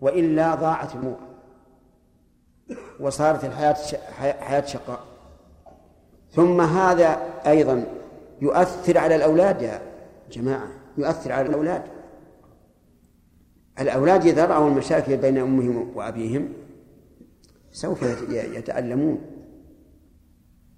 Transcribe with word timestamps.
وإلا 0.00 0.54
ضاعت 0.54 0.94
الأمور 0.94 1.18
وصارت 3.00 3.44
الحياة 3.44 3.76
حياة 4.40 4.66
شقاء. 4.66 5.00
ثم 6.30 6.60
هذا 6.60 7.20
أيضا 7.46 7.86
يؤثر 8.40 8.98
على 8.98 9.14
الأولاد 9.14 9.62
يا 9.62 9.80
جماعة 10.30 10.68
يؤثر 10.98 11.32
على 11.32 11.48
الأولاد. 11.48 11.82
الأولاد 13.80 14.26
إذا 14.26 14.44
رأوا 14.44 14.68
المشاكل 14.68 15.16
بين 15.16 15.38
أمهم 15.38 15.92
وأبيهم 15.94 16.52
سوف 17.72 18.02
يتألمون 18.30 19.20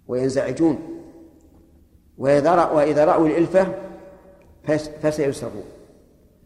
وينزعجون. 0.07 0.79
وإذا 2.18 3.05
رأوا 3.05 3.27
الإلفة 3.27 3.75
فسيسرون 5.02 5.64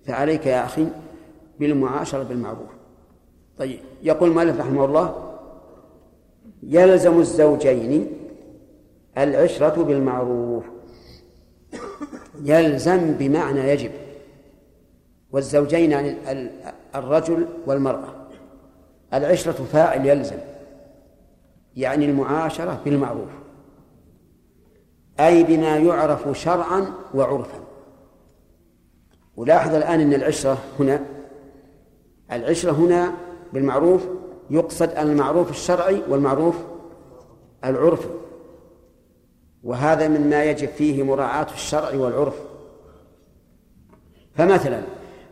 فعليك 0.07 0.47
يا 0.47 0.65
أخي 0.65 0.87
بالمعاشرة 1.61 2.23
بالمعروف. 2.23 2.71
طيب 3.59 3.81
يقول 4.03 4.29
المؤلف 4.29 4.61
رحمه 4.61 4.85
الله 4.85 5.35
يلزم 6.63 7.21
الزوجين 7.21 8.11
العشرة 9.19 9.83
بالمعروف. 9.83 10.65
يلزم 12.43 13.13
بمعنى 13.13 13.61
يجب. 13.61 13.91
والزوجين 15.33 15.91
يعني 15.91 16.17
الرجل 16.95 17.47
والمرأة. 17.67 18.15
العشرة 19.15 19.53
فاعل 19.53 20.07
يلزم. 20.07 20.39
يعني 21.77 22.05
المعاشرة 22.05 22.81
بالمعروف. 22.85 23.31
أي 25.21 25.45
بما 25.45 25.77
يعرف 25.77 26.39
شرعا 26.39 26.87
وعرفا. 27.15 27.59
ولاحظ 29.37 29.75
الآن 29.75 30.01
أن 30.01 30.15
العشرة 30.15 30.59
هنا 30.81 31.14
العشرة 32.35 32.73
هنا 32.73 33.13
بالمعروف 33.53 34.03
يقصد 34.51 34.91
المعروف 34.91 35.51
الشرعي 35.51 36.03
والمعروف 36.09 36.57
العرفي 37.65 38.09
وهذا 39.65 40.09
مما 40.09 40.45
يجب 40.45 40.69
فيه 40.69 41.03
مراعاة 41.03 41.47
الشرع 41.55 41.95
والعرف. 41.95 42.35
فمثلا 44.35 44.83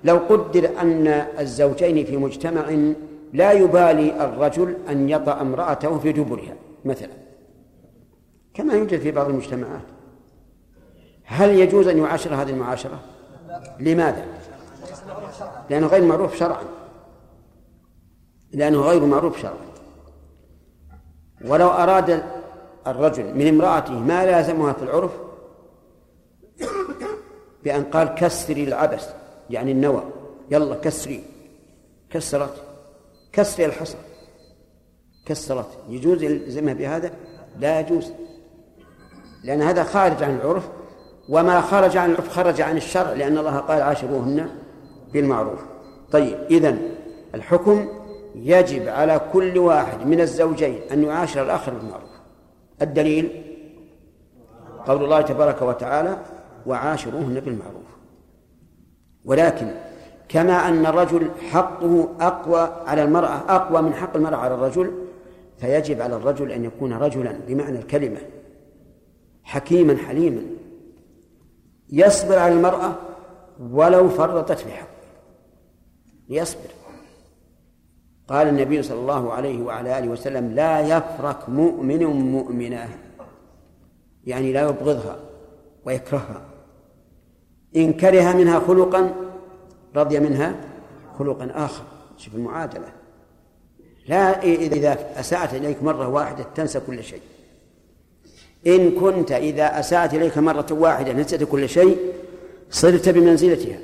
لو 0.05 0.17
قدر 0.17 0.71
أن 0.81 1.07
الزوجين 1.39 2.05
في 2.05 2.17
مجتمع 2.17 2.93
لا 3.33 3.53
يبالي 3.53 4.25
الرجل 4.25 4.77
أن 4.89 5.09
يطأ 5.09 5.41
امرأته 5.41 5.99
في 5.99 6.13
دبرها 6.13 6.55
مثلا. 6.85 7.13
كما 8.55 8.75
يوجد 8.75 9.01
في 9.01 9.11
بعض 9.11 9.29
المجتمعات. 9.29 9.83
هل 11.25 11.51
يجوز 11.51 11.89
أن 11.89 11.99
يعاشر 11.99 12.35
هذه 12.35 12.51
المعاشرة؟ 12.51 13.01
لماذا؟ 13.81 14.27
لأنه 15.71 15.87
غير 15.87 16.05
معروف 16.05 16.37
شرعا. 16.37 16.63
لأنه 18.53 18.81
غير 18.81 19.07
معروف 19.07 19.43
شرعا. 19.43 19.55
ولو 21.45 21.69
أراد 21.69 22.23
الرجل 22.87 23.35
من 23.35 23.49
امرأته 23.49 23.99
ما 23.99 24.27
لازمها 24.27 24.73
في 24.73 24.83
العرف 24.83 25.11
بأن 27.65 27.85
قال 27.85 28.15
كسري 28.15 28.65
العبس 28.65 29.09
يعني 29.51 29.73
النوى 29.73 30.03
يلا 30.51 30.75
كسري 30.75 31.25
كسرت 32.11 32.63
كسري 33.33 33.67
الحصى 33.67 33.97
كسرت. 35.27 35.69
يجوز 35.89 36.23
يلزمها 36.23 36.75
بهذا؟ 36.75 37.11
لا 37.59 37.81
يجوز. 37.81 38.13
لأن 39.45 39.63
هذا 39.63 39.85
خارج 39.85 40.23
عن 40.23 40.37
العرف 40.37 40.69
وما 41.29 41.61
خرج 41.61 41.97
عن 41.97 42.11
العرف 42.11 42.29
خرج 42.29 42.61
عن 42.61 42.77
الشرع 42.77 43.13
لأن 43.13 43.39
الله 43.39 43.59
قال 43.59 43.83
عاشروهن 43.83 44.49
بالمعروف. 45.13 45.61
طيب 46.13 46.39
إذن 46.51 46.95
الحكم 47.35 48.02
يجب 48.35 48.89
على 48.89 49.21
كل 49.33 49.59
واحد 49.59 50.07
من 50.07 50.21
الزوجين 50.21 50.81
أن 50.93 51.05
يعاشر 51.05 51.43
الآخر 51.43 51.75
بالمعروف 51.75 52.11
الدليل؟ 52.83 53.43
قول 54.87 55.05
الله 55.05 55.21
تبارك 55.21 55.63
وتعالى 55.63 56.19
وعاشروهن 56.67 57.41
بالمعروف 57.41 57.83
ولكن 59.25 59.75
كما 60.29 60.69
أن 60.69 60.87
الرجل 60.87 61.31
حقه 61.51 62.09
أقوى 62.21 62.61
على 62.87 63.03
المرأة 63.03 63.41
أقوى 63.49 63.83
من 63.83 63.95
حق 63.95 64.17
المرأة 64.17 64.37
على 64.37 64.55
الرجل 64.55 64.93
فيجب 65.59 66.01
على 66.01 66.17
الرجل 66.17 66.53
أن 66.53 66.65
يكون 66.65 66.93
رجلا 66.93 67.39
بمعنى 67.47 67.79
الكلمة 67.79 68.19
حكيما 69.43 69.97
حليما. 69.97 70.43
يصبر 71.91 72.39
على 72.39 72.55
المرأة 72.55 72.95
ولو 73.71 74.09
فرطت 74.09 74.59
في 74.59 74.73
حقه. 74.73 74.89
ليصبر 76.29 76.71
قال 78.29 78.49
النبي 78.49 78.83
صلى 78.83 79.01
الله 79.01 79.33
عليه 79.33 79.63
وعلى 79.63 79.99
آله 79.99 80.09
وسلم 80.09 80.53
لا 80.55 80.81
يفرك 80.81 81.49
مؤمن 81.49 82.05
مؤمنة. 82.05 82.89
يعني 84.25 84.53
لا 84.53 84.61
يبغضها 84.61 85.19
ويكرهها. 85.85 86.43
إن 87.77 87.93
كره 87.93 88.33
منها 88.33 88.59
خلقا 88.59 89.15
رضي 89.97 90.21
منها 90.21 90.55
خلقا 91.19 91.51
آخر. 91.55 91.85
شوف 92.17 92.35
المعادلة. 92.35 92.93
لا 94.09 94.43
إذا 94.43 95.21
أساءت 95.21 95.55
إليك 95.55 95.83
مرة 95.83 96.09
واحدة 96.09 96.45
تنسى 96.55 96.81
كل 96.81 97.05
شيء. 97.05 97.21
إن 98.67 98.91
كنت 98.91 99.33
إذا 99.33 99.81
أساءت 99.81 100.15
إليك 100.15 100.39
مرة 100.39 100.67
واحدة 100.71 101.13
نسيت 101.13 101.45
كل 101.45 101.69
شيء 101.69 101.97
صرت 102.71 103.09
بمنزلتها. 103.09 103.79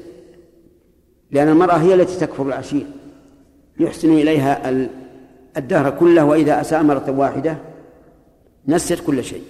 لأن 1.30 1.48
المرأة 1.48 1.76
هي 1.76 1.94
التي 1.94 2.26
تكفر 2.26 2.42
العشير. 2.42 2.86
يحسن 3.80 4.12
إليها 4.12 4.70
الدهر 5.56 5.90
كله 5.90 6.24
وإذا 6.24 6.60
أساء 6.60 6.82
مرة 6.82 7.10
واحدة 7.10 7.56
نسيت 8.68 9.00
كل 9.00 9.24
شيء. 9.24 9.42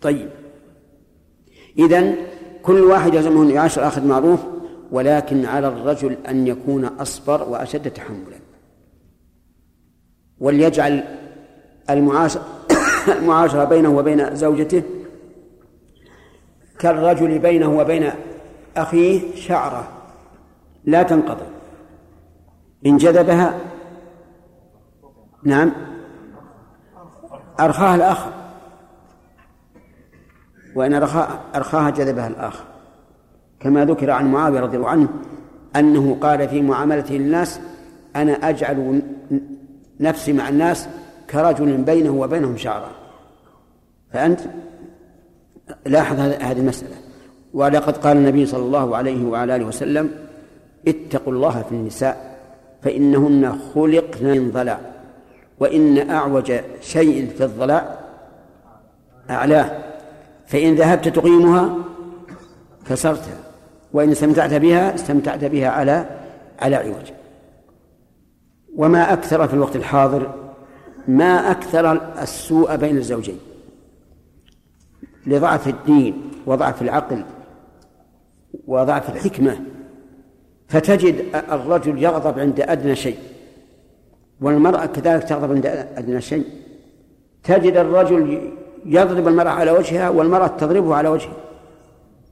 طيب. 0.00 0.28
إذن 1.78 2.16
كل 2.62 2.80
واحد 2.80 3.14
يلزمه 3.14 3.42
أن 3.42 3.50
يعاشر 3.50 3.86
آخر 3.86 4.00
معروف 4.00 4.40
ولكن 4.90 5.44
على 5.44 5.68
الرجل 5.68 6.16
أن 6.28 6.46
يكون 6.46 6.84
أصبر 6.84 7.48
وأشد 7.48 7.90
تحملا. 7.90 8.36
وليجعل 10.38 11.04
المعاشرة 11.90 12.44
المعاشرة 13.18 13.64
بينه 13.64 13.96
وبين 13.96 14.36
زوجته 14.36 14.82
كالرجل 16.78 17.38
بينه 17.38 17.78
وبين 17.78 18.10
أخيه 18.76 19.36
شعرة 19.36 19.88
لا 20.84 21.02
تنقضي. 21.02 21.53
إن 22.86 22.96
جذبها 22.96 23.58
نعم. 25.44 25.72
أرخاها 27.60 27.94
الآخر. 27.94 28.30
وإن 30.74 30.94
أرخاها 31.54 31.90
جذبها 31.90 32.26
الآخر. 32.26 32.64
كما 33.60 33.84
ذكر 33.84 34.10
عن 34.10 34.32
معاوية 34.32 34.60
رضي 34.60 34.76
الله 34.76 34.88
عنه 34.88 35.08
أنه 35.76 36.18
قال 36.20 36.48
في 36.48 36.62
معاملته 36.62 37.14
للناس 37.14 37.60
أنا 38.16 38.32
أجعل 38.32 39.02
نفسي 40.00 40.32
مع 40.32 40.48
الناس 40.48 40.88
كرجل 41.30 41.76
بينه 41.76 42.10
وبينهم 42.10 42.56
شعرا. 42.56 42.90
فأنت 44.12 44.40
لاحظ 45.86 46.20
هذه 46.20 46.52
المسألة. 46.52 46.96
ولقد 47.54 47.96
قال 47.96 48.16
النبي 48.16 48.46
صلى 48.46 48.62
الله 48.62 48.96
عليه 48.96 49.24
وعلى 49.24 49.56
آله 49.56 49.64
وسلم 49.64 50.10
اتقوا 50.88 51.32
الله 51.32 51.62
في 51.62 51.72
النساء 51.72 52.33
فإنهن 52.84 53.58
خلقن 53.74 54.26
من 54.26 54.50
ضلع 54.50 54.80
وإن 55.60 56.10
أعوج 56.10 56.52
شيء 56.80 57.30
في 57.36 57.44
الضلع 57.44 57.98
أعلاه 59.30 59.78
فإن 60.46 60.74
ذهبت 60.74 61.08
تقيمها 61.08 61.76
كسرتها 62.88 63.38
وإن 63.92 64.10
استمتعت 64.10 64.54
بها 64.54 64.94
استمتعت 64.94 65.44
بها 65.44 65.68
على 65.68 66.06
على 66.60 66.76
عوج. 66.76 67.12
وما 68.76 69.12
أكثر 69.12 69.48
في 69.48 69.54
الوقت 69.54 69.76
الحاضر 69.76 70.34
ما 71.08 71.50
أكثر 71.50 72.12
السوء 72.22 72.76
بين 72.76 72.96
الزوجين 72.96 73.38
لضعف 75.26 75.68
الدين 75.68 76.30
وضعف 76.46 76.82
العقل 76.82 77.24
وضعف 78.66 79.10
الحكمة 79.10 79.60
فتجد 80.68 81.24
الرجل 81.34 82.02
يغضب 82.02 82.38
عند 82.38 82.60
أدنى 82.60 82.96
شيء 82.96 83.18
والمرأة 84.40 84.86
كذلك 84.86 85.24
تغضب 85.24 85.52
عند 85.52 85.66
أدنى 85.96 86.20
شيء. 86.20 86.44
تجد 87.44 87.76
الرجل 87.76 88.50
يضرب 88.86 89.28
المرأة 89.28 89.50
على 89.50 89.70
وجهها 89.70 90.08
والمرأة 90.08 90.46
تضربه 90.46 90.94
على 90.94 91.08
وجهه. 91.08 91.36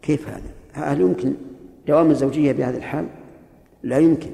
كيف 0.02 0.28
هذا؟ 0.28 0.50
هل 0.72 1.00
يمكن 1.00 1.34
دوام 1.86 2.10
الزوجية 2.10 2.52
بهذا 2.52 2.76
الحال؟ 2.76 3.06
لا 3.82 3.98
يمكن. 3.98 4.30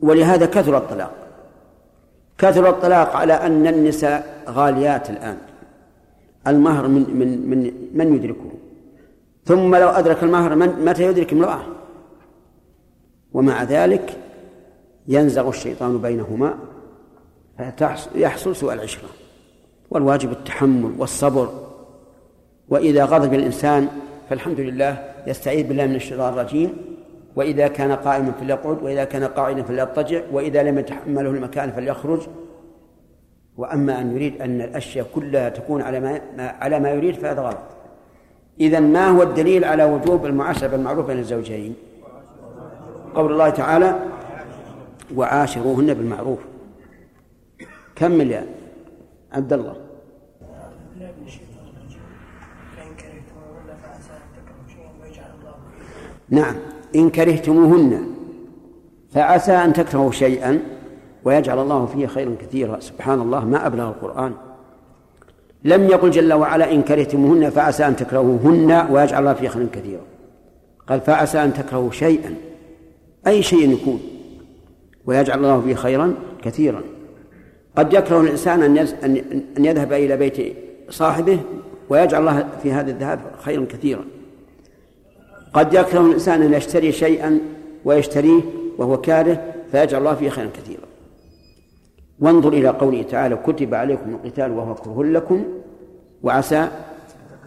ولهذا 0.00 0.46
كثر 0.46 0.76
الطلاق. 0.76 1.12
كثر 2.38 2.68
الطلاق 2.68 3.16
على 3.16 3.32
أن 3.32 3.66
النساء 3.66 4.44
غاليات 4.48 5.10
الآن. 5.10 5.36
المهر 6.46 6.88
من 6.88 7.02
من 7.18 7.50
من 7.50 7.72
من 7.94 8.14
يدركه. 8.14 8.50
ثم 9.44 9.76
لو 9.76 9.88
أدرك 9.88 10.22
المهر 10.22 10.54
من 10.54 10.84
متى 10.84 11.02
يدرك 11.02 11.32
امرأة؟ 11.32 11.75
ومع 13.36 13.62
ذلك 13.62 14.16
ينزغ 15.08 15.48
الشيطان 15.48 15.98
بينهما 15.98 16.54
فيحصل 18.14 18.56
سوء 18.56 18.72
العشرة 18.72 19.08
والواجب 19.90 20.32
التحمل 20.32 20.92
والصبر. 20.98 21.48
وإذا 22.68 23.04
غضب 23.04 23.34
الإنسان 23.34 23.88
فالحمد 24.30 24.60
لله 24.60 25.14
يستعيذ 25.26 25.66
بالله 25.66 25.86
من 25.86 25.94
الشيطان 25.94 26.32
الرجيم. 26.32 26.72
وإذا 27.36 27.68
كان 27.68 27.92
قائما 27.92 28.32
فليقعد 28.40 28.82
وإذا 28.82 29.04
كان 29.04 29.24
قاعدا 29.24 29.62
فليضطجع 29.62 30.20
وإذا 30.32 30.62
لم 30.62 30.78
يتحمله 30.78 31.30
المكان 31.30 31.72
فليخرج. 31.72 32.20
وأما 33.56 34.00
أن 34.00 34.16
يريد 34.16 34.42
أن 34.42 34.60
الأشياء 34.60 35.06
كلها 35.14 35.48
تكون 35.48 35.82
على 35.82 36.00
ما 36.00 36.20
على 36.38 36.80
ما 36.80 36.90
يريد 36.90 37.14
فهذا 37.14 37.42
غلط. 37.42 37.58
إذا 38.60 38.80
ما 38.80 39.08
هو 39.08 39.22
الدليل 39.22 39.64
على 39.64 39.84
وجوب 39.84 40.26
المعاشرة 40.26 40.68
بالمعروف 40.68 41.06
بين 41.06 41.18
الزوجين؟ 41.18 41.74
قول 43.16 43.32
الله 43.32 43.50
تعالى 43.50 44.00
وعاشروهن 45.14 45.94
بالمعروف. 45.94 46.38
كمل 47.96 48.30
يا 48.30 48.46
عبد 49.32 49.52
الله. 49.52 49.76
نعم. 56.28 56.54
إن 56.96 57.10
كرهتموهن 57.10 58.06
فعسى 59.10 59.52
أن 59.52 59.72
تكرهوا 59.72 60.10
شيئا 60.10 60.60
ويجعل 61.24 61.58
الله 61.58 61.86
فيه 61.86 62.06
خيرا 62.06 62.36
كثيرا. 62.40 62.80
سبحان 62.80 63.20
الله 63.20 63.44
ما 63.44 63.66
أبلغ 63.66 63.88
القرآن. 63.88 64.32
لم 65.64 65.84
يقل 65.84 66.10
جل 66.10 66.32
وعلا 66.32 66.72
إن 66.72 66.82
كرهتموهن 66.82 67.50
فعسى 67.50 67.86
أن 67.86 67.96
تكرهوهن 67.96 68.86
ويجعل 68.90 69.20
الله 69.20 69.34
فيه 69.34 69.48
خيرا 69.48 69.68
كثيرا. 69.72 70.02
قال 70.88 71.00
فعسى 71.00 71.44
أن 71.44 71.54
تكرهوا 71.54 71.90
شيئا. 71.90 72.34
أي 73.26 73.42
شيء 73.42 73.72
يكون 73.72 74.00
ويجعل 75.06 75.38
الله 75.38 75.60
فيه 75.60 75.74
خيرا 75.74 76.14
كثيرا. 76.42 76.82
قد 77.76 77.92
يكره 77.92 78.20
الإنسان 78.20 78.62
أن 79.58 79.64
يذهب 79.64 79.92
إلى 79.92 80.16
بيت 80.16 80.56
صاحبه 80.90 81.38
ويجعل 81.88 82.20
الله 82.20 82.48
في 82.62 82.72
هذا 82.72 82.90
الذهاب 82.90 83.20
خيرا 83.40 83.64
كثيرا. 83.64 84.04
قد 85.52 85.74
يكره 85.74 86.00
الإنسان 86.00 86.42
أن 86.42 86.54
يشتري 86.54 86.92
شيئا 86.92 87.38
ويشتريه 87.84 88.40
وهو 88.78 89.00
كاره 89.00 89.54
فيجعل 89.72 90.00
الله 90.00 90.14
فيه 90.14 90.28
خيرا 90.28 90.50
كثيرا. 90.54 90.86
وانظر 92.20 92.52
إلى 92.52 92.68
قوله 92.68 93.02
تعالى 93.02 93.36
كتب 93.36 93.74
عليكم 93.74 94.14
القتال 94.14 94.50
وهو 94.50 94.74
كره 94.74 95.04
لكم 95.04 95.44
وعسى 96.22 96.68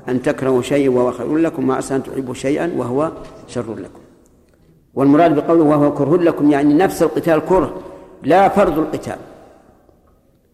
أن 0.09 0.21
تكرهوا 0.21 0.61
شيئا 0.61 0.89
وهو 0.89 1.11
خير 1.11 1.37
لكم 1.37 1.69
وعسى 1.69 1.95
أن 1.95 2.03
تحبوا 2.03 2.33
شيئا 2.33 2.73
وهو 2.77 3.11
شر 3.47 3.75
لكم. 3.75 3.99
والمراد 4.93 5.35
بقوله 5.35 5.63
وهو 5.63 5.93
كره 5.93 6.17
لكم 6.17 6.51
يعني 6.51 6.73
نفس 6.73 7.03
القتال 7.03 7.45
كره 7.45 7.81
لا 8.23 8.49
فرض 8.49 8.79
القتال. 8.79 9.17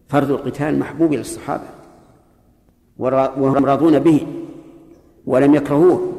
فرض 0.08 0.30
القتال 0.30 0.78
محبوب 0.78 1.12
إلى 1.12 1.20
الصحابة 1.20 1.64
وهم 2.98 3.66
راضون 3.66 3.98
به 3.98 4.26
ولم 5.26 5.54
يكرهوه. 5.54 6.12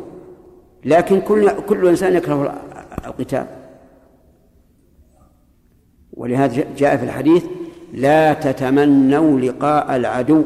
لكن 0.86 1.22
كل 1.22 1.50
كل 1.62 1.88
إنسان 1.88 2.16
يكره 2.16 2.62
القتال. 3.06 3.46
ولهذا 6.14 6.66
جاء 6.78 6.98
في 6.98 7.04
الحديث 7.04 7.46
لا 7.94 8.34
تتمنوا 8.34 9.40
لقاء 9.40 9.96
العدو 9.96 10.44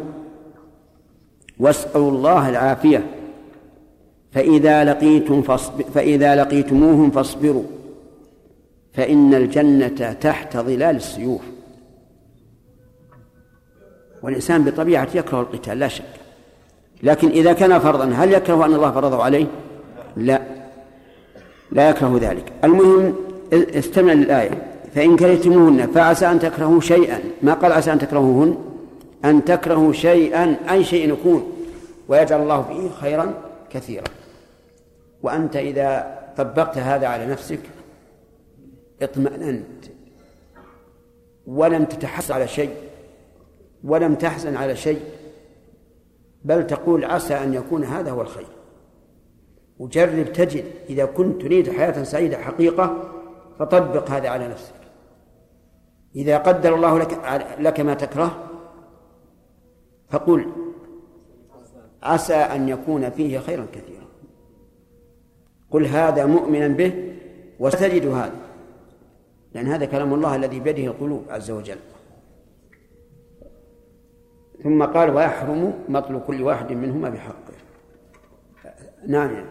واسألوا 1.59 2.12
الله 2.12 2.50
العافية. 2.50 3.20
فإذا 4.31 4.83
لقيتم 4.83 5.42
فاصبر 5.42 5.83
فإذا 5.83 6.36
لقيتموهم 6.36 7.12
فاصبروا 7.12 7.63
فإن 8.94 9.33
الجنة 9.33 10.13
تحت 10.13 10.57
ظلال 10.57 10.95
السيوف. 10.95 11.42
والإنسان 14.24 14.63
بطبيعته 14.63 15.18
يكره 15.18 15.42
القتال 15.42 15.80
لا 15.80 15.88
شك. 15.88 16.04
لكن 17.04 17.30
إذا 17.30 17.54
كان 17.54 17.80
فرضا 17.80 18.06
هل 18.06 18.33
يكره 18.33 18.66
أن 18.66 18.74
الله 18.74 18.92
فرضه 18.92 19.24
عليه؟ 19.24 19.45
لا. 20.18 20.42
لا 21.72 21.89
يكره 21.89 22.18
ذلك. 22.22 22.51
المهم 22.63 23.16
استمع 23.54 24.13
للآية. 24.13 24.68
فإن 24.95 25.16
كرهتموهن 25.16 25.88
فعسى 25.88 26.31
أن 26.31 26.39
تكرهوا 26.39 26.81
شيئا. 26.81 27.19
ما 27.42 27.54
قال 27.54 27.72
عسى 27.72 27.94
أن 27.94 28.00
تكرهوهن؟ 28.00 28.57
أن 29.25 29.45
تكرهوا 29.45 29.94
شيئا 29.94 30.56
أي 30.72 30.84
شيء 30.84 31.13
يكون. 31.13 31.51
ويجعل 32.07 32.42
الله 32.42 32.62
فيه 32.62 32.89
خيرا 33.01 33.34
كثيرا. 33.74 34.04
وأنت 35.23 35.56
إذا 35.56 36.19
طبقت 36.38 36.77
هذا 36.77 37.07
على 37.07 37.25
نفسك 37.25 37.59
اطمأننت. 39.01 39.85
ولم 41.47 41.85
تتحس 41.85 42.31
على 42.31 42.47
شيء 42.47 42.75
ولم 43.83 44.15
تحزن 44.15 44.57
على 44.57 44.75
شيء 44.75 45.01
بل 46.44 46.68
تقول 46.68 47.06
عسى 47.06 47.33
أن 47.33 47.53
يكون 47.53 47.83
هذا 47.83 48.12
هو 48.12 48.21
الخير. 48.21 48.47
وجرب 49.79 50.33
تجد 50.33 50.65
إذا 50.89 51.06
كنت 51.06 51.41
تريد 51.41 51.71
حياة 51.71 52.03
سعيدة 52.03 52.38
حقيقة 52.38 53.12
فطبق 53.59 54.09
هذا 54.09 54.29
على 54.29 54.47
نفسك. 54.47 54.74
إذا 56.15 56.38
قدر 56.38 56.75
الله 56.75 57.00
لك 57.00 57.19
لك 57.59 57.79
ما 57.79 57.94
تكره 57.94 58.50
فقل 60.09 60.51
عسى 62.03 62.35
أن 62.35 62.69
يكون 62.69 63.09
فيه 63.09 63.39
خيرا 63.39 63.67
كثيرا. 63.74 64.00
قل 65.71 65.85
هذا 65.85 66.25
مؤمنا 66.25 66.68
به 66.68 67.13
وستجد 67.59 68.06
هذا. 68.06 68.35
لأن 69.53 69.68
هذا 69.68 69.85
كلام 69.85 70.13
الله 70.13 70.35
الذي 70.35 70.59
بيده 70.59 70.83
القلوب 70.83 71.23
عز 71.29 71.51
وجل. 71.51 71.77
ثم 74.63 74.83
قال 74.83 75.09
ويحرم 75.09 75.73
مطل 75.89 76.21
كل 76.27 76.41
واحد 76.41 76.71
منهما 76.71 77.09
بحقه. 77.09 77.53
نعم. 79.07 79.33
يعني. 79.33 79.45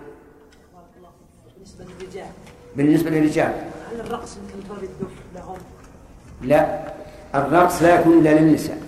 بالنسبة 1.56 1.84
للرجال. 1.84 2.30
بالنسبة 2.76 3.10
للرجال 3.10 3.52
هل 3.92 4.00
الرقص 4.00 4.38
الدف 4.82 5.12
لهم؟ 5.34 5.58
لا 6.42 6.92
الرقص 7.34 7.82
لا 7.82 8.00
يكون 8.00 8.18
إلا 8.18 8.40
للنساء. 8.40 8.78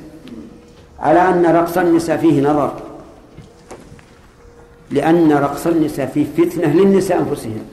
على 0.98 1.20
أن 1.20 1.46
رقص 1.46 1.78
النساء 1.78 2.16
فيه 2.16 2.42
نظر. 2.42 2.91
لأن 4.92 5.32
رقص 5.32 5.66
النساء 5.66 6.06
فيه 6.06 6.24
فتنة 6.24 6.74
للنساء 6.74 7.18
أنفسهن. 7.18 7.64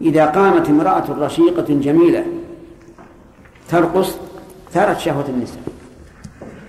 إذا 0.00 0.26
قامت 0.26 0.68
امرأة 0.68 1.04
رشيقة 1.10 1.66
جميلة 1.68 2.24
ترقص 3.68 4.16
ثارت 4.72 4.98
شهوة 4.98 5.28
النساء. 5.28 5.62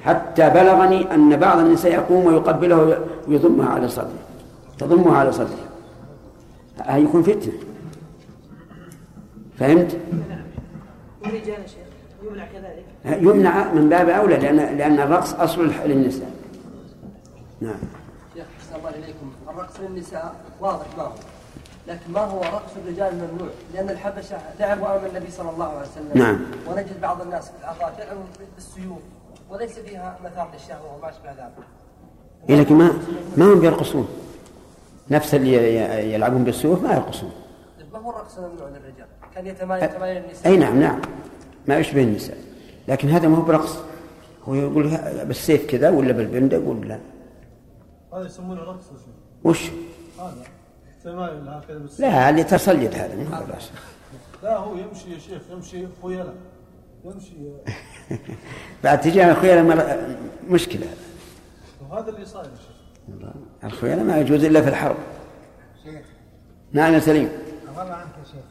حتى 0.03 0.50
بلغني 0.50 1.13
أن 1.13 1.35
بعض 1.35 1.57
النساء 1.59 1.93
يقوم 1.93 2.25
ويقبلها 2.25 3.00
ويضمها 3.27 3.69
على 3.69 3.88
صدره. 3.88 4.19
تضمها 4.77 5.17
على 5.17 5.31
صدره. 5.31 5.67
هذا 6.77 6.97
يكون 6.97 7.23
فتنة. 7.23 7.53
فهمت؟ 9.59 9.97
يمنع 12.23 12.45
كذلك؟ 12.45 12.85
يمنع 13.21 13.73
من 13.73 13.89
باب 13.89 14.09
أولى 14.09 14.38
لأن 14.38 14.77
لأن 14.77 15.00
الرقص 15.00 15.33
أصل 15.33 15.71
للنساء. 15.85 16.31
نعم. 17.62 17.98
الله 18.79 18.89
إليكم 18.89 19.33
الرقص 19.50 19.79
للنساء 19.79 20.36
واضح 20.62 20.86
ما 20.98 21.03
هو. 21.03 21.12
لكن 21.88 22.12
ما 22.12 22.21
هو 22.21 22.41
رقص 22.41 22.71
الرجال 22.86 23.13
ممنوع؟ 23.15 23.50
لأن 23.74 23.89
الحبشة 23.89 24.38
لعبوا 24.59 24.88
أمام 24.88 25.05
النبي 25.05 25.31
صلى 25.31 25.50
الله 25.50 25.65
عليه 25.65 25.88
وسلم. 25.88 26.12
نعم. 26.13 26.39
ونجد 26.67 27.01
بعض 27.01 27.21
الناس 27.21 27.45
في 27.45 27.57
الأعضاء 27.59 27.93
يلعبون 28.00 28.25
بالسيوف 28.55 29.00
وليس 29.50 29.79
فيها 29.79 30.17
مثار 30.24 30.50
للشهوة 30.53 30.98
وما 30.98 31.09
أشبه 31.09 31.31
ذلك. 31.31 31.65
إيه 32.50 32.55
لكن 32.55 32.75
ما 32.75 32.93
ما 33.38 33.45
هم 33.45 33.59
بيرقصون؟ 33.59 34.07
نفس 35.12 35.36
اللي 35.36 35.75
يلعبون 36.13 36.43
بالسيوف 36.43 36.83
ما 36.83 36.93
يرقصون. 36.93 37.31
ما 37.93 38.00
هو 38.00 38.09
الرقص 38.09 38.38
ممنوع 38.38 38.67
للرجال؟ 38.67 39.07
كان 39.36 39.48
يتمايل 39.48 39.83
يتمايل 39.83 40.24
النساء. 40.25 40.51
أي 40.51 40.57
نعم 40.57 40.79
نعم. 40.79 41.01
ما 41.67 41.77
يشبه 41.77 42.03
النساء. 42.03 42.38
لكن 42.88 43.09
هذا 43.09 43.27
ما 43.27 43.38
هو 43.38 43.41
برقص. 43.41 43.77
هو 44.48 44.55
يقول 44.55 44.98
بالسيف 45.25 45.65
كذا 45.65 45.89
ولا 45.89 46.12
بالبندق 46.12 46.67
ولا 46.67 47.00
هذا 48.13 48.25
يسمونه 48.25 48.61
رقص 48.61 48.85
وش؟ 49.43 49.69
هذا. 50.19 50.43
تمايل 51.03 51.47
هكذا 51.49 51.89
لا 51.99 52.29
اللي 52.29 52.43
تصليت 52.43 52.95
هذا 52.95 53.15
ما 53.15 53.37
هو 53.37 53.45
رقص 53.45 53.71
لا 54.43 54.57
هو 54.57 54.75
يمشي 54.75 55.13
يا 55.13 55.19
شيخ 55.19 55.41
يمشي 55.51 55.87
خيلاء 56.03 56.35
يمشي 57.05 57.35
بعد 58.83 59.01
تجي 59.01 59.31
الخيلاء 59.31 60.19
مشكلة. 60.49 60.87
وهذا 61.89 62.09
اللي 62.09 62.25
صاير 62.25 62.45
يا 62.45 62.55
شيخ. 62.55 63.33
الخيلاء 63.63 64.03
ما 64.03 64.17
يجوز 64.17 64.43
إلا 64.43 64.61
في 64.61 64.69
الحرب. 64.69 64.95
شيخ. 65.83 66.05
نعم 66.71 66.93
يا 66.93 66.99
سليم. 66.99 67.29
الله 67.69 67.81
عنك 67.93 68.17
يا 68.19 68.23
شيخ. 68.23 68.45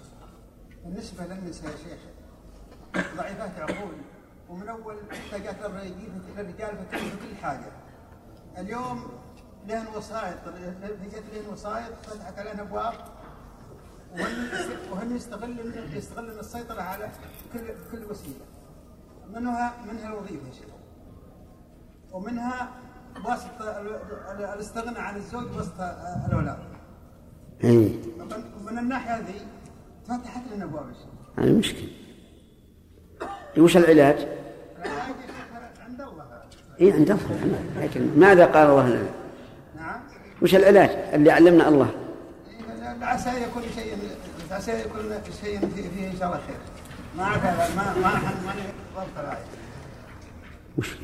بالنسبة 0.84 1.24
للنساء 1.24 1.70
يا 1.70 1.76
شيخ 1.76 1.98
ضعيفات 3.16 3.50
العقول 3.58 3.94
ومن 4.48 4.68
أول 4.68 4.96
احتاجات 5.12 5.56
للرجال 6.36 6.76
فتعمل 6.76 7.10
كل 7.10 7.36
حاجة. 7.42 7.72
اليوم 8.58 9.02
لهن 9.68 9.86
وسائط 9.96 10.38
جت 11.12 11.22
لهن 11.34 11.52
وسائط 11.52 11.92
فتحت 12.06 12.38
علينا 12.38 12.62
أبواب. 12.62 12.94
وهن 14.12 14.48
وهن 14.92 15.16
يستغل 15.16 15.74
يستغل 15.92 16.38
السيطرة 16.38 16.82
على 16.82 17.08
كل 17.52 17.60
كل 17.92 18.04
وسيلة. 18.10 18.44
منها 19.34 19.72
منها 19.92 20.08
الوظيفة 20.08 20.46
يا 20.46 20.52
شيخ. 20.52 20.68
ومنها 22.12 22.68
واسطة 23.24 23.80
ال- 23.80 24.00
ال- 24.30 24.44
الاستغناء 24.44 25.00
عن 25.00 25.16
الزوج 25.16 25.56
وسط 25.56 25.80
الأولاد. 26.26 26.58
اي 27.64 27.98
ومن 28.60 28.78
الناحية 28.78 29.16
هذه 29.16 29.40
فتحت 30.08 30.42
لنا 30.54 30.64
أبواب 30.64 30.88
يا 30.88 30.94
شيخ. 30.94 31.38
هذه 31.38 31.58
مشكلة. 31.58 31.88
وش 33.58 33.76
العلاج؟ 33.76 34.16
العلاج 34.78 35.14
عند 35.86 36.00
الله. 36.00 36.42
اي 36.80 36.92
عند 36.92 37.10
الله. 37.10 37.64
لكن 37.76 38.20
ماذا 38.20 38.46
قال 38.46 38.66
الله 38.70 38.88
لنا؟ 38.88 39.10
وش 40.42 40.54
العلاج 40.54 40.90
اللي 41.12 41.30
علمنا 41.30 41.68
الله؟ 41.68 41.90
عسى 43.02 43.30
يكون 43.42 43.62
شيء 43.74 43.96
عسى 44.50 44.80
يكون 44.80 45.00
شيء 45.44 45.60
فيه, 45.74 46.10
إن 46.10 46.16
شاء 46.18 46.28
الله 46.28 46.40
خير. 46.46 46.56
ما 47.16 47.28
ما 47.76 47.94
ما 48.02 49.14
ما 49.16 49.36
وش؟ 50.78 50.96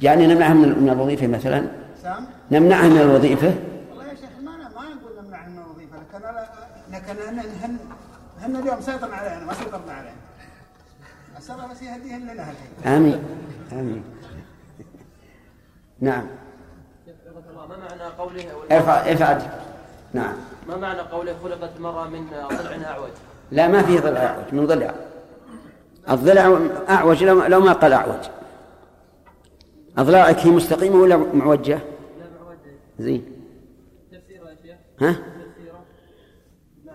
يعني 0.00 0.26
نمنعهم 0.26 0.56
من 0.82 0.90
الوظيفة 0.90 1.26
مثلا؟ 1.26 1.66
سام؟ 2.02 2.26
نمنعهم 2.50 2.90
من 2.90 3.00
الوظيفة؟ 3.00 3.54
والله 3.90 4.06
يا 4.06 4.14
شيخ 4.14 4.30
ما 4.42 4.56
ما 4.56 4.94
نقول 4.94 5.24
نمنع 5.24 5.46
من 5.46 5.58
الوظيفة 5.58 5.96
لكن 6.92 7.14
لكن 7.14 7.22
هن 7.62 7.76
هن 8.40 8.56
اليوم 8.56 8.80
سيطرن 8.80 9.12
علينا 9.12 9.44
ما 9.44 9.54
سيطرنا 9.54 9.92
علينا. 9.92 10.16
اسال 11.38 11.54
الله 11.54 11.66
بس 11.66 11.82
يهديهن 11.82 12.22
لنا 12.22 12.50
هالحين 12.50 12.86
آمين. 12.86 13.24
آمين. 13.72 14.04
نعم. 16.00 16.26
ما 17.66 17.76
معنى 17.76 18.12
قوله 18.18 18.44
ارفع 18.72 19.10
إرفع. 19.10 19.38
نعم 20.12 20.34
ما 20.68 20.76
معنى 20.76 21.00
قوله 21.00 21.36
خلقت 21.42 21.70
المرأة 21.76 22.08
من 22.08 22.26
ضلع 22.30 22.90
أعوج؟ 22.90 23.10
لا 23.52 23.68
ما 23.68 23.82
فيه 23.82 24.00
ضلع 24.00 24.20
أعوج 24.20 24.44
من 24.52 24.66
ضلع 24.66 24.94
الضلع 26.10 26.58
أعوج 26.88 27.24
لو, 27.24 27.42
لو 27.46 27.60
ما 27.60 27.72
قال 27.72 27.92
أعوج 27.92 28.24
أضلاعك 29.98 30.38
هي 30.38 30.50
مستقيمة 30.50 30.96
ولا 30.96 31.16
معوجة؟ 31.16 31.74
لا 31.74 32.24
معوجة 32.40 32.58
زين 32.98 33.24
تفسيرها 34.12 34.50
يا 34.50 34.56
شيخ 34.62 34.76
ها؟ 35.00 35.16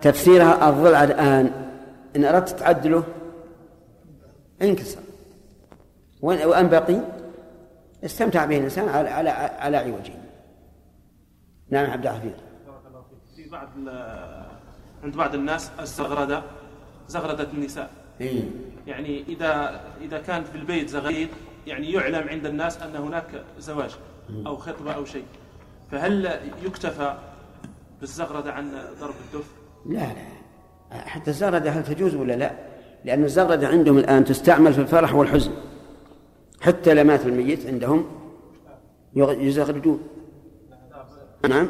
تفسيرها 0.00 0.68
الضلع 0.68 1.04
الآن 1.04 1.70
إن 2.16 2.24
أردت 2.24 2.48
تعدله 2.48 3.04
انكسر 4.62 5.00
وأن 6.22 6.68
بقي 6.68 7.00
استمتع 8.04 8.44
به 8.44 8.56
الإنسان 8.56 8.88
على 8.88 9.08
على 9.08 9.30
على 9.30 9.76
عوجه 9.76 10.12
نعم 11.70 11.90
عبد 11.90 12.06
الحفيظ 12.06 12.32
بارك 12.66 12.80
الله 12.88 13.02
فيك. 13.02 13.44
في 13.44 13.50
بعض 13.50 13.68
عند 15.04 15.16
بعض 15.16 15.34
الناس 15.34 15.70
الزغردة 15.80 16.42
زغردة 17.08 17.48
النساء 17.52 17.90
إيه. 18.20 18.42
يعني 18.86 19.24
إذا 19.28 19.80
إذا 20.00 20.18
كان 20.18 20.44
في 20.44 20.54
البيت 20.54 20.88
زغير 20.88 21.28
يعني 21.66 21.92
يعلم 21.92 22.28
عند 22.28 22.46
الناس 22.46 22.82
أن 22.82 22.96
هناك 22.96 23.44
زواج 23.58 23.90
أو 24.46 24.56
خطبة 24.56 24.92
أو 24.92 25.04
شيء 25.04 25.24
فهل 25.90 26.40
يكتفى 26.64 27.14
بالزغردة 28.00 28.52
عن 28.52 28.70
ضرب 29.00 29.14
الدف؟ 29.26 29.46
لا 29.86 29.98
لا 29.98 30.38
حتى 30.90 31.30
الزغردة 31.30 31.70
هل 31.70 31.84
تجوز 31.84 32.14
ولا 32.14 32.32
لا؟ 32.32 32.52
لأن 33.04 33.24
الزغردة 33.24 33.68
عندهم 33.68 33.98
الآن 33.98 34.24
تستعمل 34.24 34.72
في 34.72 34.80
الفرح 34.80 35.14
والحزن 35.14 35.52
حتى 36.60 36.94
لما 36.94 37.02
مات 37.02 37.26
الميت 37.26 37.66
عندهم 37.66 38.06
يزغردون 39.16 40.00
نعم. 41.44 41.68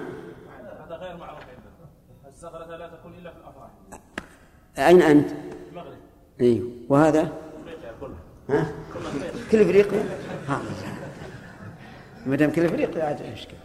هذا 0.87 0.97
غير 0.97 1.17
معروف 1.17 1.41
عندنا. 1.41 2.29
الزغردة 2.29 2.77
لا 2.77 2.89
تكون 2.89 3.15
إلا 3.15 3.31
في 3.31 3.37
الأفراح. 3.37 3.71
أين 4.79 5.03
أنت؟ 5.03 5.31
المغرب. 5.71 5.93
أيوه. 6.41 6.71
وهذا؟ 6.89 7.33
ها؟ 8.49 8.73
كل 9.53 9.61
أفريقيا؟ 9.61 10.05
ها. 10.49 10.61
ما 12.27 12.37
دام 12.37 12.51
كل 12.51 12.65
أفريقيا 12.65 13.05
عاد 13.05 13.23
مشكلة 13.33 13.59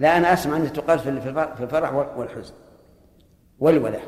لا 0.00 0.16
أنا 0.16 0.32
أسمع 0.32 0.56
أنها 0.56 0.68
تقال 0.68 0.98
في 0.98 1.08
الفرح- 1.08 2.16
والحزن 2.18 2.54
والوله 3.58 4.00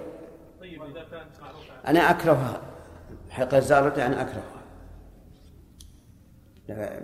طيب 0.60 0.82
إذا 0.82 0.92
كانت 1.10 1.40
معروفة. 1.42 1.74
أنا 1.86 2.10
أكرهها. 2.10 2.60
حقيقه 3.30 3.58
الزارة 3.58 4.06
أنا 4.06 4.22
أكرهها. 4.22 4.62
لا- 6.68 7.00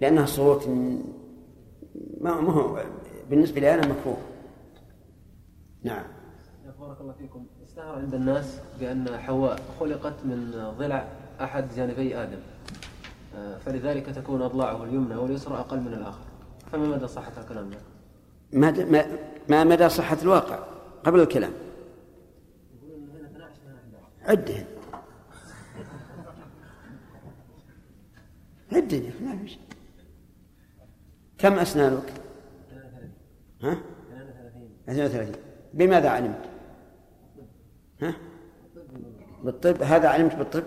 لأنها 0.00 0.26
صوت 0.26 0.68
ما 2.20 2.40
ما 2.40 2.52
هو 2.52 2.82
بالنسبة 3.32 3.60
لي 3.60 3.74
أنا 3.74 3.86
مكروه. 3.86 4.18
نعم. 5.82 6.04
بارك 6.80 7.00
الله 7.00 7.12
فيكم. 7.12 7.46
اشتهر 7.64 7.94
عند 7.94 8.14
الناس 8.14 8.60
بأن 8.80 9.18
حواء 9.18 9.60
خلقت 9.80 10.24
من 10.24 10.50
ضلع 10.78 11.08
أحد 11.40 11.74
جانبي 11.76 12.16
آدم. 12.16 12.38
آه، 13.36 13.58
فلذلك 13.58 14.06
تكون 14.06 14.42
أضلاعه 14.42 14.84
اليمنى 14.84 15.14
واليسرى 15.14 15.54
أقل 15.54 15.80
من 15.80 15.92
الآخر. 15.92 16.24
فما 16.72 16.86
مدى 16.86 17.06
صحة 17.06 17.32
الكلام 17.40 17.70
ده؟ 17.70 17.76
ما 18.52 18.70
ما, 18.70 19.06
ما 19.48 19.64
مدى 19.64 19.88
صحة 19.88 20.18
الواقع 20.22 20.58
قبل 21.04 21.20
الكلام؟ 21.20 21.52
عدهن. 24.22 24.66
عدهن. 28.72 29.12
ما 29.24 29.36
في 29.36 29.48
شيء. 29.48 29.60
كم 31.38 31.52
أسنانك؟ 31.52 32.21
ها؟ 33.62 33.76
32 34.88 35.32
بماذا 35.74 36.08
علمت؟ 36.08 36.44
ها؟ 38.02 38.14
بالطب. 39.42 39.82
هذا 39.82 40.08
علمت 40.08 40.34
بالطب؟ 40.34 40.64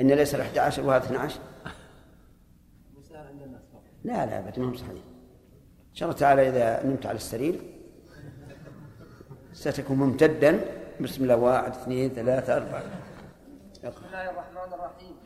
إن 0.00 0.10
ليس 0.10 0.34
ال 0.34 0.40
11 0.40 0.86
وهذا 0.86 1.04
12 1.04 1.40
لا 4.04 4.26
لا 4.26 4.38
أبدا 4.38 4.62
ما 4.62 4.70
هو 4.70 4.74
صحيح. 4.74 4.90
إن 5.90 5.94
شاء 5.94 6.08
الله 6.08 6.20
تعالى 6.20 6.48
إذا 6.48 6.86
نمت 6.86 7.06
على 7.06 7.16
السرير 7.16 7.60
ستكون 9.52 9.96
ممتدا. 9.96 10.60
بسم 11.00 11.22
الله 11.22 11.36
واحد 11.36 11.70
اثنين 11.70 12.10
ثلاثة 12.10 12.56
أربعة. 12.56 12.82
بسم 13.72 14.04
الله 14.06 14.30
الرحمن 14.30 14.72
الرحيم. 14.72 15.16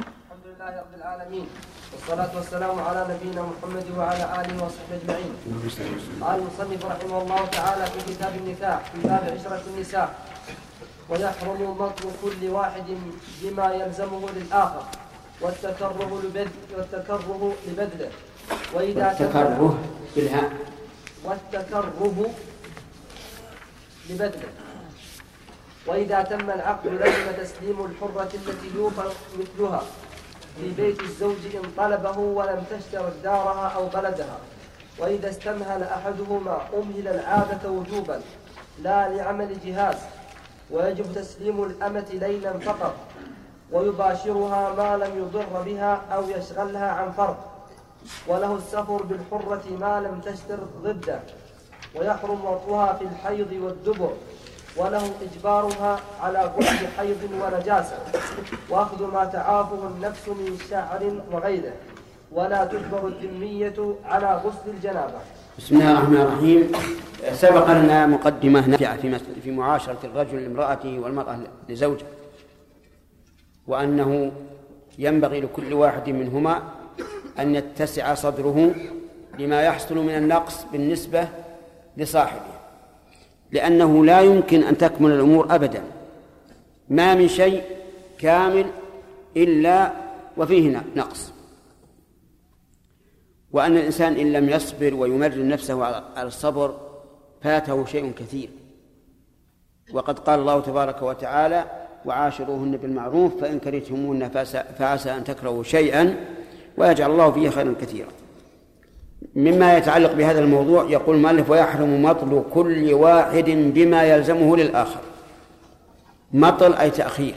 الحمد 0.50 0.62
لله 0.62 0.80
رب 0.83 0.95
العالمين. 1.00 1.47
والصلاة 1.92 2.37
والسلام 2.37 2.78
على 2.78 3.00
نبينا 3.11 3.42
محمد 3.42 3.87
وعلى 3.97 4.25
آله 4.40 4.54
وصحبه 4.64 4.97
أجمعين. 4.99 5.33
قال 6.21 6.38
المصنف 6.40 6.85
رحمه 6.85 7.23
الله 7.23 7.47
تعالى 7.47 7.87
في 7.87 8.14
كتاب 8.14 8.33
النكاح 8.35 8.80
في 8.92 8.99
باب 9.09 9.25
عشرة 9.38 9.62
النساء. 9.66 10.09
ويحرم 11.09 11.61
مطل 11.78 12.04
كل 12.23 12.49
واحد 12.49 12.85
بما 13.42 13.75
يلزمه 13.75 14.30
للآخر 14.37 14.85
والتكره 15.40 16.21
لبذل 16.25 16.50
والتكره 16.76 17.54
لبذله 17.66 18.11
وإذا 18.75 19.12
تم 19.12 19.26
تكره 19.26 19.78
بالهاء. 20.16 20.52
والتكره 21.25 22.30
لبذله 24.11 24.52
وإذا 25.87 26.23
تم 26.23 26.50
العقد 26.50 26.87
لزم 26.87 27.26
تسليم 27.42 27.78
الحرة 27.85 28.30
التي 28.35 28.69
يوفى 28.76 29.07
مثلها. 29.38 29.83
في 30.61 30.71
بيت 30.76 31.00
الزوج 31.00 31.37
إن 31.55 31.71
طلبه 31.76 32.19
ولم 32.19 32.64
تشترط 32.71 33.12
دارها 33.25 33.69
أو 33.69 33.87
بلدها 33.87 34.38
وإذا 34.99 35.31
استمهل 35.31 35.83
أحدهما 35.83 36.59
أمهل 36.75 37.09
العادة 37.09 37.71
وجوبا 37.71 38.21
لا 38.83 39.09
لعمل 39.09 39.57
جهاز 39.64 39.97
ويجب 40.71 41.12
تسليم 41.14 41.64
الأمة 41.64 42.07
ليلا 42.12 42.52
فقط 42.59 42.95
ويباشرها 43.73 44.75
ما 44.75 45.05
لم 45.05 45.19
يضر 45.19 45.62
بها 45.62 46.02
أو 46.12 46.23
يشغلها 46.31 46.90
عن 46.90 47.12
فرض 47.12 47.37
وله 48.29 48.55
السفر 48.57 49.02
بالحرة 49.02 49.62
ما 49.81 50.00
لم 50.00 50.21
تشترط 50.21 50.69
ضده 50.83 51.21
ويحرم 51.95 52.45
وطئها 52.45 52.93
في 52.93 53.05
الحيض 53.05 53.52
والدبر. 53.52 54.12
وله 54.77 55.03
إجبارها 55.23 56.00
على 56.23 56.53
غسل 56.57 56.87
حيض 56.99 57.23
ونجاسة 57.43 57.99
وأخذ 58.71 59.12
ما 59.12 59.25
تعافه 59.25 59.89
النفس 59.89 60.29
من 60.29 60.59
شعر 60.71 61.12
وغيره. 61.33 61.73
ولا 62.33 62.65
تجبر 62.65 63.07
الذمية 63.07 63.95
على 64.05 64.43
غسل 64.45 64.71
الجنابة. 64.71 65.21
بسم 65.59 65.77
الله 65.77 65.93
الرحمن 65.93 66.17
الرحيم. 66.17 66.73
سبق 67.33 67.71
لنا 67.71 68.07
مقدمة 68.07 68.67
نافعة 68.67 68.97
في 68.97 69.19
في 69.43 69.50
معاشرة 69.50 69.99
الرجل 70.05 70.43
لامرأته 70.43 70.99
والمرأة 70.99 71.39
لزوجها 71.69 72.07
وأنه 73.67 74.33
ينبغي 74.99 75.41
لكل 75.41 75.73
واحد 75.73 76.09
منهما 76.09 76.62
أن 77.39 77.55
يتسع 77.55 78.15
صدره 78.15 78.75
لما 79.39 79.62
يحصل 79.62 79.99
من 79.99 80.17
النقص 80.17 80.65
بالنسبة 80.73 81.29
لصاحبه. 81.97 82.50
لأنه 83.52 84.04
لا 84.04 84.21
يمكن 84.21 84.62
أن 84.62 84.78
تكمل 84.78 85.11
الأمور 85.12 85.54
أبدا. 85.54 85.83
ما 86.88 87.14
من 87.14 87.28
شيء 87.28 87.62
كامل 88.19 88.66
إلا 89.37 89.92
وفيه 90.37 90.83
نقص. 90.97 91.33
وأن 93.52 93.76
الإنسان 93.76 94.12
إن 94.16 94.33
لم 94.33 94.49
يصبر 94.49 94.95
ويمرن 94.95 95.49
نفسه 95.49 95.85
على 95.85 96.26
الصبر 96.26 96.75
فاته 97.42 97.85
شيء 97.85 98.12
كثير. 98.12 98.49
وقد 99.92 100.19
قال 100.19 100.40
الله 100.40 100.61
تبارك 100.61 101.02
وتعالى 101.02 101.64
وعاشروهن 102.04 102.76
بالمعروف 102.76 103.40
فإن 103.40 103.59
كرهتموهن 103.59 104.28
فعسى 104.78 105.11
أن 105.11 105.25
تكرهوا 105.25 105.62
شيئا 105.62 106.16
ويجعل 106.76 107.11
الله 107.11 107.30
فيه 107.30 107.50
خيرا 107.50 107.75
كثيرا. 107.80 108.09
مما 109.35 109.77
يتعلق 109.77 110.12
بهذا 110.12 110.41
الموضوع 110.41 110.85
يقول 110.85 111.17
المؤلف 111.17 111.50
ويحرم 111.50 112.03
مطل 112.03 112.43
كل 112.55 112.93
واحد 112.93 113.50
بما 113.50 114.03
يلزمه 114.03 114.57
للآخر. 114.57 115.00
مطل 116.33 116.75
أي 116.75 116.91
تأخير. 116.91 117.35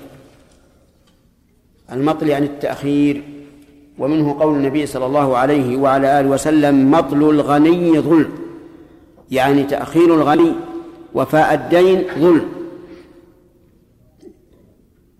المطل 1.91 2.27
يعني 2.27 2.45
التأخير 2.45 3.23
ومنه 3.99 4.39
قول 4.39 4.55
النبي 4.55 4.85
صلى 4.85 5.05
الله 5.05 5.37
عليه 5.37 5.77
وعلى 5.77 6.19
آله 6.19 6.29
وسلم 6.29 6.91
مطل 6.91 7.29
الغني 7.29 7.99
ظلم. 7.99 8.31
يعني 9.31 9.63
تأخير 9.63 10.15
الغني 10.15 10.53
وفاء 11.13 11.53
الدين 11.53 12.03
ظلم. 12.19 12.45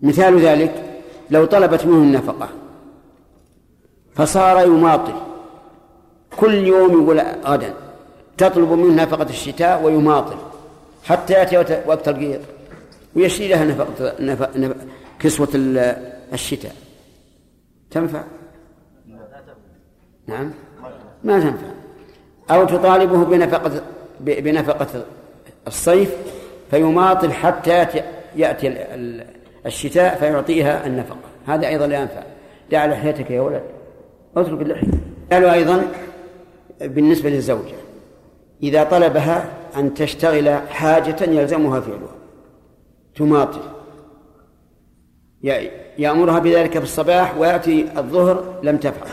مثال 0.00 0.40
ذلك 0.40 1.00
لو 1.30 1.44
طلبت 1.44 1.86
منه 1.86 2.02
النفقة 2.02 2.48
فصار 4.14 4.66
يماطل. 4.66 5.14
كل 6.36 6.54
يوم 6.54 7.02
يقول 7.02 7.20
غدا 7.44 7.74
تطلب 8.38 8.72
منه 8.72 9.02
نفقة 9.02 9.30
الشتاء 9.30 9.82
ويماطل 9.82 10.36
حتى 11.04 11.32
يأتي 11.32 11.56
وقت 11.86 12.08
القيض 12.08 12.40
ويشتري 13.16 13.48
لها 13.48 13.64
نفقة 13.64 14.14
نفق 14.20 14.76
كسوة 15.18 15.48
الشتاء. 16.32 16.74
تنفع؟ 17.90 18.22
نعم. 20.26 20.50
ما 21.24 21.40
تنفع. 21.40 21.66
أو 22.50 22.64
تطالبه 22.64 23.24
بنفقة 23.24 23.82
بنفقة 24.20 25.04
الصيف 25.66 26.14
فيماطل 26.70 27.32
حتى 27.32 27.86
يأتي 28.36 28.68
الشتاء 29.66 30.18
فيعطيها 30.18 30.86
النفقة. 30.86 31.16
هذا 31.46 31.68
أيضا 31.68 31.86
لا 31.86 32.00
ينفع. 32.00 32.22
دع 32.70 32.86
لحيتك 32.86 33.30
يا 33.30 33.40
ولد. 33.40 33.62
اترك 34.36 34.62
اللحية. 34.62 34.88
قالوا 35.32 35.52
أيضا 35.52 35.84
بالنسبة 36.80 37.30
للزوجة. 37.30 37.74
إذا 38.62 38.84
طلبها 38.84 39.50
أن 39.76 39.94
تشتغل 39.94 40.48
حاجة 40.68 41.16
يلزمها 41.22 41.80
فعلها. 41.80 42.14
تماطل. 43.16 43.60
يأمرها 45.98 46.38
بذلك 46.38 46.78
في 46.78 46.84
الصباح 46.84 47.38
ويأتي 47.38 47.86
الظهر 47.96 48.60
لم 48.62 48.76
تفعل. 48.76 49.08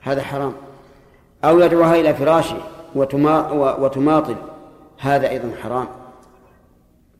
هذا 0.00 0.22
حرام. 0.22 0.52
أو 1.44 1.60
يدعوها 1.60 1.96
إلى 1.96 2.14
فراشه 2.14 2.56
وتماطل. 2.94 4.36
هذا 4.98 5.30
أيضا 5.30 5.50
حرام. 5.62 5.86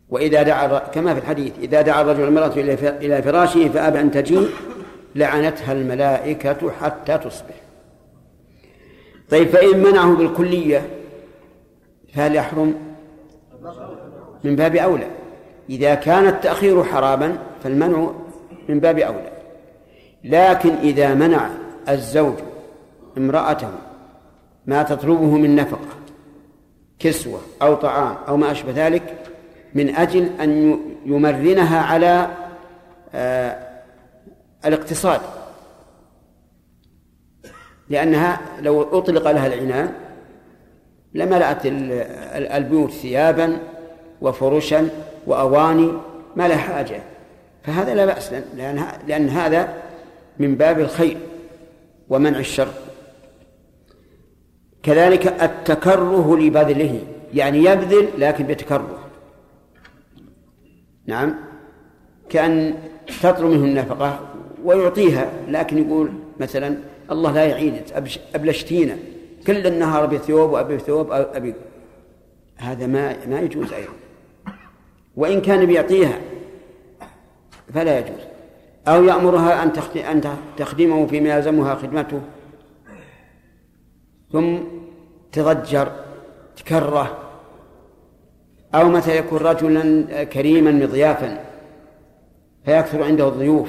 وإذا 0.09 0.43
دعا 0.43 0.79
كما 0.79 1.15
في 1.15 1.21
الحديث 1.21 1.53
إذا 1.59 1.83
دعا 1.83 2.03
الرجل 2.03 2.25
المرأة 2.25 2.53
إلى 2.77 3.23
فراشه 3.23 3.69
فأبى 3.69 4.01
أن 4.01 4.11
تجيء 4.11 4.49
لعنتها 5.15 5.73
الملائكة 5.73 6.71
حتى 6.71 7.19
تصبح. 7.19 7.55
طيب 9.31 9.49
فإن 9.49 9.83
منعه 9.83 10.15
بالكلية 10.15 10.91
فهل 12.15 12.37
يحرم؟ 12.37 12.75
من 14.45 14.57
باب 14.57 14.77
أولى. 14.77 15.07
إذا 15.71 15.95
كان 15.95 16.27
التأخير 16.27 16.85
حراما 16.85 17.39
فالمنع 17.65 18.11
من 18.69 18.81
باب 18.81 18.99
أولى. 18.99 19.33
لكن 20.25 20.75
إذا 20.75 21.15
منع 21.15 21.51
الزوج 21.89 22.35
امرأته 23.19 23.71
ما 24.67 24.83
تطلبه 24.83 25.37
من 25.37 25.57
نفقة 25.57 25.89
كسوة 26.99 27.41
أو 27.63 27.75
طعام 27.75 28.17
أو 28.29 28.37
ما 28.37 28.51
أشبه 28.51 28.87
ذلك 28.87 29.17
من 29.75 29.95
أجل 29.97 30.29
أن 30.41 30.81
يمرنها 31.05 31.81
على 31.83 32.31
آه 33.15 33.57
الاقتصاد. 34.65 35.21
لأنها 37.91 38.41
لو 38.63 38.83
أطلق 38.83 39.31
لها 39.31 39.47
العنان 39.47 39.93
لملأت 41.15 41.61
البيوت 42.57 42.91
ثيابا 42.91 43.59
وفرشا 44.21 44.89
وأواني 45.27 45.93
ما 46.37 46.49
لها 46.49 46.57
حاجة. 46.57 47.03
فهذا 47.63 47.95
لا 47.95 48.07
بأس 48.07 48.33
لأن, 48.33 48.85
لأن 49.09 49.29
هذا 49.29 49.75
من 50.39 50.55
باب 50.55 50.81
الخير 50.81 51.17
ومنع 52.09 52.39
الشر. 52.39 52.69
كذلك 54.83 55.43
التكره 55.43 56.37
لبذله 56.37 57.01
يعني 57.35 57.65
يبذل 57.65 58.09
لكن 58.19 58.47
بتكره. 58.47 58.99
نعم. 61.07 61.35
كأن 62.29 62.75
تطلب 63.23 63.51
منه 63.51 63.65
النفقة 63.65 64.21
ويعطيها 64.65 65.29
لكن 65.49 65.87
يقول 65.87 66.13
مثلا 66.41 66.77
الله 67.11 67.33
لا 67.33 67.45
يعيدك 67.45 67.85
أبلشتينا. 68.35 68.97
كل 69.47 69.67
النهار 69.67 70.05
أبي 70.05 70.19
ثوب 70.19 70.51
وأبي 70.51 70.79
ثوب 70.79 71.13
أبي 71.13 71.55
هذا 72.57 72.87
ما 72.87 73.27
ما 73.27 73.41
يجوز 73.41 73.73
أيضا. 73.73 73.93
وإن 75.17 75.41
كان 75.41 75.67
بيعطيها 75.67 76.21
فلا 77.75 77.99
يجوز. 77.99 78.21
أو 78.89 79.05
يأمرها 79.05 79.63
أن 79.63 79.73
أن 79.97 80.37
تخدمه 80.57 81.07
فيما 81.07 81.37
يلزمها 81.37 81.75
خدمته. 81.75 82.21
ثم 84.33 84.59
تضجر 85.33 85.93
تكره. 86.57 87.19
أو 88.75 88.89
مثلا 88.89 89.15
يكون 89.15 89.39
رجلا 89.39 90.25
كريما 90.25 90.71
مضيافا 90.71 91.45
فيكثر 92.65 93.03
عنده 93.03 93.29
الضيوف 93.29 93.69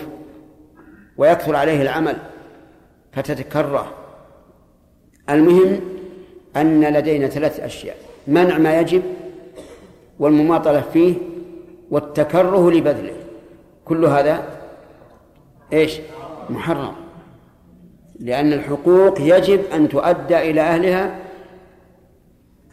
ويكثر 1.18 1.56
عليه 1.56 1.82
العمل. 1.82 2.18
فتتكره 3.14 3.94
المهم 5.30 5.80
أن 6.56 6.94
لدينا 6.94 7.28
ثلاث 7.28 7.60
أشياء. 7.60 7.98
منع 8.28 8.58
ما 8.58 8.80
يجب 8.80 9.04
والمماطلة 10.20 10.82
فيه 10.82 11.16
والتكره 11.92 12.72
لبذله. 12.72 13.14
كل 13.86 14.06
هذا 14.06 14.44
إيش؟ 15.74 16.00
محرم. 16.50 16.94
لأن 18.20 18.54
الحقوق 18.54 19.22
يجب 19.22 19.62
أن 19.74 19.90
تؤدى 19.90 20.38
إلى 20.38 20.62
أهلها 20.62 21.20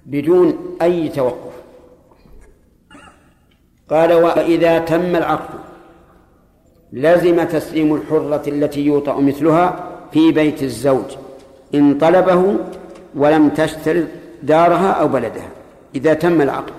بدون 0.07 0.77
أي 0.83 1.09
توقف. 1.09 1.53
قال 3.91 4.13
وإذا 4.13 4.79
تم 4.79 5.17
العقد 5.17 5.59
لزم 6.93 7.43
تسليم 7.45 7.95
الحرة 7.95 8.43
التي 8.49 8.81
يوطأ 8.81 9.21
مثلها 9.21 9.88
في 10.13 10.33
بيت 10.33 10.63
الزوج 10.63 11.17
إن 11.75 11.99
طلبه 11.99 12.57
ولم 13.15 13.49
تشترط 13.49 14.07
دارها 14.43 14.91
أو 14.91 15.09
بلدها 15.09 15.49
إذا 15.95 16.15
تم 16.15 16.41
العقد. 16.41 16.73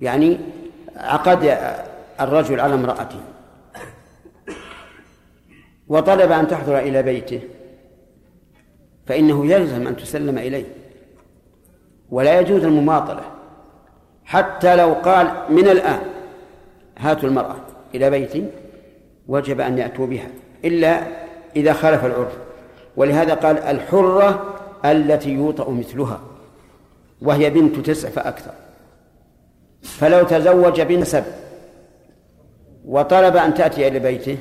يعني 0.00 0.38
عقد 0.96 1.58
الرجل 2.20 2.60
على 2.60 2.74
امرأته. 2.74 3.20
وطلب 5.88 6.32
أن 6.32 6.48
تحضر 6.48 6.78
إلى 6.78 7.02
بيته 7.02 7.40
فإنه 9.06 9.46
يلزم 9.46 9.86
أن 9.86 9.96
تسلم 9.96 10.38
إليه. 10.38 10.64
ولا 12.10 12.40
يجوز 12.40 12.64
المماطلة. 12.64 13.22
حتى 14.24 14.76
لو 14.76 14.92
قال 14.92 15.32
من 15.50 15.68
الآن 15.68 16.00
هاتوا 16.98 17.28
المرأة 17.28 17.56
إلى 17.94 18.10
بيتي 18.10 18.46
وجب 19.28 19.60
أن 19.60 19.78
يأتوا 19.78 20.06
بها. 20.06 20.28
إلا 20.64 21.02
إذا 21.56 21.72
خالف 21.72 22.04
العرف. 22.04 22.38
ولهذا 22.96 23.34
قال 23.34 23.58
الحرة 23.58 24.54
التي 24.84 25.30
يوطأ 25.30 25.70
مثلها 25.70 26.20
وهي 27.22 27.50
بنت 27.50 27.76
تسع 27.76 28.08
فأكثر. 28.08 28.54
فلو 29.82 30.24
تزوج 30.24 30.80
بنسب 30.80 31.24
وطلب 32.84 33.36
أن 33.36 33.54
تأتي 33.54 33.88
إلى 33.88 33.98
بيته 33.98 34.38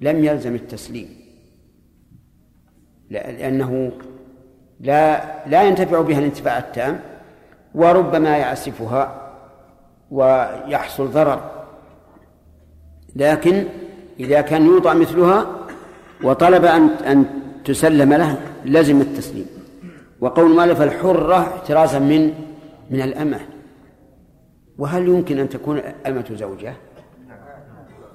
لم 0.00 0.24
يلزم 0.24 0.54
التسليم 0.54 1.08
لأنه 3.10 3.92
لا 4.80 5.22
لا 5.46 5.62
ينتفع 5.62 6.00
بها 6.00 6.18
الانتفاع 6.18 6.58
التام 6.58 7.00
وربما 7.74 8.36
يعسفها 8.36 9.32
ويحصل 10.10 11.10
ضرر. 11.10 11.50
لكن 13.16 13.64
إذا 14.20 14.40
كان 14.40 14.66
يوضع 14.66 14.94
مثلها 14.94 15.46
وطلب 16.22 16.64
أن 16.64 16.88
أن 16.88 17.26
تسلم 17.64 18.12
له 18.12 18.38
لزم 18.64 19.00
التسليم. 19.00 19.46
وقول 20.20 20.50
مالف 20.50 20.82
الحرة 20.82 21.40
احترازا 21.40 21.98
من 21.98 22.32
من 22.90 23.00
الأمة. 23.00 23.40
وهل 24.78 25.08
يمكن 25.08 25.38
أن 25.38 25.48
تكون 25.48 25.78
أمة 26.06 26.24
زوجة؟ 26.32 26.74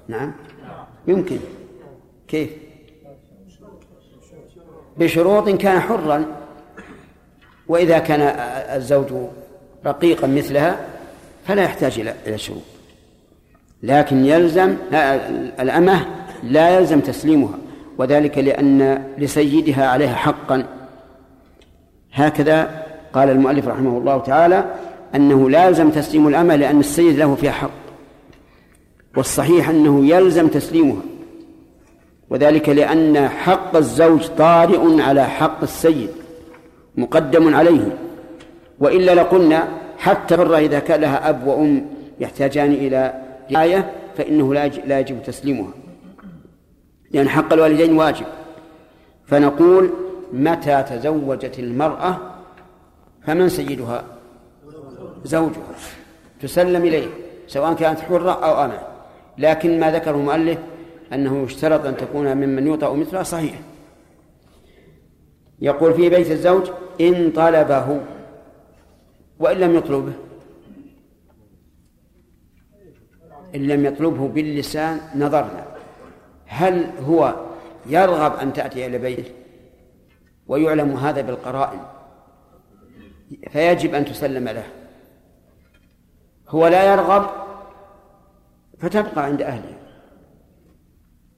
نعم. 0.08 0.32
يمكن. 1.06 1.38
كيف؟ 2.28 2.50
بشروط 4.98 5.48
كان 5.48 5.80
حرا. 5.80 6.24
وإذا 7.68 7.98
كان 7.98 8.20
الزوج 8.76 9.06
رقيقا 9.86 10.26
مثلها 10.26 10.86
فلا 11.46 11.62
يحتاج 11.62 12.00
إلى 12.00 12.14
إلى 12.26 12.38
شروط. 12.38 12.77
لكن 13.82 14.24
يلزم 14.24 14.76
الأمة 15.60 16.06
لا 16.44 16.78
يلزم 16.78 17.00
تسليمها 17.00 17.58
وذلك 17.98 18.38
لأن 18.38 19.04
لسيدها 19.18 19.86
عليها 19.86 20.14
حقا. 20.14 20.64
هكذا 22.12 22.84
قال 23.12 23.30
المؤلف 23.30 23.68
رحمه 23.68 23.98
الله 23.98 24.18
تعالى 24.18 24.64
أنه 25.14 25.50
لا 25.50 25.68
يلزم 25.68 25.90
تسليم 25.90 26.28
الأمة 26.28 26.56
لأن 26.56 26.80
السيد 26.80 27.18
له 27.18 27.34
فيها 27.34 27.52
حق. 27.52 27.70
والصحيح 29.16 29.68
أنه 29.68 30.06
يلزم 30.06 30.48
تسليمها 30.48 31.02
وذلك 32.30 32.68
لأن 32.68 33.28
حق 33.28 33.76
الزوج 33.76 34.26
طارئ 34.26 35.02
على 35.02 35.24
حق 35.24 35.62
السيد 35.62 36.10
مقدم 36.96 37.54
عليه. 37.54 37.98
وإلا 38.80 39.14
لقلنا 39.14 39.68
حتى 39.98 40.36
برة 40.36 40.58
إذا 40.58 40.78
كان 40.78 41.00
لها 41.00 41.28
أب 41.28 41.46
وأم 41.46 41.86
يحتاجان 42.20 42.72
إلى 42.72 43.27
رعاية 43.52 43.92
فإنه 44.16 44.54
لا 44.54 44.98
يجب 45.00 45.22
تسليمها. 45.22 45.70
لأن 47.10 47.28
حق 47.28 47.52
الوالدين 47.52 47.96
واجب. 47.96 48.26
فنقول 49.26 49.90
متى 50.32 50.82
تزوجت 50.82 51.58
المرأة 51.58 52.16
فمن 53.26 53.48
سيدها؟ 53.48 54.04
زوجها. 55.24 55.62
تسلم 56.40 56.82
إليه 56.82 57.08
سواء 57.46 57.74
كانت 57.74 58.00
حرة 58.00 58.30
أو 58.30 58.64
أمة 58.64 58.78
لكن 59.38 59.80
ما 59.80 59.90
ذكره 59.90 60.16
المؤلف 60.16 60.58
أنه 61.12 61.42
يشترط 61.42 61.86
أن 61.86 61.96
تكون 61.96 62.36
ممن 62.36 62.66
يوطأ 62.66 62.92
مثلها 62.94 63.22
صحيح. 63.22 63.54
يقول 65.60 65.94
في 65.94 66.08
بيت 66.08 66.30
الزوج 66.30 66.70
إن 67.00 67.30
طلبه 67.30 68.00
وإن 69.38 69.56
لم 69.56 69.74
يطلبه 69.74 70.12
إن 73.54 73.66
لم 73.66 73.84
يطلبه 73.84 74.28
باللسان 74.28 75.00
نظرنا. 75.14 75.66
هل 76.46 76.90
هو 77.00 77.34
يرغب 77.86 78.36
أن 78.36 78.52
تأتي 78.52 78.86
إلى 78.86 78.98
بيته؟ 78.98 79.30
ويعلم 80.46 80.96
هذا 80.96 81.20
بالقرائن. 81.20 81.80
فيجب 83.50 83.94
أن 83.94 84.04
تسلم 84.04 84.48
له. 84.48 84.64
هو 86.48 86.66
لا 86.66 86.92
يرغب 86.92 87.30
فتبقى 88.78 89.24
عند 89.24 89.42
أهله. 89.42 89.74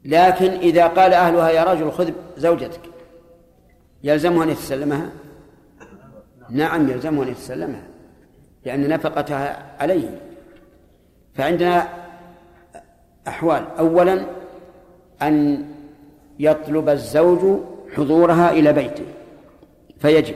لكن 0.04 0.50
إذا 0.50 0.86
قال 0.86 1.12
أهلها 1.12 1.50
يا 1.50 1.64
رجل 1.64 1.92
خذ 1.92 2.12
زوجتك. 2.36 2.80
يلزمه 4.02 4.44
أن 4.44 4.48
يتسلمها؟ 4.48 5.10
نعم 6.50 6.90
يلزمه 6.90 7.22
أن 7.22 7.28
يتسلمها 7.28 7.86
لأن 8.64 8.88
نفقتها 8.88 9.76
عليه. 9.80 10.20
فعندنا 11.34 11.88
أحوال 13.30 13.64
أولا 13.78 14.26
أن 15.22 15.64
يطلب 16.38 16.88
الزوج 16.88 17.60
حضورها 17.96 18.50
إلى 18.50 18.72
بيته 18.72 19.04
فيجب 19.98 20.34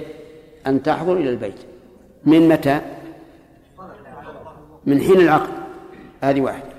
أن 0.67 0.83
تحضر 0.83 1.17
إلى 1.17 1.31
البيت. 1.31 1.59
من 2.25 2.49
متى؟ 2.49 2.81
من 4.87 5.01
حين 5.01 5.21
العقد. 5.21 5.53
هذه 6.23 6.41
واحدة. 6.41 6.75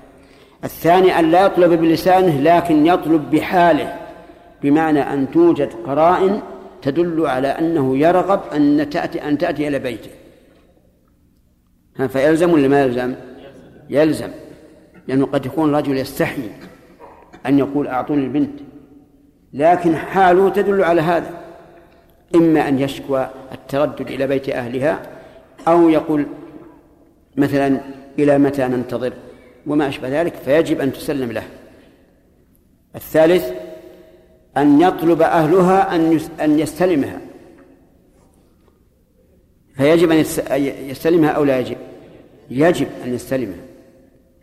الثاني 0.64 1.18
أن 1.18 1.30
لا 1.30 1.46
يطلب 1.46 1.80
بلسانه 1.80 2.40
لكن 2.40 2.86
يطلب 2.86 3.30
بحاله 3.30 3.96
بمعنى 4.62 5.00
أن 5.00 5.30
توجد 5.30 5.72
قرائن 5.86 6.40
تدل 6.82 7.26
على 7.26 7.48
أنه 7.48 7.98
يرغب 7.98 8.40
أن 8.54 8.90
تأتي 8.90 9.28
أن 9.28 9.38
تأتي 9.38 9.68
إلى 9.68 9.78
بيته. 9.78 10.10
فيلزم 12.08 12.52
ولا 12.52 12.68
ما 12.68 12.82
يلزم؟ 12.82 13.14
يلزم. 13.90 14.30
لأنه 15.08 15.26
قد 15.26 15.46
يكون 15.46 15.70
الرجل 15.70 15.98
يستحي 15.98 16.50
أن 17.46 17.58
يقول 17.58 17.86
أعطوني 17.86 18.24
البنت. 18.24 18.60
لكن 19.52 19.96
حاله 19.96 20.48
تدل 20.48 20.84
على 20.84 21.00
هذا. 21.00 21.30
إما 22.34 22.68
أن 22.68 22.78
يشكوى 22.78 23.30
التردد 23.52 24.10
إلى 24.10 24.26
بيت 24.26 24.48
أهلها 24.48 25.02
أو 25.68 25.88
يقول 25.88 26.26
مثلا 27.36 27.80
إلى 28.18 28.38
متى 28.38 28.64
ننتظر؟ 28.68 29.12
وما 29.66 29.88
أشبه 29.88 30.20
ذلك 30.20 30.34
فيجب 30.34 30.80
أن 30.80 30.92
تسلم 30.92 31.32
له. 31.32 31.42
الثالث 32.94 33.52
أن 34.56 34.80
يطلب 34.80 35.22
أهلها 35.22 35.94
أن 35.94 36.20
أن 36.40 36.58
يستلمها. 36.58 37.20
فيجب 39.76 40.10
أن 40.10 40.24
يستلمها 40.90 41.30
أو 41.30 41.44
لا 41.44 41.58
يجب؟ 41.58 41.76
يجب 42.50 42.86
أن 43.04 43.14
يستلمها. 43.14 43.65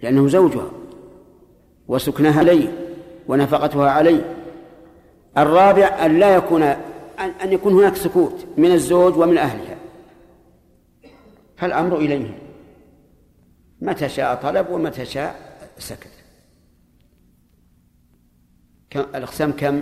لأنه 0.04 0.28
زوجها 0.28 0.72
وسكنها 1.88 2.40
عليه 2.40 2.68
ونفقتها 3.28 3.90
عليه. 3.90 4.36
الرابع 5.38 6.06
أن 6.06 6.20
لا 6.20 6.36
يكون 6.36 6.64
أن 7.44 7.52
يكون 7.54 7.74
هناك 7.74 7.96
سكوت 7.96 8.46
من 8.58 8.72
الزوج 8.72 9.18
ومن 9.18 9.38
أهلها. 9.38 9.76
فالأمر 11.58 11.98
إليهم 11.98 12.34
متى 13.82 14.10
شاء 14.10 14.36
طلب 14.36 14.70
ومتى 14.70 15.06
شاء 15.06 15.36
سكت. 15.78 16.12
الأقسام 18.96 19.52
كم؟ 19.52 19.82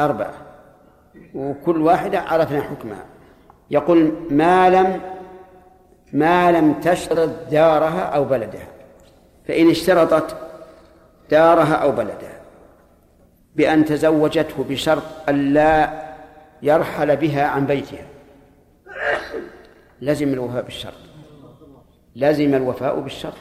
أربعة. 0.00 0.34
وكل 1.34 1.82
واحدة 1.82 2.20
عرفنا 2.20 2.60
حكمها. 2.60 3.04
يقول 3.70 4.12
ما 4.30 4.70
لم 4.70 5.00
ما 6.12 6.52
لم 6.52 6.72
تشترط 6.72 7.30
دارها 7.50 8.00
أو 8.00 8.24
بلدها. 8.24 8.79
فإن 9.48 9.70
اشترطت 9.70 10.36
دارها 11.30 11.74
أو 11.74 11.92
بلدها 11.92 12.40
بأن 13.56 13.84
تزوجته 13.84 14.64
بشرط 14.68 15.02
أن 15.28 15.54
لا 15.54 16.02
يرحل 16.62 17.16
بها 17.16 17.46
عن 17.46 17.66
بيتها. 17.66 18.06
لزم 20.00 20.28
الوفاء 20.28 20.62
بالشرط. 20.62 20.94
لزم 22.16 22.54
الوفاء 22.54 23.00
بالشرط. 23.00 23.34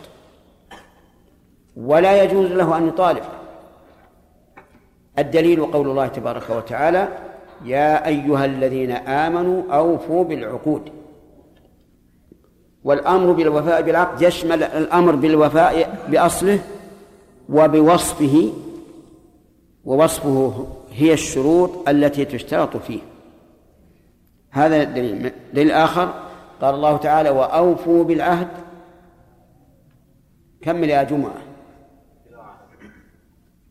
ولا 1.78 2.24
يجوز 2.24 2.52
له 2.52 2.78
أن 2.78 2.88
يطالب. 2.88 3.24
الدليل 5.20 5.66
قول 5.66 5.90
الله 5.90 6.08
تبارك 6.08 6.50
وتعالى 6.50 7.08
يا 7.66 8.08
أيها 8.08 8.46
الذين 8.46 8.92
آمنوا 8.92 9.74
أوفوا 9.74 10.24
بالعقود. 10.24 10.99
والأمر 12.84 13.32
بالوفاء 13.32 13.82
بالعقد 13.82 14.22
يشمل 14.22 14.64
الأمر 14.64 15.16
بالوفاء 15.16 16.06
بأصله 16.10 16.60
وبوصفه 17.50 18.54
ووصفه 19.86 20.68
هي 20.92 21.14
الشروط 21.14 21.90
التي 21.90 22.26
تشترط 22.26 22.78
فيه. 22.78 23.00
هذا 24.52 24.84
دليل. 25.54 25.72
آخر 25.72 26.14
قال 26.62 26.76
الله 26.76 26.98
تعالى 26.98 27.30
وأوفوا 27.30 28.04
بالعهد. 28.04 28.48
كمل 30.62 30.90
يا 30.90 31.04
جمعة. 31.04 31.42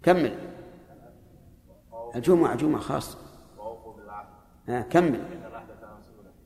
كمل. 0.03 0.35
الجمعة 2.17 2.57
جمعة 2.57 2.81
خاصة. 2.81 3.19
كمل. 4.91 5.21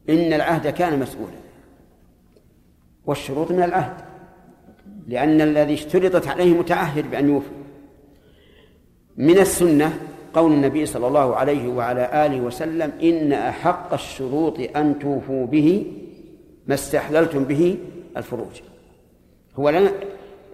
إن 0.08 0.32
العهد 0.32 0.68
كان 0.68 0.98
مسؤولا. 0.98 1.41
والشروط 3.06 3.50
من 3.50 3.62
العهد 3.62 3.96
لأن 5.08 5.40
الذي 5.40 5.74
اشترطت 5.74 6.28
عليه 6.28 6.54
متعهد 6.58 7.10
بأن 7.10 7.28
يوفي. 7.28 7.50
من 9.16 9.38
السنة 9.38 9.98
قول 10.34 10.52
النبي 10.52 10.86
صلى 10.86 11.06
الله 11.06 11.36
عليه 11.36 11.68
وعلى 11.68 12.26
آله 12.26 12.40
وسلم 12.40 12.92
إن 13.02 13.32
أحق 13.32 13.92
الشروط 13.92 14.76
أن 14.76 14.98
توفوا 14.98 15.46
به 15.46 15.86
ما 16.66 16.74
استحللتم 16.74 17.44
به 17.44 17.78
الفروج. 18.16 18.60
هو 19.56 19.70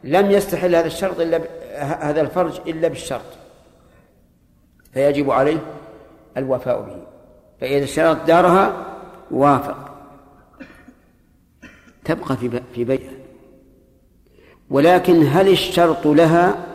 لم 0.05 0.31
يستحل 0.31 0.75
هذا 0.75 0.87
الشرط 0.87 1.21
إلا 1.21 1.41
هذا 1.79 2.21
الفرج 2.21 2.61
إلا 2.67 2.89
بالشرط. 2.89 3.39
فيجب 4.93 5.31
عليه 5.31 5.59
الوفاء 6.37 6.81
به. 6.81 7.03
فإذا 7.61 7.85
اشترط 7.85 8.27
دارها 8.27 8.87
وافق. 9.31 9.88
تبقى 12.09 12.37
في 12.37 12.61
في 12.75 12.85
بيتها 12.85 13.13
ولكن 14.71 15.27
هل 15.27 15.49
الشرط 15.49 16.07
لها 16.07 16.67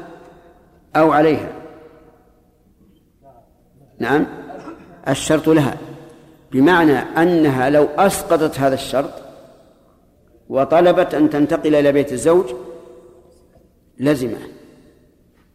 أو 0.96 1.12
عليها؟ 1.12 1.52
نعم. 4.00 4.26
الشرط 5.08 5.50
لها. 5.50 5.78
بمعنى 6.52 6.94
أنها 6.94 7.70
لو 7.70 7.84
أسقطت 7.98 8.60
هذا 8.60 8.74
الشرط 8.74 9.12
وطلبت 10.50 11.14
أن 11.14 11.30
تنتقل 11.30 11.76
إلى 11.76 11.92
بيت 11.92 12.14
الزوج 12.14 12.46
لزمة. 14.00 14.40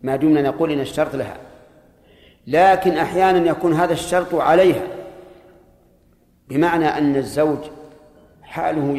ما 0.02 0.16
دمنا 0.16 0.42
نقول 0.42 0.70
إن 0.70 0.80
الشرط 0.80 1.14
لها. 1.14 1.36
لكن 2.46 2.92
أحيانا 2.92 3.50
يكون 3.50 3.72
هذا 3.72 3.92
الشرط 3.92 4.34
عليها. 4.34 4.86
بمعنى 6.48 6.86
أن 6.86 7.16
الزوج 7.16 7.58
حاله 8.42 8.92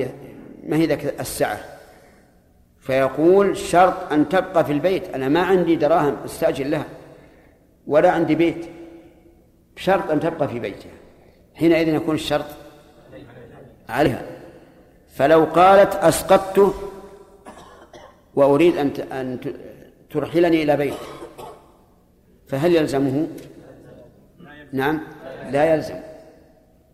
ما 0.68 0.78
هي 0.78 0.86
ذاك 0.86 1.20
السعة؟ 1.20 1.60
فيقول 2.80 3.58
شرط 3.58 4.12
أن 4.12 4.30
تبقى 4.30 4.66
في 4.66 4.72
البيت. 4.72 5.16
أنا 5.16 5.30
ما 5.30 5.42
عندي 5.42 5.76
دراهم 5.76 6.18
أستأجر 6.26 6.66
لها 6.66 6.86
ولا 7.88 8.12
عندي 8.12 8.36
بيت. 8.36 8.66
شرط 9.76 10.12
أن 10.12 10.20
تبقى 10.20 10.48
في 10.48 10.60
بيتها. 10.60 10.92
حينئذ 11.56 11.88
يكون 11.88 12.16
الشرط 12.16 12.46
عليها. 13.90 14.22
فلو 15.10 15.44
قالت 15.44 15.96
أسقطته 15.96 16.74
وأريد 18.36 18.78
أن 18.78 18.92
أن 19.12 19.40
ترحلني 20.10 20.64
إلى 20.64 20.78
بيت 20.78 20.94
فهل 22.48 22.76
يلزمه؟ 22.76 23.28
نعم 24.74 25.02
لا 25.52 25.74
يلزم. 25.74 26.00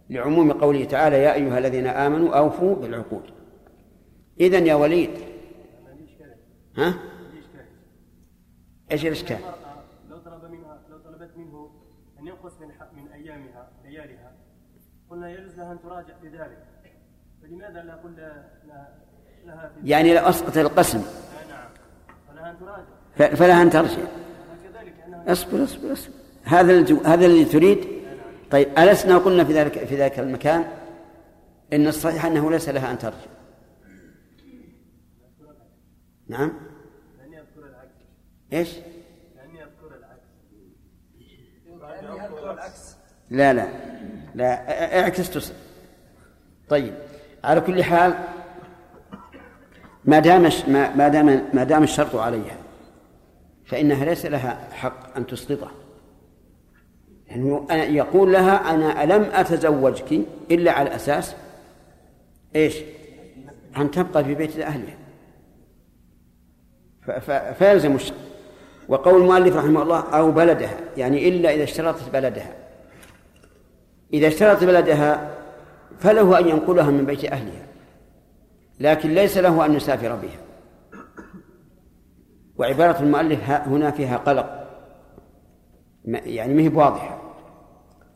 لعموم 0.10 0.52
قوله 0.52 0.86
تعالى 0.86 1.24
يا 1.24 1.34
أيها 1.34 1.58
الذين 1.58 1.88
آمنوا 1.88 2.36
أوفوا 2.38 2.76
بالعقود. 2.76 3.35
إذن 4.40 4.68
يا 4.68 4.76
وليد. 4.76 5.10
ها؟ 6.78 6.94
إيش 8.92 9.06
الإشكال؟ 9.06 9.38
لو 10.10 10.18
طلب 10.18 10.52
منها 10.52 10.80
لو 10.90 10.98
طلبت 10.98 11.38
منه 11.38 11.72
أن 12.20 12.28
ينقص 12.28 12.54
من 12.62 12.68
من 12.68 13.12
أيامها 13.12 13.70
لياليها 13.84 14.32
قلنا 15.10 15.32
يجوز 15.32 15.60
لها 15.60 15.72
أن 15.72 15.80
تراجع 15.82 16.14
في 16.22 16.28
ذلك 16.28 16.66
فلماذا 17.42 17.84
لا 17.84 17.96
قلنا 17.96 18.50
لها 19.46 19.72
في 19.76 19.90
يعني 19.90 20.14
لو 20.14 20.22
اسقط 20.22 20.58
القسم 20.58 21.04
نعم. 21.50 21.70
فلها 22.30 22.52
أن 22.52 22.60
تراجع. 22.60 23.36
فلها 23.36 23.62
أن 23.62 23.70
ترجع. 23.70 24.02
اصبر 25.28 25.64
اصبر 25.64 25.94
اصبر. 25.94 26.14
هذا 26.44 26.98
هذا 27.06 27.26
الذي 27.26 27.46
تريد؟ 27.46 27.88
طيب 28.52 28.68
ألسنا 28.78 29.18
قلنا 29.18 29.44
في 29.44 29.54
ذلك 29.54 29.86
في 29.86 29.96
ذلك 29.96 30.20
المكان 30.20 30.66
إن 31.74 31.88
الصحيح 31.88 32.26
أنه 32.26 32.52
ليس 32.52 32.70
لها 32.70 32.92
أن 32.92 32.98
ترجع. 32.98 33.35
نعم. 36.28 36.54
لأني 37.18 37.40
أذكر 37.40 37.70
العكس. 37.70 37.96
إيش؟ 38.54 38.70
لأني 39.36 39.64
أذكر 39.64 39.96
العكس. 39.98 40.28
لأني 41.82 42.26
أذكر 42.26 42.52
العكس. 42.52 42.96
لا 43.30 43.54
لا 43.54 43.68
لا 44.36 45.00
اعكس 45.02 45.30
تصل 45.30 45.54
طيب 46.70 46.94
على 47.44 47.62
كل 47.62 47.84
حال 47.84 48.14
ما 50.06 50.20
دام 50.20 50.50
ما 50.98 51.08
دام 51.08 51.50
ما 51.54 51.64
دام 51.64 51.84
الشرط 51.84 52.16
عليها 52.16 52.58
فإنها 53.66 54.06
ليس 54.06 54.26
لها 54.26 54.70
حق 54.72 55.18
أن 55.18 55.28
تسقطه. 55.28 55.72
يعني 57.28 57.96
يقول 57.96 58.34
لها 58.34 58.74
أنا 58.74 59.14
لم 59.14 59.30
أتزوجك 59.34 60.22
إلا 60.52 60.72
على 60.72 60.96
أساس 60.96 61.36
إيش؟ 62.56 62.78
أن 63.78 63.92
تبقى 63.92 64.24
في 64.24 64.36
بيت 64.36 64.60
أهلها. 64.60 64.98
فيلزم 67.60 67.96
الشرط 67.96 68.18
وقول 68.90 69.22
المؤلف 69.22 69.56
رحمه 69.56 69.82
الله 69.82 70.00
أو 70.00 70.32
بلدها 70.32 70.78
يعني 70.98 71.30
إلا 71.30 71.54
إذا 71.54 71.64
اشترطت 71.64 72.10
بلدها. 72.14 72.54
إذا 74.14 74.28
اشترط 74.28 74.64
بلدها 74.64 75.30
فله 76.00 76.40
أن 76.40 76.48
ينقلها 76.48 76.92
من 76.92 77.06
بيت 77.06 77.26
أهلها. 77.26 77.66
لكن 78.80 79.10
ليس 79.10 79.38
له 79.38 79.66
أن 79.66 79.74
يسافر 79.74 80.16
بها. 80.16 80.40
وعبارة 82.58 83.00
المؤلف 83.00 83.50
هنا 83.50 83.92
فيها 83.92 84.18
قلق. 84.18 84.68
يعني 86.06 86.54
ما 86.54 86.62
هي 86.62 86.68
واضحة 86.68 87.22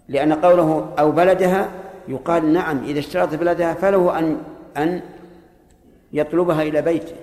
لأن 0.08 0.34
قوله 0.34 0.94
أو 1.00 1.12
بلدها 1.12 1.70
يقال 2.08 2.54
نعم 2.54 2.84
إذا 2.84 3.00
اشترط 3.00 3.36
بلدها 3.36 3.74
فله 3.74 4.20
أن 4.20 4.38
أن 4.78 5.02
يطلبها 6.14 6.62
إلى 6.62 6.82
بيته. 6.82 7.16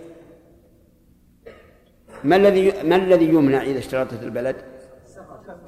ما 2.26 2.36
الذي 2.36 2.72
ما 2.82 2.96
الذي 2.96 3.24
يمنع 3.24 3.62
إذا 3.62 3.78
اشترطت 3.78 4.22
البلد؟ 4.22 4.56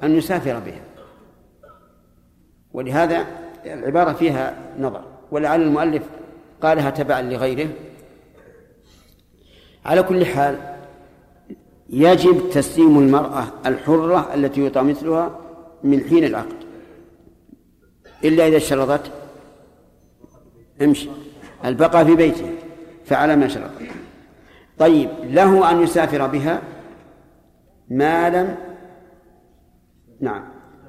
أن 0.03 0.15
يسافر 0.15 0.59
بها؟ 0.59 0.81
ولهذا 2.73 3.27
العبارة 3.65 4.13
فيها 4.13 4.57
نظر. 4.79 5.03
ولعل 5.31 5.61
المؤلف 5.61 6.03
قالها 6.61 6.89
تبعا 6.89 7.21
لغيره. 7.21 7.69
على 9.85 10.03
كل 10.03 10.25
حال 10.25 10.57
يجب 11.89 12.49
تسليم 12.49 12.99
المرأة 12.99 13.43
الحرة 13.65 14.33
التي 14.33 14.65
يطع 14.65 14.81
مثلها 14.81 15.39
من 15.83 16.03
حين 16.09 16.23
العقد. 16.23 16.55
إلا 18.23 18.47
إذا 18.47 18.57
اشترطت 18.57 19.11
امشي. 20.81 21.09
البقاء 21.65 22.05
في 22.05 22.15
بيته 22.15 22.51
فعلى 23.05 23.35
ما 23.35 23.47
شرطت 23.47 23.98
طيب 24.79 25.09
له 25.23 25.71
أن 25.71 25.83
يسافر 25.83 26.27
بها 26.27 26.61
ما 27.89 28.29
لم 28.29 28.55
نعم 30.21 30.43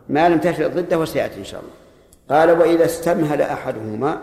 ما 0.08 0.28
لم 0.28 0.38
تشرط 0.38 0.72
ضده 0.72 0.98
وسيأتي 0.98 1.40
إن 1.40 1.44
شاء 1.44 1.60
الله. 1.60 1.72
قال 2.30 2.50
وإذا 2.50 2.84
استمهل 2.84 3.42
أحدهما 3.42 4.22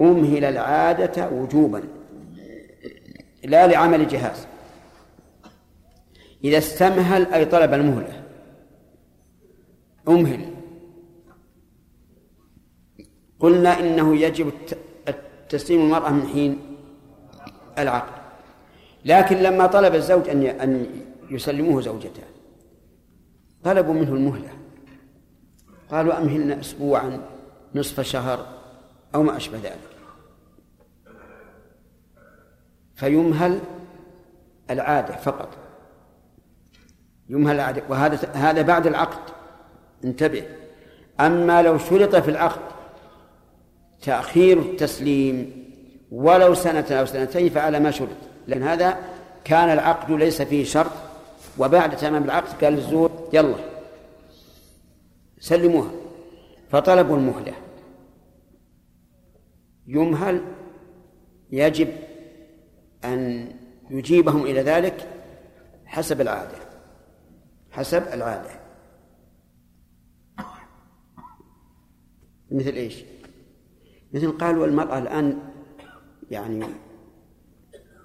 أمهل 0.00 0.44
العادة 0.44 1.30
وجوبا 1.30 1.82
لا 3.44 3.66
لعمل 3.66 4.08
جهاز. 4.08 4.46
إذا 6.44 6.58
استمهل 6.58 7.26
أي 7.32 7.44
طلب 7.44 7.74
المهلة 7.74 8.22
أمهل. 10.08 10.54
قلنا 13.40 13.80
إنه 13.80 14.16
يجب 14.16 14.52
تسليم 15.48 15.80
المرأة 15.80 16.10
من 16.10 16.26
حين 16.26 16.76
العقد. 17.78 18.15
لكن 19.06 19.36
لما 19.36 19.66
طلب 19.66 19.94
الزوج 19.94 20.28
أن 20.28 20.42
أن 20.42 20.86
يسلموه 21.30 21.80
زوجته 21.80 22.22
طلبوا 23.64 23.94
منه 23.94 24.12
المهلة. 24.12 24.48
قالوا 25.90 26.18
أمهلنا 26.18 26.60
أسبوعا 26.60 27.20
نصف 27.74 28.00
شهر 28.00 28.46
أو 29.14 29.22
ما 29.22 29.36
أشبه 29.36 29.58
ذلك. 29.58 29.96
فيمهل 32.94 33.60
العادة 34.70 35.16
فقط. 35.16 35.48
يمهل 37.28 37.54
العادة. 37.54 37.82
وهذا 37.88 38.32
هذا 38.32 38.62
بعد 38.62 38.86
العقد. 38.86 39.32
انتبه. 40.04 40.44
أما 41.20 41.62
لو 41.62 41.78
شرط 41.78 42.16
في 42.16 42.30
العقد 42.30 42.60
تأخير 44.02 44.58
التسليم 44.58 45.66
ولو 46.12 46.54
سنة 46.54 46.86
أو 46.90 47.06
سنتين 47.06 47.48
فعلى 47.48 47.80
ما 47.80 47.90
شرط. 47.90 48.25
لأن 48.46 48.62
هذا 48.62 48.98
كان 49.44 49.68
العقد 49.68 50.10
ليس 50.10 50.42
فيه 50.42 50.64
شرط 50.64 50.92
وبعد 51.58 51.96
تمام 51.96 52.24
العقد 52.24 52.64
قال 52.64 52.78
الزور 52.78 53.28
يلا 53.32 53.56
سلموها. 55.40 55.90
فطلبوا 56.70 57.16
المهلة. 57.16 57.52
يمهل 59.86 60.40
يجب 61.50 61.88
أن 63.04 63.50
يجيبهم 63.90 64.42
إلى 64.42 64.60
ذلك 64.60 65.08
حسب 65.86 66.20
العادة 66.20 66.58
حسب 67.70 68.02
العادة. 68.12 68.50
مثل 72.50 72.70
إيش؟ 72.70 73.04
مثل 74.12 74.38
قالوا 74.38 74.66
المرأة 74.66 74.98
الآن 74.98 75.38
يعني 76.30 76.66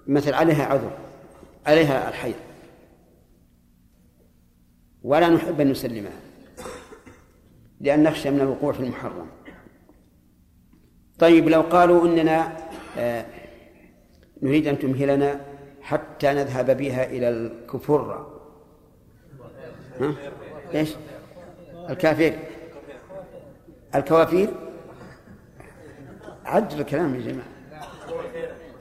مثل 0.07 0.33
عليها 0.33 0.65
عذر 0.65 0.97
عليها 1.65 2.09
الحيض 2.09 2.35
ولا 5.03 5.29
نحب 5.29 5.61
أن 5.61 5.71
نسلمها 5.71 6.19
لأن 7.79 8.03
نخشى 8.03 8.31
من 8.31 8.41
الوقوع 8.41 8.71
في 8.71 8.79
المحرم 8.79 9.27
طيب 11.19 11.49
لو 11.49 11.61
قالوا 11.61 12.05
إننا 12.05 12.57
آه 12.97 13.25
نريد 14.41 14.67
أن 14.67 14.79
تمهلنا 14.79 15.41
حتى 15.81 16.27
نذهب 16.33 16.77
بها 16.77 17.05
إلى 17.05 17.29
الكفرة 17.29 18.41
ها؟ 19.99 20.15
إيش؟ 20.73 20.89
الكافر 21.89 22.33
الكوافير 23.95 24.49
عدل 26.45 26.79
الكلام 26.79 27.15
يا 27.15 27.21
جماعة 27.21 27.47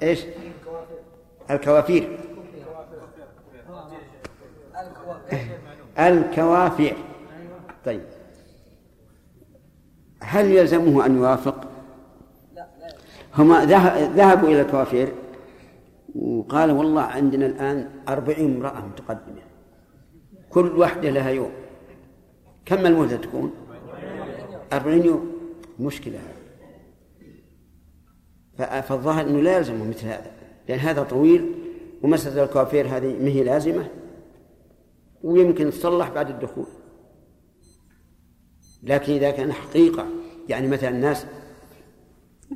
إيش؟ 0.03 0.21
الكوافير. 1.51 2.19
الكوافير. 5.99 6.97
طيب. 7.85 8.03
هل 10.23 10.47
يلزمه 10.47 11.07
أن 11.07 11.17
يوافق؟ 11.17 11.69
هما 13.39 13.65
ذهبوا 14.15 14.49
إلى 14.49 14.61
الكوافير 14.61 15.13
وقال 16.15 16.71
والله 16.71 17.03
عندنا 17.03 17.47
الآن 17.47 17.91
أربعين 18.09 18.57
امرأة 18.57 18.87
متقدمة. 18.87 19.43
كل 20.51 20.79
واحدة 20.79 21.11
لها 21.11 21.31
يوم. 21.31 21.51
كم 22.65 22.87
المدة 22.87 23.17
تكون؟ 23.17 23.55
أربعين 24.73 25.05
يوم. 25.05 25.33
مشكلة 25.81 26.19
فالظاهر 28.59 29.27
أنه 29.27 29.41
لا 29.41 29.57
يلزمه 29.57 29.89
مثل 29.89 30.07
هذا. 30.07 30.40
لأن 30.71 30.79
هذا 30.79 31.03
طويل 31.03 31.53
ومسألة 32.03 32.45
الكوافير 32.45 32.87
هذه 32.87 33.17
ما 33.21 33.29
هي 33.29 33.43
لازمة 33.43 33.87
ويمكن 35.23 35.71
تصلح 35.71 36.09
بعد 36.09 36.31
الدخول. 36.31 36.67
لكن 38.83 39.13
إذا 39.13 39.31
كان 39.31 39.53
حقيقة 39.53 40.07
يعني 40.49 40.69
مثلا 40.69 40.89
الناس 40.89 41.27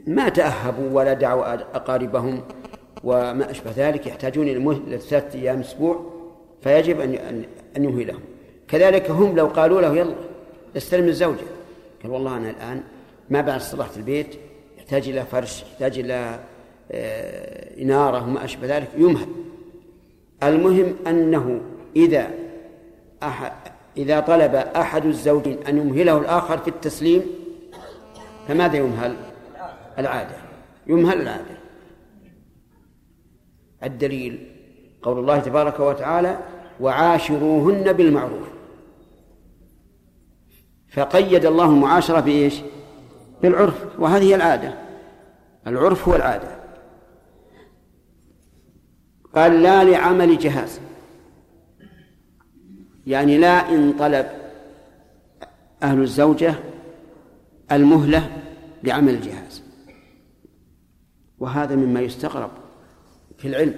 ما 0.06 0.28
تأهبوا 0.28 0.90
ولا 0.90 1.12
دعوا 1.12 1.54
أقاربهم 1.54 2.42
وما 3.04 3.50
أشبه 3.50 3.70
ذلك 3.76 4.06
يحتاجون 4.06 4.48
إلى 4.48 4.58
مهلة 4.58 4.96
ثلاثة 4.96 5.38
أيام 5.38 5.60
أسبوع 5.60 6.10
فيجب 6.62 7.00
أن 7.00 7.44
أن 7.76 7.84
ينهي 7.84 8.04
لهم 8.04 8.20
كذلك 8.68 9.10
هم 9.10 9.36
لو 9.36 9.46
قالوا 9.46 9.80
له 9.80 9.96
يلا 9.96 10.14
استلم 10.76 11.08
الزوجة. 11.08 11.46
قال 12.02 12.12
والله 12.12 12.36
أنا 12.36 12.50
الآن 12.50 12.82
ما 13.30 13.40
بعد 13.40 13.60
صلحت 13.60 13.96
البيت 13.96 14.34
يحتاج 14.78 15.08
إلى 15.08 15.24
فرش 15.24 15.62
يحتاج 15.62 15.98
إلى 15.98 16.40
إنارة 17.80 18.24
وما 18.24 18.44
أشبه 18.44 18.76
ذلك 18.76 18.88
يمهل. 18.96 19.28
المهم 20.42 20.96
أنه 21.06 21.60
إذا 21.96 22.30
أحد 23.22 23.52
إذا 23.96 24.20
طلب 24.20 24.54
أحد 24.54 25.06
الزوجين 25.06 25.58
أن 25.68 25.78
يمهله 25.78 26.18
الآخر 26.18 26.58
في 26.58 26.68
التسليم 26.68 27.22
فماذا 28.48 28.76
يمهل؟ 28.76 29.16
العادة. 29.98 30.36
يمهل 30.86 31.20
العادة. 31.20 31.58
الدليل 33.84 34.50
قول 35.02 35.18
الله 35.18 35.38
تبارك 35.38 35.80
وتعالى 35.80 36.38
وعاشروهن 36.80 37.92
بالمعروف 37.92 38.48
فقيد 40.88 41.46
الله 41.46 41.64
المعاشرة 41.64 42.20
بإيش؟ 42.20 42.60
بالعرف. 43.42 43.84
وهذه 43.98 44.34
العادة. 44.34 44.74
العرف 45.66 46.08
هو 46.08 46.14
العادة. 46.14 46.63
قال 49.34 49.62
لا 49.62 49.84
لعمل 49.84 50.38
جهاز. 50.38 50.80
يعني 53.06 53.38
لا 53.38 53.74
إن 53.74 53.92
طلب 53.98 54.26
أهل 55.82 56.02
الزوجة 56.02 56.54
المهلة 57.72 58.42
لعمل 58.82 59.14
الجهاز 59.14 59.62
وهذا 61.38 61.76
مما 61.76 62.00
يستغرب 62.00 62.50
في 63.38 63.48
العلم. 63.48 63.74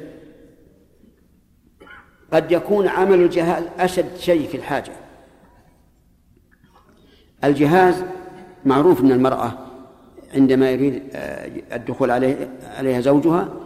قد 2.33 2.53
يكون 2.53 2.89
عمل 2.89 3.23
الجهاز 3.23 3.65
أشد 3.79 4.17
شيء 4.17 4.49
في 4.49 4.57
الحاجة. 4.57 4.93
الجهاز 7.45 8.05
معروف 8.65 9.01
أن 9.01 9.13
المرأة 9.13 9.59
عندما 10.35 10.71
يريد 10.71 11.03
آه، 11.13 11.51
الدخول 11.73 12.11
عليه 12.11 12.49
عليها 12.77 13.01
زوجها 13.01 13.66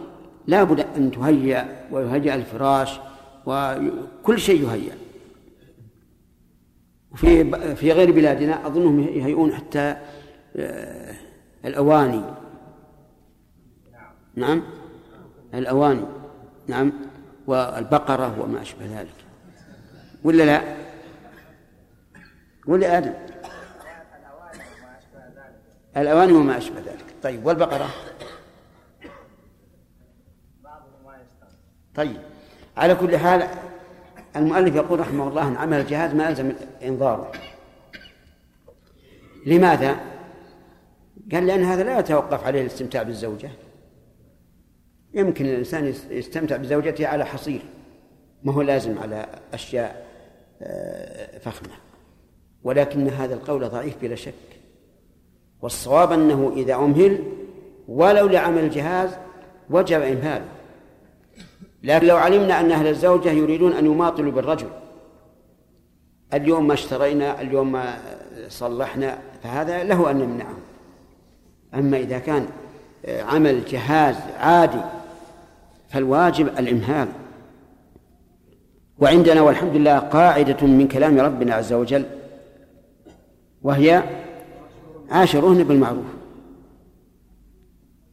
لا 0.51 0.63
بد 0.63 0.79
أن 0.97 1.11
تهيأ 1.11 1.87
ويهيأ 1.91 2.35
الفراش 2.35 2.99
وكل 3.45 4.39
شيء 4.39 4.63
يهيأ. 4.63 4.97
وفي 7.11 7.75
في 7.75 7.91
غير 7.91 8.11
بلادنا 8.11 8.67
أظنهم 8.67 8.99
يهيئون 8.99 9.53
حتى 9.53 9.95
آه، 10.55 11.15
الأواني. 11.65 12.23
نعم. 14.35 14.63
الأواني. 15.53 16.05
نعم. 16.67 16.93
والبقرة 17.47 18.41
وما 18.41 18.61
أشبه 18.61 18.85
ذلك. 18.99 19.15
ولا 20.23 20.43
لا؟ 20.43 20.61
ولا 22.67 22.97
آدم 22.97 23.13
الأواني 25.97 26.33
وما 26.33 26.57
أشبه 26.57 26.79
ذلك. 26.79 27.05
طيب 27.23 27.45
والبقرة؟ 27.45 27.89
طيب. 31.95 32.17
على 32.77 32.95
كل 32.95 33.17
حال 33.17 33.47
المؤلف 34.35 34.75
يقول 34.75 34.99
رحمه 34.99 35.27
الله 35.27 35.47
أن 35.47 35.55
عمل 35.55 35.79
الجهاز 35.79 36.13
ما 36.13 36.29
يلزم 36.29 36.51
إنظاره 36.83 37.31
لماذا؟ 39.45 39.99
قال 41.31 41.47
لأن 41.47 41.63
هذا 41.63 41.83
لا 41.83 41.99
يتوقف 41.99 42.43
عليه 42.43 42.61
الاستمتاع 42.61 43.03
بالزوجة. 43.03 43.49
يمكن 45.13 45.45
الإنسان 45.45 45.93
يستمتع 46.09 46.57
بزوجته 46.57 47.07
على 47.07 47.25
حصير 47.25 47.61
ما 48.43 48.53
هو 48.53 48.61
لازم 48.61 48.99
على 48.99 49.25
أشياء 49.53 50.07
آه، 50.61 51.37
فخمة. 51.37 51.73
ولكن 52.63 53.07
هذا 53.07 53.33
القول 53.33 53.69
ضعيف 53.69 54.01
بلا 54.01 54.15
شك. 54.15 54.33
والصواب 55.61 56.11
أنه 56.11 56.53
إذا 56.55 56.75
أمهل 56.75 57.23
ولو 57.87 58.27
لعمل 58.27 58.63
الجهاز 58.63 59.09
وجب 59.69 60.01
إمهاله 60.01 60.45
لكن 61.83 62.07
لو 62.07 62.17
علمنا 62.17 62.59
أن 62.59 62.71
أهل 62.71 62.87
الزوجة 62.87 63.31
يريدون 63.31 63.73
أن 63.73 63.85
يماطلوا 63.85 64.31
بالرجل. 64.31 64.67
اليوم 66.33 66.67
ما 66.67 66.73
اشترينا 66.73 67.41
اليوم 67.41 67.71
ما 67.71 67.97
صلحنا 68.47 69.17
فهذا 69.43 69.83
له 69.83 70.11
أن 70.11 70.17
نمنعه. 70.17 70.57
أما 71.73 71.97
إذا 71.97 72.19
كان 72.19 72.47
آه، 73.05 73.23
عمل 73.23 73.65
جهاز 73.65 74.15
عادي 74.39 74.81
فالواجب 75.89 76.47
الإمهال. 76.47 77.07
وعندنا 78.99 79.41
والحمد 79.41 79.75
لله 79.75 79.99
قاعدة 79.99 80.67
من 80.67 80.87
كلام 80.87 81.19
ربنا 81.19 81.55
عز 81.55 81.73
وجل 81.73 82.05
وهي 83.61 84.03
عاشروهن 85.09 85.63
بالمعروف. 85.63 86.05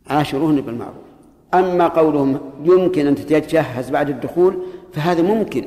عاشروهن 0.06 0.60
بالمعروف. 0.60 1.07
أما 1.54 1.88
قولهم 1.88 2.40
يمكن 2.64 3.06
أن 3.06 3.14
تتجهز 3.14 3.90
بعد 3.90 4.08
الدخول 4.08 4.62
فهذا 4.92 5.22
ممكن 5.22 5.64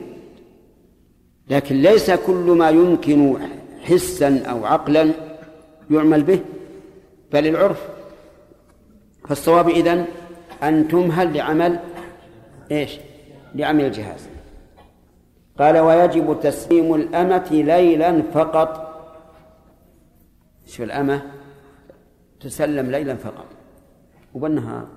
لكن 1.50 1.76
ليس 1.76 2.12
كل 2.12 2.34
ما 2.34 2.70
يمكن 2.70 3.38
حسا 3.82 4.44
أو 4.46 4.65
عقلا 4.65 5.12
يعمل 5.91 6.24
به 6.24 6.39
بل 7.34 7.48
العرف. 7.48 7.89
فالصواب 9.28 9.70
إذن 9.70 10.06
أن 10.63 10.88
تمهل 10.88 11.34
لعمل 11.34 11.80
إيش؟ 12.72 13.00
لعمل 13.56 13.86
الجهاز. 13.86 14.28
قال 15.60 15.78
ويجب 15.78 16.39
تسليم 16.39 16.96
الأمة 16.96 17.48
ليلا 17.52 18.22
فقط. 18.22 18.88
شو 20.67 20.84
الأمة 20.84 21.22
تسلم 22.39 22.91
ليلا 22.91 23.15
فقط 23.15 23.46
وبالنهار. 24.34 24.88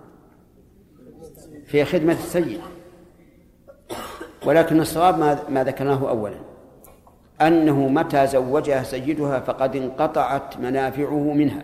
في 1.67 1.85
خدمة 1.85 2.13
السيد. 2.13 2.61
ولكن 4.47 4.81
الصواب 4.81 5.19
ما, 5.51 5.65
ذكرناه 5.65 6.09
أولا. 6.09 6.37
أنه 7.41 7.89
متى 7.89 8.27
زوجها 8.27 8.83
سيدها 8.83 9.41
فقد 9.41 9.77
انقطعت 9.77 10.57
منافعه 10.57 11.33
منها. 11.33 11.63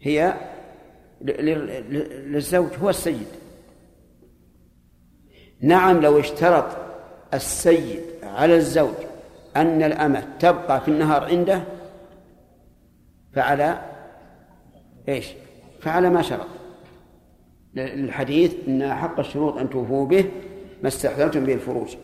هي 0.00 0.34
للزوج 1.20 2.68
هو 2.82 2.90
السيد. 2.90 3.26
نعم 5.60 6.00
لو 6.00 6.20
اشترط 6.20 6.64
السيد 7.34 8.02
على 8.22 8.56
الزوج 8.56 8.94
أن 9.56 9.82
الأمة 9.82 10.24
تبقى 10.40 10.80
في 10.80 10.88
النهار 10.88 11.24
عنده 11.24 11.62
فعلى 13.32 13.78
إيش؟ 15.08 15.26
فعلى 15.80 16.10
ما 16.10 16.22
شرط. 16.22 16.46
للحديث 17.74 18.54
إن 18.68 18.94
حق 18.94 19.18
الشروط 19.18 19.56
أن 19.56 19.70
توفوا 19.70 20.06
به 20.06 20.24
ما 20.82 20.88
استحللتم 20.88 21.44
به 21.44 21.54
الفروج. 21.54 21.96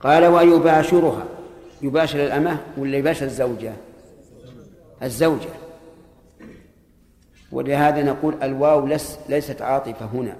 قال 0.00 0.24
ويباشرها. 0.24 1.24
يباشر 1.82 2.24
الأمة 2.24 2.58
ولا 2.78 2.96
يباشر 2.96 3.26
الزوجة؟ 3.26 3.72
الزوجة. 5.02 5.48
ولهذا 7.52 8.02
نقول 8.02 8.34
الواو 8.42 8.86
لس 8.86 9.18
ليست 9.28 9.62
عاطفة 9.62 10.06
هنا. 10.06 10.36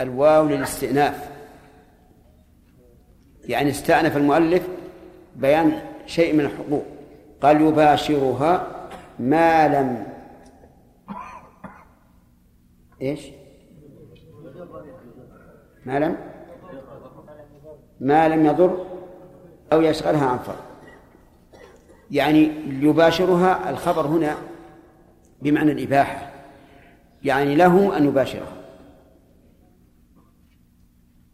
الواو 0.00 0.46
للاستئناف. 0.46 1.30
يعني 3.44 3.70
استأنف 3.70 4.16
المؤلف 4.16 4.62
بيان 5.36 5.72
شيء 6.06 6.34
من 6.34 6.40
الحقوق. 6.40 6.84
قال 7.40 7.60
يباشرها 7.60 8.66
ما 9.18 9.68
لم 9.68 10.15
إيش؟ 13.02 13.20
ما 15.86 15.98
لم؟ 15.98 16.16
ما 18.00 18.28
لم 18.28 18.46
يضر 18.46 18.86
أو 19.72 19.80
يشغلها 19.80 20.26
عن 20.26 20.38
فرض. 20.38 20.64
يعني 22.10 22.50
يباشرها 22.68 23.70
الخبر 23.70 24.06
هنا 24.06 24.36
بمعنى 25.42 25.72
الإباحة. 25.72 26.32
يعني 27.22 27.54
له 27.54 27.96
أن 27.96 28.04
يباشرها 28.04 28.56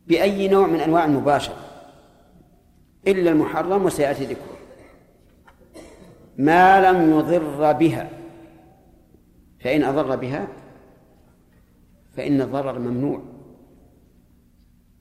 بأي 0.06 0.48
نوع 0.48 0.66
من 0.66 0.80
أنواع 0.80 1.04
المباشرة؟ 1.04 1.56
إلا 3.06 3.30
المحرم 3.30 3.84
وسيأتي 3.84 4.24
ذكره. 4.24 4.56
ما 6.38 6.90
لم 6.90 7.18
يضر 7.18 7.72
بها. 7.72 8.10
فإن 9.60 9.84
أضر 9.84 10.16
بها 10.16 10.48
فإن 12.12 12.40
الضرر 12.40 12.78
ممنوع. 12.78 13.22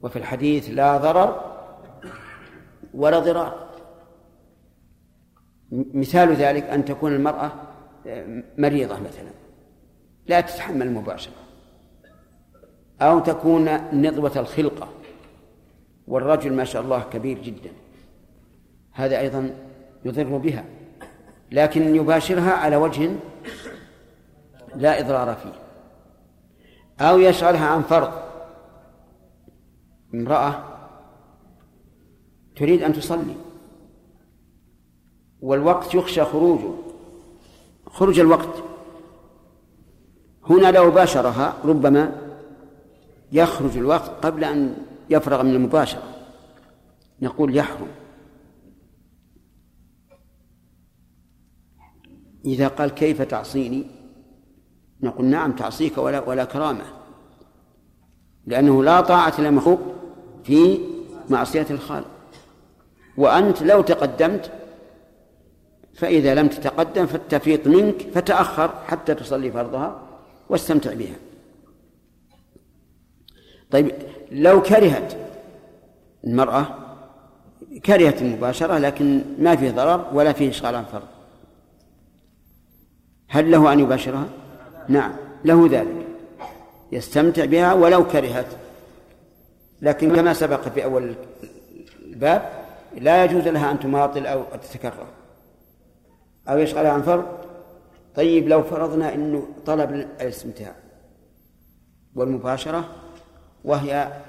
وفي 0.01 0.16
الحديث 0.16 0.70
لا 0.70 0.97
ضرر 0.97 1.51
ولا 2.93 3.20
ضرار. 3.20 3.70
مثال 5.72 6.36
ذلك 6.36 6.64
أن 6.64 6.86
تكون 6.86 7.16
المرأة 7.16 7.51
مريضة 8.57 8.99
مثلا. 8.99 9.32
لا 10.28 10.41
تتحمل 10.41 10.88
المباشرة. 10.88 11.34
أو 13.01 13.20
تكون 13.20 13.70
نضوة 13.93 14.39
الخلقة. 14.39 14.89
والرجل 16.07 16.53
ما 16.53 16.64
شاء 16.64 16.82
الله 16.82 17.03
كبير 17.03 17.41
جدا. 17.41 17.70
هذا 18.91 19.20
أيضا 19.20 19.55
يضر 20.05 20.38
بها. 20.38 20.66
لكن 21.51 21.95
يباشرها 21.95 22.51
على 22.51 22.76
وجه 22.76 23.12
لا 24.76 24.99
إضرار 24.99 25.36
فيه. 25.36 25.61
أو 27.02 27.20
يشغلها 27.20 27.68
عن 27.68 27.82
فرض 27.82 28.12
امرأة 30.14 30.64
تريد 32.56 32.84
أن 32.84 32.93
تصلي. 32.93 33.36
والوقت 35.41 35.95
يخشى 35.95 36.26
خروجه. 36.26 36.74
خروج 37.86 38.20
الوقت. 38.20 38.64
هنا 40.49 40.72
لو 40.72 40.91
باشرها 40.91 41.54
ربما 41.66 42.22
يخرج 43.32 43.78
الوقت 43.78 44.26
قبل 44.26 44.43
أن 44.43 44.78
يفرغ 45.10 45.43
من 45.43 45.56
المباشرة. 45.56 46.04
نقول 47.22 47.56
يحرم. 47.56 47.88
إذا 52.45 52.68
قال 52.68 52.89
كيف 52.89 53.22
تعصيني؟ 53.22 54.01
نقول 55.04 55.26
نعم 55.26 55.52
تعصيك 55.52 55.97
ولا 55.97 56.20
ولا 56.20 56.45
كرامة. 56.45 56.86
لأنه 58.45 58.84
لا 58.84 59.02
طاعة 59.02 59.41
لمخلوق 59.41 59.80
في 60.43 60.80
معصية 61.30 61.66
الخالق. 61.70 62.08
وأنت 63.18 63.62
لو 63.64 63.82
تقدمت 63.82 64.52
فإذا 65.93 66.36
لم 66.36 66.47
تتقدم 66.47 67.06
فالتفريط 67.06 67.68
منك 67.68 68.08
فتأخر 68.14 68.74
حتى 68.88 69.16
تصلي 69.16 69.52
فرضها 69.52 70.02
واستمتع 70.49 70.93
بها. 70.93 71.16
طيب 73.72 73.91
لو 74.32 74.62
كرهت 74.62 75.18
المرأة 76.24 76.68
كرهت 77.86 78.22
المباشرة 78.22 78.78
لكن 78.78 79.22
ما 79.39 79.56
فيه 79.56 79.72
ضرر 79.72 80.08
ولا 80.14 80.34
فيه 80.34 80.49
إشغال 80.49 80.76
عن 80.76 80.84
فرض 80.84 81.08
هل 83.28 83.52
له 83.52 83.74
أن 83.74 83.80
يباشرها؟ 83.80 84.26
نعم 84.90 85.14
له 85.46 85.68
ذلك. 85.72 86.08
يستمتع 86.92 87.46
بها 87.46 87.74
ولو 87.74 88.08
كرهت. 88.08 88.48
لكن 89.82 90.16
كما 90.16 90.34
سبق 90.34 90.68
في 90.68 90.84
أول 90.84 91.16
الباب 92.06 92.50
لا 92.98 93.26
يجوز 93.26 93.48
لها 93.48 93.72
أن 93.72 93.80
تماطل 93.80 94.26
أو 94.26 94.44
تتكرر. 94.44 95.08
أو 96.50 96.58
يشغلها 96.58 96.92
عن 96.92 97.02
فرض. 97.02 97.26
طيب 98.16 98.48
لو 98.48 98.64
فرضنا 98.64 99.14
أنه 99.14 99.48
طلب 99.66 99.94
الاستمتاع 100.22 100.76
والمباشرة 102.16 102.90
وهي 103.64 104.22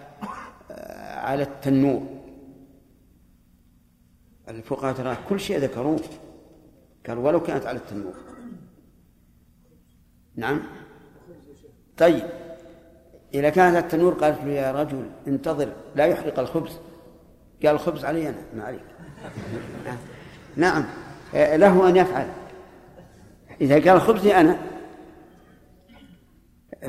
آه، 0.70 1.18
على 1.18 1.42
التنور 1.42 2.02
الفقهاء 4.48 4.94
ترى 4.94 5.16
كل 5.28 5.40
شيء 5.40 5.58
ذكروه 5.58 6.00
قالوا 7.06 7.26
ولو 7.26 7.42
كانت 7.42 7.66
على 7.66 7.78
التنور 7.78 8.14
نعم. 10.36 10.62
طيب 11.98 12.22
إذا 13.34 13.50
كانت 13.50 13.76
التنور 13.76 14.12
قالت 14.12 14.44
له 14.44 14.52
يا 14.52 14.72
رجل 14.72 15.10
انتظر 15.26 15.72
لا 15.96 16.06
يحرق 16.06 16.38
الخبز. 16.38 16.78
قال 17.62 17.74
الخبز 17.74 18.04
علي 18.04 18.28
أنا 18.28 18.42
ما 18.54 18.64
عليك. 18.64 18.84
نعم 20.56 20.84
له 21.34 21.88
أن 21.88 21.96
يفعل. 21.96 22.28
إذا 23.60 23.90
قال 23.90 24.00
خبزي 24.00 24.34
أنا 24.34 24.58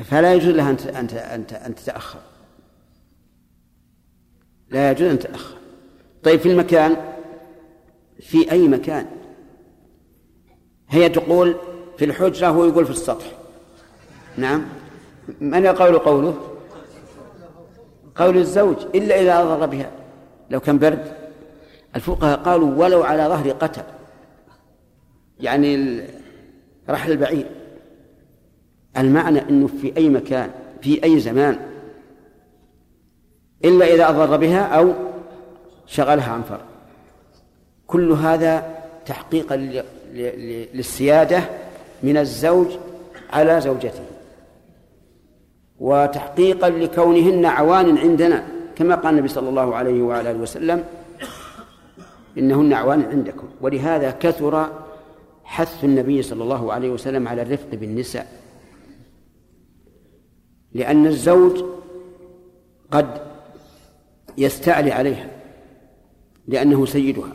فلا 0.04 0.34
يجوز 0.34 0.54
لها 0.54 0.70
أن 0.70 1.08
أن 1.16 1.44
أن 1.66 1.74
تتأخر. 1.74 2.20
لا 4.68 4.90
يجوز 4.90 5.08
أن 5.08 5.18
تتأخر. 5.18 5.56
طيب 6.22 6.40
في 6.40 6.48
المكان 6.48 6.96
في 8.20 8.52
أي 8.52 8.68
مكان؟ 8.68 9.06
هي 10.88 11.08
تقول 11.08 11.56
في 11.98 12.04
الحجرة 12.04 12.48
هو 12.48 12.64
يقول 12.64 12.84
في 12.84 12.90
السطح. 12.90 13.24
نعم. 14.36 14.64
من 15.40 15.64
يقول 15.64 15.98
قوله؟ 15.98 16.34
قول 18.16 18.36
الزوج 18.36 18.76
إلا 18.94 19.20
إذا 19.20 19.42
أضر 19.42 19.66
بها. 19.66 19.90
لو 20.50 20.60
كان 20.60 20.78
برد. 20.78 21.12
الفقهاء 21.96 22.38
قالوا 22.38 22.74
ولو 22.84 23.02
على 23.02 23.22
ظهر 23.22 23.50
قتل. 23.50 23.82
يعني 25.40 26.00
رحل 26.90 27.12
البعير 27.12 27.46
المعنى 28.96 29.48
أنه 29.48 29.66
في 29.66 29.96
أي 29.96 30.08
مكان 30.08 30.50
في 30.82 31.04
أي 31.04 31.20
زمان. 31.20 31.58
إلا 33.64 33.94
إذا 33.94 34.08
أضر 34.08 34.36
بها 34.36 34.78
أو 34.78 34.92
شغلها 35.86 36.32
عن 36.32 36.42
فرق 36.42 36.66
كل 37.86 38.12
هذا 38.12 38.76
تحقيقا 39.06 39.56
للسيادة 40.74 41.44
من 42.04 42.16
الزوج 42.16 42.66
على 43.32 43.60
زوجته. 43.60 44.04
وتحقيقا 45.80 46.68
لكونهن 46.70 47.44
عوان 47.44 47.98
عندنا 47.98 48.38
كما 48.76 48.94
قال 48.94 49.14
النبي 49.14 49.28
صلى 49.28 49.48
الله 49.48 49.74
عليه 49.74 50.02
وعلى 50.02 50.30
آله 50.30 50.38
وسلم 50.38 50.84
إنهن 52.38 52.72
عوان 52.72 53.02
عندكم. 53.02 53.48
ولهذا 53.60 54.10
كثر 54.10 54.54
حث 55.44 55.84
النبي 55.84 56.22
صلى 56.22 56.42
الله 56.42 56.72
عليه 56.72 56.90
وسلم 56.90 57.28
على 57.28 57.42
الرفق 57.42 57.70
بالنساء. 57.72 58.26
لأن 60.72 61.06
الزوج 61.06 61.64
قد 62.90 63.08
يستعلي 64.38 64.92
عليها 64.92 65.30
لأنه 66.48 66.86
سيدها. 66.86 67.32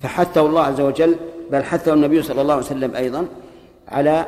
فحثه 0.00 0.46
الله 0.46 0.62
عز 0.62 0.80
وجل 0.80 1.16
بل 1.50 1.62
حثه 1.62 1.94
النبي 1.94 2.22
صلى 2.22 2.42
الله 2.42 2.54
عليه 2.54 2.64
وسلم 2.64 2.94
أيضا 2.94 3.26
على 3.88 4.26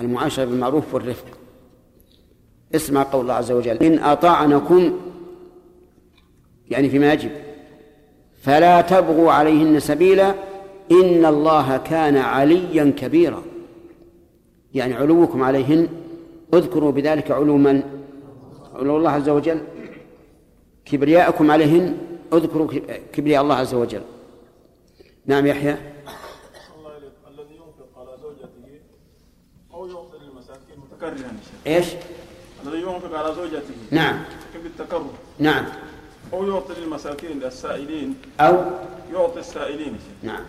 المعاشرة 0.00 0.44
بالمعروف 0.44 0.94
والرفق. 0.94 1.26
اسمع 2.74 3.02
قول 3.02 3.22
الله 3.22 3.34
عز 3.34 3.52
وجل 3.52 3.76
إن 3.76 3.98
أطعنكم 3.98 4.92
يعني 6.70 6.90
فيما 6.90 7.12
يجب 7.12 7.30
فلا 8.42 8.80
تبغوا 8.80 9.32
عليهن 9.32 9.80
سبيلا 9.80 10.34
إن 10.92 11.26
الله 11.26 11.76
كان 11.76 12.16
عليا 12.16 12.92
كبيرا. 12.98 13.42
يعني 14.74 14.94
علوكم 14.94 15.42
عليهن 15.42 15.88
اذكروا 16.54 16.92
بذلك 16.92 17.30
علو 17.30 17.56
من 17.56 17.82
علو 18.74 18.96
الله 18.96 19.10
عز 19.10 19.28
وجل 19.28 19.60
كبرياءكم 20.84 21.50
عليهن 21.50 21.96
اذكروا 22.32 22.68
كبرياء 23.12 23.42
الله 23.42 23.54
عز 23.54 23.74
وجل. 23.74 24.02
نعم 25.30 25.46
يحيى. 25.46 25.76
الذي 27.28 27.54
ينفق 27.54 27.88
على 27.96 28.16
زوجته 28.22 28.80
أو 29.74 29.86
يعطي 29.86 30.18
للمساكين 30.18 30.76
متكرها 30.78 31.32
إيش؟ 31.66 31.86
الذي 32.66 32.82
ينفق 32.82 33.18
على 33.18 33.34
زوجته 33.34 33.74
نعم. 33.90 34.22
بالتكرم 34.62 35.10
نعم. 35.38 35.66
أو 36.32 36.48
يعطي 36.48 36.74
للمساكين 36.80 37.42
السائلين 37.42 38.16
أو؟ 38.40 38.64
يعطي 39.12 39.40
السائلين. 39.40 39.98
نعم. 40.22 40.44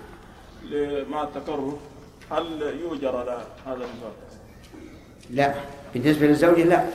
مع 1.12 1.24
التكرر 1.24 1.78
هل 2.32 2.62
يؤجر 2.82 3.18
على 3.18 3.46
هذا 3.66 3.76
الانفاق؟ 3.76 4.16
لا. 5.30 5.54
بالنسبة 5.94 6.28
للزوج 6.28 6.60
لا. 6.60 6.86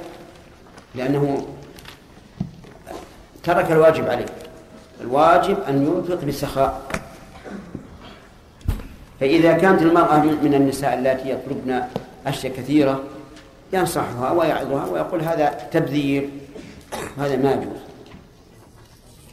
لأنه 0.94 1.46
ترك 3.42 3.72
الواجب 3.72 4.08
عليه. 4.08 4.26
الواجب 5.00 5.60
أن 5.68 5.86
ينفق 5.86 6.24
بسخاء. 6.24 7.05
فإذا 9.20 9.52
كانت 9.52 9.82
المرأة 9.82 10.22
من 10.22 10.54
النساء 10.54 10.98
اللاتي 10.98 11.30
يطلبن 11.30 11.82
أشياء 12.26 12.52
كثيرة 12.52 13.04
ينصحها 13.72 14.32
ويعظها 14.32 14.86
ويقول 14.86 15.20
هذا 15.20 15.68
تبذير 15.72 16.28
هذا 17.18 17.36
ما 17.36 17.52
يجوز. 17.52 17.80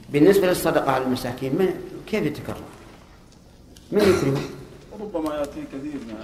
بالنسبة 0.10 0.48
للصدقة 0.48 0.92
على 0.92 1.04
المساكين 1.04 1.56
من 1.56 1.74
كيف 2.08 2.26
يتكرر؟ 2.26 2.56
من 3.92 4.00
يكره؟ 4.00 4.42
ربما 5.02 5.36
يأتي 5.36 5.64
كثير 5.74 5.94
من 6.08 6.16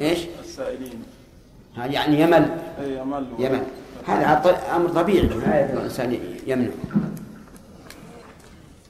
إيش؟ 0.00 0.18
السائلين. 0.44 1.02
يعني 1.76 2.20
يمل. 2.20 2.58
اي 2.80 2.96
يمل. 2.98 3.26
يمل. 3.38 3.62
هذا 4.06 4.60
أمر 4.76 4.88
طبيعي 4.88 5.26
ما 5.26 5.60
يقدر 5.60 5.78
الإنسان 5.78 6.18
يمنع. 6.46 6.70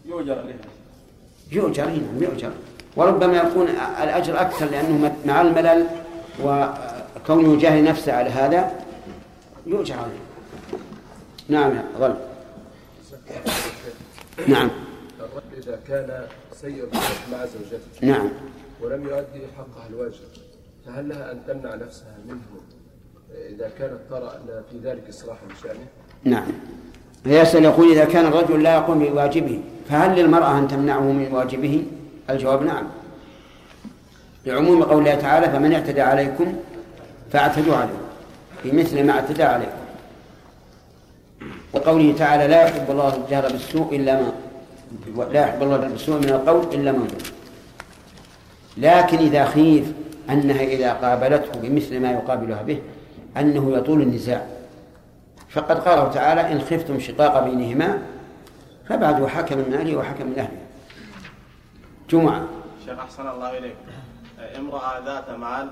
يؤجر 0.06 0.38
عليها. 0.38 0.56
يؤجر 1.52 1.84
نعم 1.84 2.22
يؤجر. 2.22 2.52
وربما 2.98 3.36
يكون 3.36 3.68
الأجر 4.02 4.40
أكثر 4.40 4.66
لأنه 4.66 5.14
مع 5.26 5.40
الملل 5.40 5.86
وكونه 6.44 7.54
يجاهد 7.54 7.84
نفسه 7.84 8.12
على 8.12 8.30
هذا 8.30 8.72
يؤجر 9.66 9.94
عليه. 9.94 10.28
نعم 11.48 11.72
ظل. 11.98 12.14
نعم. 14.48 14.70
الرجل 15.20 15.62
إذا 15.68 15.78
كان 15.88 16.26
سيء 16.52 16.84
مع 17.32 17.38
زوجته 17.46 18.06
نعم. 18.06 18.28
ولم 18.82 19.02
يؤدي 19.02 19.46
حقها 19.56 19.86
الواجب 19.90 20.28
فهل 20.86 21.08
لها 21.08 21.32
أن 21.32 21.40
تمنع 21.46 21.74
نفسها 21.74 22.16
منه 22.28 22.40
إذا 23.48 23.70
كانت 23.78 23.98
ترى 24.10 24.28
أن 24.36 24.62
في 24.70 24.88
ذلك 24.88 25.08
إصلاحا 25.08 25.40
لشأنه؟ 25.46 25.86
نعم. 26.24 26.46
يسأل 27.26 27.64
يقول 27.64 27.92
إذا 27.92 28.04
كان 28.04 28.26
الرجل 28.26 28.62
لا 28.62 28.74
يقوم 28.74 28.98
بواجبه 28.98 29.60
فهل 29.88 30.20
للمرأة 30.20 30.58
أن 30.58 30.68
تمنعه 30.68 31.12
من 31.12 31.28
واجبه؟ 31.32 31.84
الجواب 32.30 32.62
نعم. 32.62 32.84
لعموم 34.46 34.82
قوله 34.82 35.14
تعالى 35.14 35.48
فمن 35.48 35.72
اعتدى 35.72 36.00
عليكم 36.00 36.54
فاعتدوا 37.32 37.76
عليه. 37.76 37.98
بمثل 38.64 39.06
ما 39.06 39.12
اعتدى 39.12 39.42
عليكم. 39.42 39.72
وقوله 41.72 42.14
تعالى 42.18 42.46
لا 42.46 42.62
يحب 42.62 42.90
الله 42.90 43.16
الجهر 43.16 43.52
بالسوء 43.52 43.96
إلا 43.96 44.20
ما 44.20 44.32
لا 45.32 45.40
يحب 45.40 45.62
الله 45.62 45.76
بالسوء 45.76 46.18
من 46.18 46.28
القول 46.28 46.74
إلا 46.74 46.92
من 46.92 46.98
ظلم 46.98 47.32
لكن 48.76 49.18
إذا 49.18 49.44
خيف 49.44 49.92
أنها 50.30 50.62
إذا 50.62 50.92
قابلته 50.92 51.60
بمثل 51.62 52.00
ما 52.00 52.10
يقابلها 52.10 52.62
به 52.62 52.78
أنه 53.36 53.76
يطول 53.76 54.02
النزاع. 54.02 54.46
فقد 55.48 55.78
قال 55.78 55.98
الله 55.98 56.12
تعالى 56.12 56.52
إن 56.52 56.60
خفتم 56.60 57.00
شقاق 57.00 57.44
بينهما 57.44 57.98
فبعده 58.88 59.28
حكم 59.28 59.58
من 59.58 59.74
أهله 59.74 59.96
وحكم 59.96 60.26
من 60.26 60.38
أهله. 60.38 60.67
جمعة. 62.10 62.46
شيخ 62.84 62.98
أحسن 62.98 63.28
الله 63.28 63.58
إليك. 63.58 63.76
امرأة 64.58 64.98
ذات 65.04 65.30
مال 65.30 65.70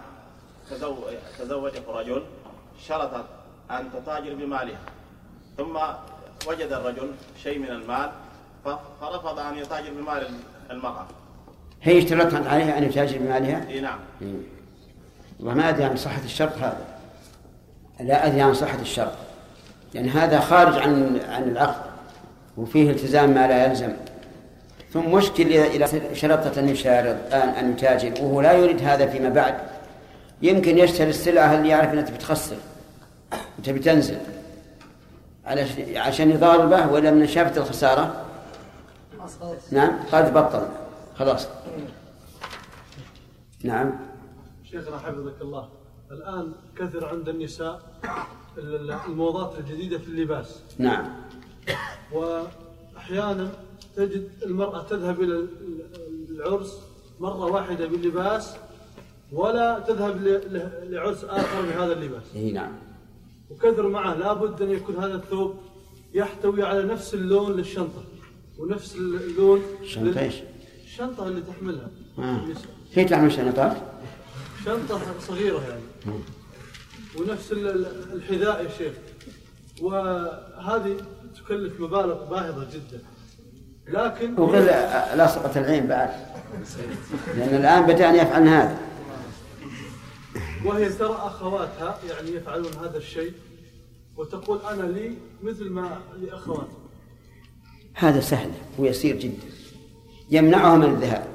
تزوجت 1.39 1.82
رجل 1.89 2.22
شرطت 2.87 3.24
أن 3.70 3.91
تتاجر 3.93 4.34
بمالها 4.34 4.78
ثم 5.57 5.78
وجد 6.49 6.72
الرجل 6.72 7.11
شيء 7.43 7.59
من 7.59 7.70
المال 7.70 8.11
فرفض 9.01 9.39
أن 9.39 9.57
يتاجر 9.59 9.91
بمال 9.91 10.26
المرأة. 10.70 11.07
هي 11.82 11.99
اشترطت 11.99 12.47
عليها 12.47 12.78
أن 12.78 12.84
يتاجر 12.84 13.18
بمالها؟ 13.18 13.68
إي 13.68 13.80
نعم. 13.80 13.99
وما 15.41 15.68
أدري 15.68 15.84
عن 15.84 15.97
صحة 15.97 16.24
الشرط 16.24 16.59
هذا. 16.59 16.84
لا 18.01 18.26
أدري 18.26 18.43
عن 18.43 18.55
صحة 18.55 18.80
الشرط. 18.80 19.12
لأن 19.95 20.07
يعني 20.07 20.18
هذا 20.18 20.41
خارج 20.41 20.78
عن 20.78 21.20
عن 21.28 21.43
العقد 21.43 21.91
وفيه 22.57 22.91
التزام 22.91 23.30
ما 23.30 23.47
لا 23.47 23.66
يلزم. 23.66 23.93
ثم 24.93 25.12
مشكل 25.14 25.53
إذا 25.53 26.14
شرطت 26.14 26.59
أن 26.59 26.68
يشارط 26.68 27.16
أن 27.34 27.72
يتاجر 27.72 28.22
وهو 28.22 28.41
لا 28.41 28.53
يريد 28.53 28.82
هذا 28.82 29.07
فيما 29.07 29.28
بعد. 29.28 29.55
يمكن 30.43 30.78
يشتري 30.78 31.11
السلعة 31.11 31.55
اللي 31.55 31.68
يعرف 31.68 31.93
أنها 31.93 32.03
تبي 32.03 32.18
تخسر؟ 32.18 32.57
وتبي 33.59 33.78
تنزل؟ 33.78 34.18
عشان 35.97 36.30
يضاربه 36.30 36.93
ولا 36.93 37.11
من 37.11 37.26
شافت 37.26 37.59
الخسارة؟ 37.59 38.24
نعم 39.70 39.99
قد 40.12 40.34
بطل. 40.34 40.68
خلاص. 41.18 41.49
نعم. 43.64 43.93
شيخنا 44.70 44.99
حفظك 44.99 45.43
الله. 45.43 45.68
الآن 46.11 46.53
كثر 46.78 47.09
عند 47.09 47.28
النساء 47.28 47.80
الموضات 49.09 49.59
الجديدة 49.59 49.99
في 49.99 50.09
اللباس. 50.09 50.61
نعم. 50.78 51.05
وأحيانا 52.12 53.51
تجد 53.97 54.28
المرأة 54.42 54.82
تذهب 54.82 55.20
إلى 55.20 55.47
العرس 56.30 56.80
مرة 57.20 57.44
واحدة 57.44 57.86
باللباس 57.86 58.57
ولا 59.32 59.78
تذهب 59.78 60.42
لعرس 60.82 61.24
آخر 61.24 61.62
بهذا 61.62 61.92
اللباس. 61.92 62.22
إي 62.34 62.53
نعم. 62.53 62.72
وكثر 63.51 63.88
معه 63.88 64.14
لابد 64.14 64.62
أن 64.62 64.70
يكون 64.70 64.97
هذا 64.97 65.14
الثوب 65.14 65.55
يحتوي 66.14 66.62
على 66.62 66.82
نفس 66.82 67.14
اللون 67.14 67.53
للشنطة. 67.53 68.05
ونفس 68.59 68.97
اللون 68.97 69.62
الشنطة 69.82 70.20
إيش؟ 70.20 70.34
الشنطة 70.84 71.28
اللي 71.28 71.40
تحملها. 71.40 71.90
آه. 72.18 72.40
كيف 72.94 73.11
تحمل 73.11 73.32
شنطات؟ 73.32 73.76
شنطة 74.64 75.01
صغيرة 75.20 75.61
يعني. 75.68 76.20
ونفس 77.18 77.53
الحذاء 77.53 78.64
يا 78.64 78.68
شيخ. 78.78 78.92
وهذه 79.82 80.97
تكلف 81.36 81.80
مبالغ 81.80 82.24
باهظة 82.30 82.66
جدا. 82.74 83.03
لكن 83.89 84.34
وغير 84.39 84.64
لاصقة 85.16 85.61
العين 85.61 85.87
بعد. 85.87 86.11
لأن 87.37 87.55
الآن 87.55 87.87
بدأ 87.87 88.11
أن 88.11 88.14
يفعلن 88.14 88.49
هذا. 88.49 88.78
وهي 90.64 90.89
ترى 90.89 91.18
أخواتها 91.22 91.99
يعني 92.09 92.30
يفعلون 92.30 92.72
هذا 92.72 92.99
الشيء 92.99 93.32
وتقول 94.16 94.61
أنا 94.72 94.82
لي 94.82 95.12
مثل 95.43 95.70
ما 95.70 95.99
لأخواتي. 96.22 96.76
هذا 97.95 98.20
سهل 98.20 98.51
ويسير 98.78 99.16
جدا. 99.16 99.47
يمنعها 100.30 100.76
من 100.76 100.84
الذهاب. 100.84 101.26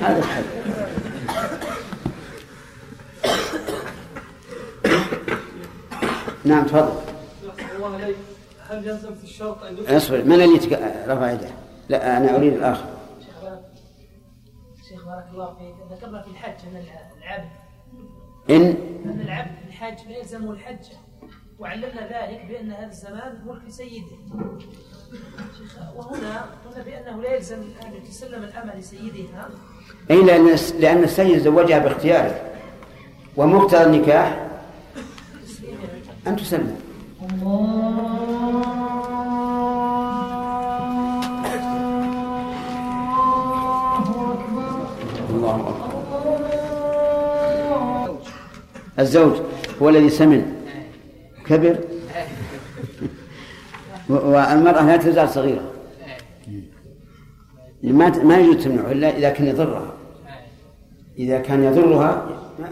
هذا 0.00 0.18
الحل. 0.18 0.44
نعم 6.44 6.64
تفضل. 6.64 7.11
الله 7.92 8.04
عليك. 8.04 8.16
هل 8.68 8.86
يلزم 8.86 9.14
في 9.14 9.24
الشرط 9.24 9.62
أن 9.62 9.96
أصبر 9.96 10.24
من 10.24 10.32
اللي 10.32 10.58
رفع 11.06 11.30
يده؟ 11.32 11.50
لا 11.88 12.16
أنا 12.16 12.36
أريد 12.36 12.52
الآخر. 12.52 12.84
شيخ 14.88 15.04
بارك 15.06 15.26
الله 15.32 15.54
فيك. 15.54 15.98
ذكرنا 15.98 16.22
في 16.22 16.30
الحج 16.30 16.54
أن 16.72 16.84
العبد 17.22 17.50
إن؟ 18.50 18.76
أن 19.04 19.20
العبد 19.20 19.50
في 19.62 19.68
الحج 19.68 20.08
لا 20.08 20.18
يلزمه 20.18 20.50
الحج. 20.50 20.84
وعلمنا 21.58 22.02
ذلك 22.02 22.46
بأن 22.48 22.70
هذا 22.70 22.86
الزمان 22.86 23.38
ملك 23.46 23.68
سيده. 23.68 24.16
وهنا 25.96 26.46
قلنا 26.64 26.84
بأنه 26.84 27.22
لا 27.22 27.34
يلزم 27.34 27.56
أن 27.56 28.02
تسلم 28.10 28.42
الامه 28.44 28.76
لسيدها. 28.76 29.50
أي 30.10 30.22
لأن 30.22 30.56
لأن 30.78 31.04
السيد 31.04 31.38
زوجها 31.38 31.78
باختياره. 31.78 32.52
ومقتضى 33.36 33.82
النكاح 33.82 34.48
أن 36.26 36.36
تسلم. 36.36 36.91
الزوج 48.98 49.36
هو 49.82 49.88
الذي 49.88 50.10
سمن 50.10 50.66
كبر. 51.46 51.78
والمرأة 54.08 54.86
لا 54.86 54.96
تزال 54.96 55.28
صغيرة. 55.28 55.72
ما 57.82 58.08
ما 58.08 58.38
يجوز 58.38 58.64
تمنعه 58.64 58.92
إلا 58.92 59.16
إذا 59.16 59.30
كان 59.30 59.46
يضرها. 59.46 59.92
إذا 61.18 61.38
كان 61.38 61.64
يضرها 61.64 62.26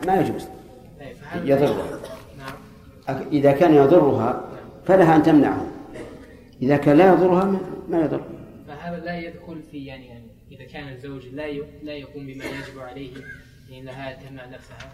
ما 0.07 0.21
يجوز. 0.21 0.45
يضرها. 1.45 2.00
إذا 3.33 3.53
كان 3.53 3.75
يضرها 3.75 4.45
فلها 4.85 5.17
أن 5.17 5.23
تمنعه. 5.23 5.67
إذا 6.63 6.77
كان 6.77 6.97
لا 6.97 7.13
يضرها 7.13 7.61
ما 7.89 8.01
يضر. 8.01 8.25
فهذا 8.69 9.05
لا 9.05 9.19
يدخل 9.19 9.63
في 9.71 9.85
يعني, 9.85 10.07
يعني 10.07 10.27
إذا 10.53 10.65
كان 10.65 10.89
الزوج 10.89 11.27
لا 11.27 11.53
لا 11.83 11.93
يقوم 11.93 12.27
بما 12.27 12.45
يجب 12.45 12.79
عليه 12.79 13.11
يعني 13.71 13.85
لها 13.85 14.13
تمنع 14.13 14.47
نفسها. 14.47 14.93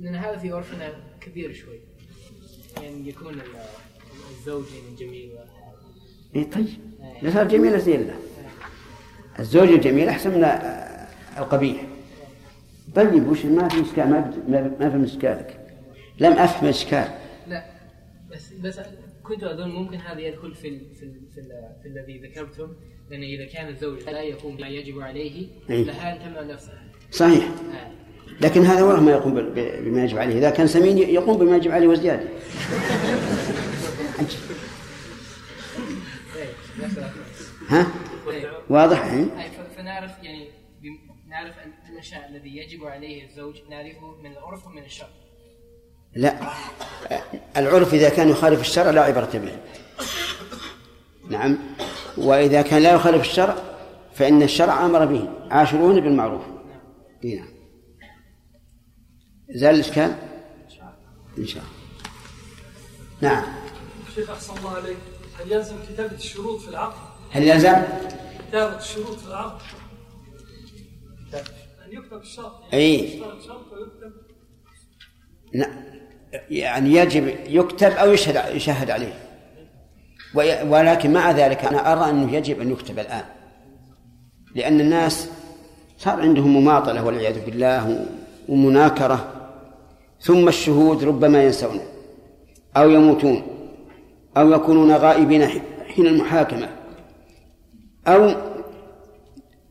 لأن 0.00 0.14
هذا 0.14 0.36
في 0.36 0.52
عرفنا 0.52 0.92
كبير 1.20 1.52
شوي. 1.52 1.80
يعني 2.82 3.08
يكون 3.08 3.34
الزوج 4.30 4.64
يعني 4.64 4.96
جميل 4.98 5.30
إيه 6.34 6.50
طيب. 6.50 7.32
صار 7.32 7.48
جميل 7.48 7.80
زين 7.80 8.00
له. 8.00 8.14
الزوج 9.38 9.68
الجميل 9.68 10.08
أحسن 10.08 10.30
من 10.30 10.44
القبيح. 11.38 11.82
طيب 12.94 13.28
وش 13.28 13.44
ما 13.44 13.68
في 13.68 13.82
إشكال 13.82 14.10
ما 14.80 14.90
في 14.90 15.04
إشكالك 15.04 15.61
لم 16.18 16.32
أفهم 16.32 16.68
إشكال. 16.68 17.08
لا 17.46 17.64
بس 18.30 18.52
بس 18.52 18.80
كنت 19.22 19.44
أظن 19.44 19.68
ممكن 19.68 19.96
هذا 19.96 20.20
يدخل 20.20 20.54
في 20.54 20.68
ال 20.68 20.94
في 20.94 21.02
ال 21.02 21.20
في, 21.34 21.40
ال 21.40 21.76
في 21.82 21.88
الذي 21.88 22.18
ذكرتم 22.18 22.72
لأن 23.10 23.22
إذا 23.22 23.46
كان 23.46 23.68
الزوج 23.68 24.02
لا 24.02 24.22
يقوم 24.22 24.56
بما 24.56 24.68
يجب 24.68 25.00
عليه 25.00 25.48
إيه؟ 25.70 25.84
لها 25.84 26.12
أن 26.12 26.18
تمنع 26.18 26.54
نفسها 26.54 26.82
صحيح. 27.10 27.44
آه. 27.44 27.90
لكن 28.40 28.62
هذا 28.62 28.82
والله 28.82 29.00
ما 29.00 29.12
يقوم 29.12 29.34
بما 29.84 30.04
يجب 30.04 30.18
عليه. 30.18 30.38
إذا 30.38 30.50
كان 30.50 30.66
سمين 30.66 30.98
يقوم 30.98 31.38
بما 31.38 31.56
يجب 31.56 31.70
عليه 31.70 31.86
وزيادة 31.86 32.28
ها؟ 37.68 37.86
واضح؟ 38.70 39.04
أي 39.04 39.28
فنعرف 39.76 40.10
يعني 40.22 40.48
نعرف 41.28 41.54
الأشياء 41.90 42.28
الذي 42.28 42.56
يجب 42.56 42.84
عليه 42.84 43.24
الزوج 43.24 43.62
نعرفه 43.70 44.16
من 44.22 44.32
العرف 44.32 44.66
ومن 44.66 44.84
الشرع 44.84 45.08
لا. 46.14 46.52
العرف 47.56 47.94
إذا 47.94 48.08
كان 48.08 48.28
يخالف 48.28 48.60
الشرع 48.60 48.90
لا 48.90 49.02
عبرة 49.02 49.30
به. 49.34 49.58
نعم. 51.30 51.58
وإذا 52.16 52.62
كان 52.62 52.82
لا 52.82 52.92
يخالف 52.94 53.20
الشرع 53.20 53.56
فإن 54.14 54.42
الشرع 54.42 54.86
أمر 54.86 55.04
به. 55.04 55.28
عاشرون 55.50 56.00
بالمعروف. 56.00 56.42
نعم. 57.24 57.48
زال 59.50 59.74
الإشكال؟ 59.74 60.14
إن 61.38 61.46
شاء 61.46 61.62
الله. 61.62 61.72
نعم. 63.20 63.44
شيخ 64.14 64.30
أحسن 64.30 64.56
الله 64.58 64.70
عليك. 64.70 64.96
هل 65.40 65.52
يلزم 65.52 65.76
كتابة 65.88 66.14
الشروط 66.14 66.60
في 66.60 66.68
العقد؟ 66.68 67.00
هل 67.30 67.42
يلزم؟ 67.42 67.82
كتابة 68.48 68.78
الشروط 68.78 69.18
في 69.18 69.28
العقد. 69.28 69.60
أن 71.86 71.92
يكتب 71.92 72.20
الشرط 72.20 72.52
أي. 72.74 73.14
يشترط 73.14 73.42
شرط 73.42 73.72
ويكتب 73.72 74.12
نعم 75.54 76.01
يعني 76.50 76.94
يجب 76.94 77.34
يكتب 77.48 77.92
أو 77.92 78.12
يشهد 78.12 78.56
يشهد 78.56 78.90
عليه. 78.90 79.12
ولكن 80.68 81.12
مع 81.12 81.30
ذلك 81.30 81.64
أنا 81.64 81.92
أرى 81.92 82.10
أنه 82.10 82.34
يجب 82.34 82.60
أن 82.60 82.70
يكتب 82.70 82.98
الآن. 82.98 83.24
لأن 84.54 84.80
الناس 84.80 85.28
صار 85.98 86.20
عندهم 86.20 86.56
مماطلة 86.56 87.04
والعياذ 87.04 87.44
بالله 87.44 88.06
ومناكرة. 88.48 89.32
ثم 90.20 90.48
الشهود 90.48 91.04
ربما 91.04 91.44
ينسون 91.44 91.80
أو 92.76 92.90
يموتون 92.90 93.42
أو 94.36 94.52
يكونون 94.52 94.92
غائبين 94.92 95.48
حين 95.86 96.06
المحاكمة. 96.06 96.68
أو 98.06 98.34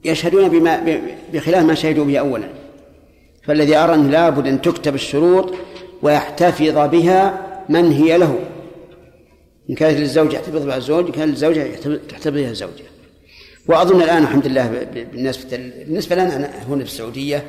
يشهدون 0.06 0.50
بما 0.50 1.02
بخلاف 1.34 1.64
ما 1.64 1.74
شهدوا 1.74 2.06
به 2.06 2.20
أولا. 2.20 2.48
فالذي 3.44 3.76
أرى 3.76 3.94
أنه 3.94 4.10
لابد 4.10 4.48
أن 4.48 4.62
تكتب 4.62 4.96
الشروط 4.96 5.54
ويحتفظ 6.04 6.78
بها 6.90 7.48
من 7.70 7.92
هي 7.92 8.18
له. 8.18 8.40
إن 9.70 9.76
كانت 9.76 10.00
للزوج 10.00 10.34
يحتفظ 10.34 10.66
بها 10.66 10.78
الزوج 10.78 11.06
إن 11.06 11.12
كانت 11.12 11.30
للزوجة 11.30 11.76
تحتفظ 12.10 12.34
بها 12.34 12.50
الزوجة. 12.50 12.84
وأظن 13.68 14.02
الآن 14.02 14.24
الحمد 14.24 14.48
لله 14.48 14.84
بالنسبة 14.84 15.58
بالنسبة 15.58 16.16
لنا 16.16 16.36
هنا 16.68 16.84
في 16.84 16.92
السعودية 16.92 17.46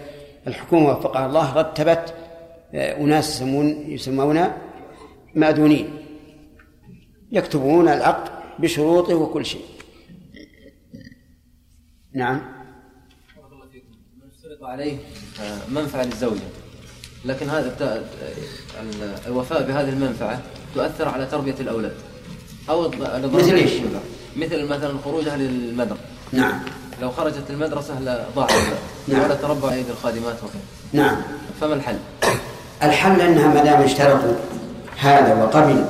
الحكومة 0.47 0.91
وفقها 0.91 1.27
الله 1.27 1.57
رتبت 1.57 2.15
آه، 2.75 2.97
أناس 2.97 3.37
يسمون 3.37 3.91
يسمون 3.91 4.49
مأذونين. 5.35 5.91
يكتبون 7.33 7.89
العقد 7.89 8.31
بشروطه 8.59 9.15
وكل 9.15 9.47
شيء. 9.47 9.65
نعم. 12.15 12.63
عليه 14.63 14.97
آه، 15.41 15.71
منفعة 15.71 16.05
للزوجة. 16.05 16.62
لكن 17.25 17.51
هذا 17.51 18.03
الوفاء 19.27 19.63
بهذه 19.63 19.89
المنفعة 19.89 20.41
تؤثر 20.75 21.09
على 21.09 21.27
تربية 21.27 21.55
الأولاد. 21.61 21.93
أو 22.71 22.91
مثل 23.35 23.55
إيش؟ 23.55 23.71
مثل 24.37 24.65
مثلا 24.67 24.95
خروجها 25.05 25.37
للمدرسة 25.37 26.01
نعم. 26.33 26.61
لو 27.03 27.11
خرجت 27.11 27.51
المدرسة 27.51 28.01
لا- 28.01 28.25
ضاع 28.37 28.47
الأولاد 28.47 28.79
نعم. 29.09 29.21
ولا 29.25 29.35
تربى 29.35 29.75
أيدي 29.75 29.91
الخادمات 29.91 30.37
وكذا. 30.43 30.63
نعم. 30.93 31.17
فما 31.61 31.75
الحل؟ 31.75 31.97
الحل 32.83 33.21
أنها 33.21 33.47
ما 33.55 33.65
دام 33.65 33.83
اشترطوا 33.83 34.35
هذا 34.99 35.35
وقبل 35.45 35.85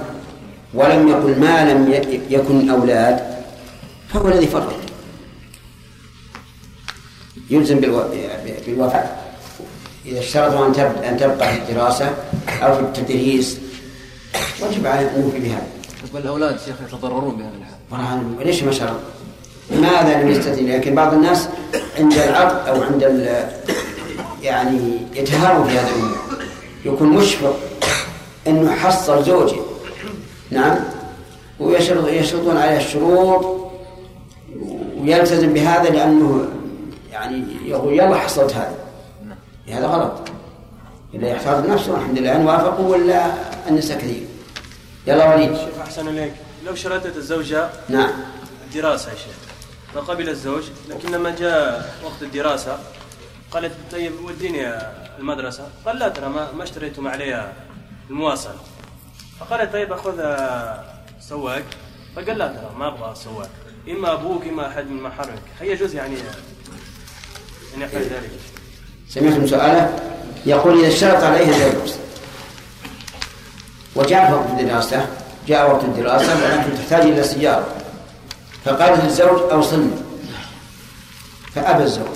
ولم 0.74 1.08
يقل 1.08 1.40
ما 1.40 1.72
لم 1.72 1.92
يكن 2.30 2.70
أولاد 2.70 3.20
فهو 4.08 4.28
الذي 4.28 4.46
فرط 4.46 4.72
يلزم 7.50 7.80
بالو- 7.80 8.04
بالوفاء. 8.66 9.21
إذا 10.06 10.18
اشترطوا 10.20 10.66
أن 10.66 10.72
تب- 10.72 11.02
أن 11.04 11.16
تبقى 11.16 11.52
في 11.52 11.58
الدراسة 11.58 12.14
أو 12.62 12.74
في 12.74 12.80
التدريس 12.80 13.58
وجب 14.62 14.86
عليه 14.86 15.06
ان 15.16 15.22
يوفي 15.22 15.38
بهذا. 15.38 15.66
بل 16.14 16.20
الأولاد 16.20 16.58
شيخ 16.66 16.74
يتضررون 16.88 17.34
بهذا 17.36 17.52
الحال. 17.58 17.74
طبعا 17.90 18.34
ليش 18.44 18.62
ما 18.62 18.72
شرط؟ 18.72 18.96
لماذا 19.70 20.22
لم 20.22 20.28
يستثني؟ 20.30 20.76
لكن 20.76 20.94
بعض 20.94 21.14
الناس 21.14 21.48
عند 21.98 22.12
العقد 22.12 22.68
أو 22.68 22.82
عند 22.82 23.02
ال- 23.02 23.46
يعني 24.42 24.80
يتهاون 25.14 25.68
في 25.68 25.78
هذا 25.78 25.88
الأمور. 25.88 26.16
يكون 26.84 27.08
مشفق 27.08 27.56
إنه 28.46 28.70
حصل 28.74 29.24
زوجه 29.24 29.56
نعم؟ 30.50 30.76
ويشرط 31.60 32.08
يشرطون 32.08 32.56
عليه 32.56 32.76
الشروط 32.76 33.62
ويلتزم 35.00 35.52
بهذا 35.52 35.90
لأنه 35.90 36.44
يعني 37.12 37.44
يقول 37.66 37.92
يلا 37.94 38.16
حصلت 38.16 38.52
هذا. 38.54 38.74
هذا 39.68 39.86
غلط. 39.86 40.28
إذا 41.14 41.28
يحتاط 41.28 41.66
نفسه 41.66 41.96
الحمد 41.96 42.18
لله 42.18 42.36
أن 42.36 42.46
وافقوا 42.46 42.88
ولا 42.88 43.34
النساء 43.68 43.98
كثير 43.98 44.26
يلا 45.06 45.34
وليد. 45.34 45.56
شيخ 45.56 45.78
أحسن 45.80 46.08
إليك. 46.08 46.32
لو 46.66 46.74
شردت 46.74 47.16
الزوجة 47.16 47.68
نعم. 47.88 48.10
الدراسة 48.66 49.10
يا 49.10 49.16
شيخ 49.16 49.36
فقبل 49.94 50.28
الزوج 50.28 50.62
لكن 50.88 51.10
لما 51.10 51.30
جاء 51.30 51.94
وقت 52.04 52.22
الدراسة 52.22 52.78
قالت 53.50 53.72
طيب 53.92 54.12
وديني 54.24 54.72
المدرسة. 55.18 55.68
قال 55.86 55.98
لا 55.98 56.08
ترى 56.08 56.28
ما, 56.28 56.52
ما 56.52 56.62
اشتريتم 56.62 57.08
عليها 57.08 57.52
المواصل 58.10 58.54
فقالت 59.40 59.72
طيب 59.72 59.92
أخذ 59.92 60.16
سواق 61.20 61.64
فقال 62.16 62.38
لا 62.38 62.48
ترى 62.48 62.70
ما 62.78 62.88
أبغى 62.88 63.14
سواق 63.14 63.50
إما 63.88 64.12
أبوك 64.12 64.46
إما 64.46 64.68
أحد 64.68 64.86
من 64.86 65.02
محارمك 65.02 65.42
هل 65.60 65.66
يجوز 65.66 65.94
يعني 65.94 66.16
يفعل 67.78 68.02
ذلك. 68.02 68.30
سمعتم 69.14 69.46
سؤاله 69.46 69.98
يقول 70.46 70.78
إذا 70.78 70.88
اشترط 70.88 71.22
عليه 71.22 71.66
الدرس 71.66 71.98
وجاء 73.96 74.32
وقت 74.32 74.60
الدراسة 74.60 75.06
جاء 75.48 75.70
وقت 75.70 75.84
الدراسة 75.84 76.44
ولكن 76.44 76.74
تحتاج 76.74 77.02
إلى 77.02 77.22
سيارة. 77.22 77.66
فقال 78.64 79.04
للزوج 79.04 79.50
أوصلني. 79.52 79.90
فأبى 81.54 81.82
الزوج. 81.82 82.06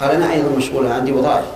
قال 0.00 0.10
أنا 0.10 0.32
أيضا 0.32 0.56
مشغول 0.56 0.86
عندي 0.86 1.12
وظائف. 1.12 1.46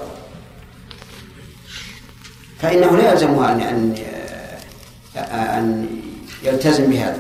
فإنه 2.59 2.97
لا 2.97 3.13
يلزمها 3.13 3.53
أن 3.53 3.61
أن 3.61 3.95
أن 5.33 5.89
يلتزم 6.43 6.91
بهذا. 6.91 7.19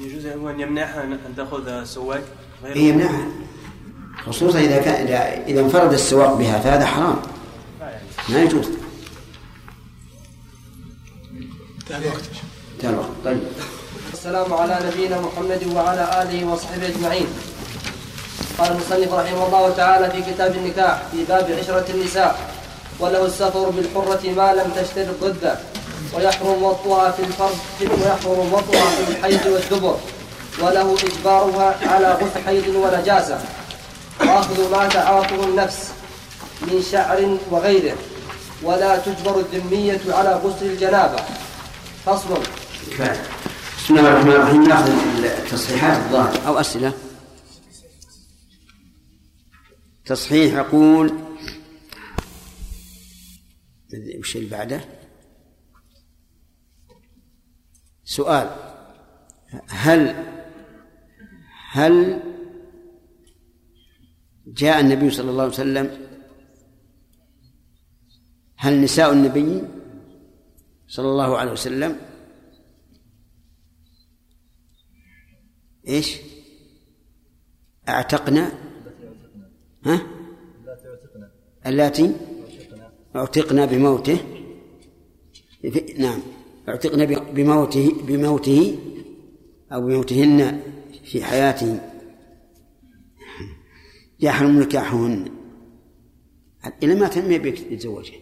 يجوز 0.00 0.26
أن 0.26 0.60
يمنعها 0.60 1.02
أن 1.02 1.36
تأخذ 1.36 1.84
سواق 1.84 2.22
غير 2.64 2.76
هي 2.76 2.88
يمنعها. 2.88 3.26
خصوصا 4.26 4.58
إذا 4.58 4.78
كان 4.78 5.06
إذا 5.06 5.44
إذا 5.46 5.60
انفرد 5.60 5.92
السواق 5.92 6.34
بها 6.34 6.58
فهذا 6.58 6.86
حرام. 6.86 7.16
ما 8.28 8.42
يجوز. 8.42 8.66
انتهى 11.82 12.90
الوقت 12.90 13.08
طيب. 13.24 13.40
والسلام 14.10 14.54
على 14.54 14.78
نبينا 14.86 15.20
محمد 15.20 15.66
وعلى 15.74 16.22
آله 16.22 16.46
وصحبه 16.46 16.86
أجمعين. 16.88 17.26
قال 18.58 18.72
المصنف 18.72 19.12
رحمه 19.14 19.46
الله 19.46 19.70
تعالى 19.76 20.10
في 20.10 20.32
كتاب 20.32 20.56
النكاح 20.56 21.02
في 21.12 21.24
باب 21.24 21.50
عشرة 21.60 21.86
النساء 21.94 22.38
وله 23.00 23.26
السفر 23.26 23.70
بالحرة 23.70 24.30
ما 24.36 24.52
لم 24.54 24.70
تشترط 24.76 25.14
ضده 25.22 25.58
ويحرم 26.14 26.62
وطئها 26.62 27.10
في 27.10 27.22
الفرد 27.22 27.58
ويحرم 27.80 28.52
وطئها 28.52 28.90
في 28.90 29.10
الحيض 29.12 29.46
والدبر 29.46 29.96
وله 30.62 30.96
إجبارها 31.04 31.74
على 31.86 32.12
غسل 32.12 32.44
حيض 32.46 32.66
ونجاسة. 32.68 33.38
وأخذ 34.20 34.70
ما 34.70 34.88
تعاطه 34.88 35.48
النفس 35.48 35.92
من 36.62 36.82
شعر 36.82 37.38
وغيره 37.50 37.96
ولا 38.62 38.98
تجبر 38.98 39.40
الذمية 39.40 40.00
على 40.08 40.34
غسل 40.34 40.66
الجنابة. 40.66 41.22
فصل. 42.06 42.42
بسم 43.78 43.98
الله 43.98 44.10
الرحمن 44.10 44.32
الرحيم. 44.32 44.68
ناخذ 44.68 44.90
التصحيحات 45.24 45.98
الظاهر. 45.98 46.46
أو 46.46 46.60
أسئلة. 46.60 46.92
تصحيح 50.06 50.54
يقول 50.54 51.18
وش 54.18 54.36
اللي 54.36 54.48
بعده؟ 54.48 54.84
سؤال. 58.04 58.56
هل 59.68 60.24
هل 61.70 62.22
جاء 64.56 64.80
النبي 64.80 65.10
صلى 65.10 65.30
الله 65.30 65.42
عليه 65.42 65.52
وسلم 65.52 65.90
هل 68.56 68.80
نساء 68.82 69.12
النبي 69.12 69.62
صلى 70.88 71.08
الله 71.08 71.36
عليه 71.38 71.52
وسلم 71.52 71.96
إيش؟ 75.88 76.16
أعتقنا 77.88 78.52
ها؟ 79.84 80.06
اللاتي 81.66 82.12
أعتقنا 83.16 83.64
بموته 83.64 84.18
نعم 85.98 86.20
أعتقنا 86.68 87.04
بموته 87.04 87.92
بموته 88.06 88.78
أو 89.72 89.80
بموتهن 89.80 90.60
في 91.04 91.24
حياته 91.24 91.93
يحرم 94.24 94.60
نكاحهن. 94.60 95.30
إلى 96.82 96.94
ما 96.94 97.08
تنمي 97.08 97.38
بك 97.38 97.60
يتزوجها 97.60 98.18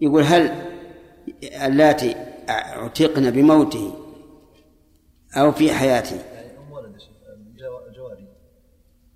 يقول 0.00 0.22
هل 0.22 0.42
اللاتي 1.42 2.14
اعتقن 2.48 3.30
بموته 3.30 3.94
أو 5.36 5.52
في 5.52 5.72
حياته؟ 5.72 6.22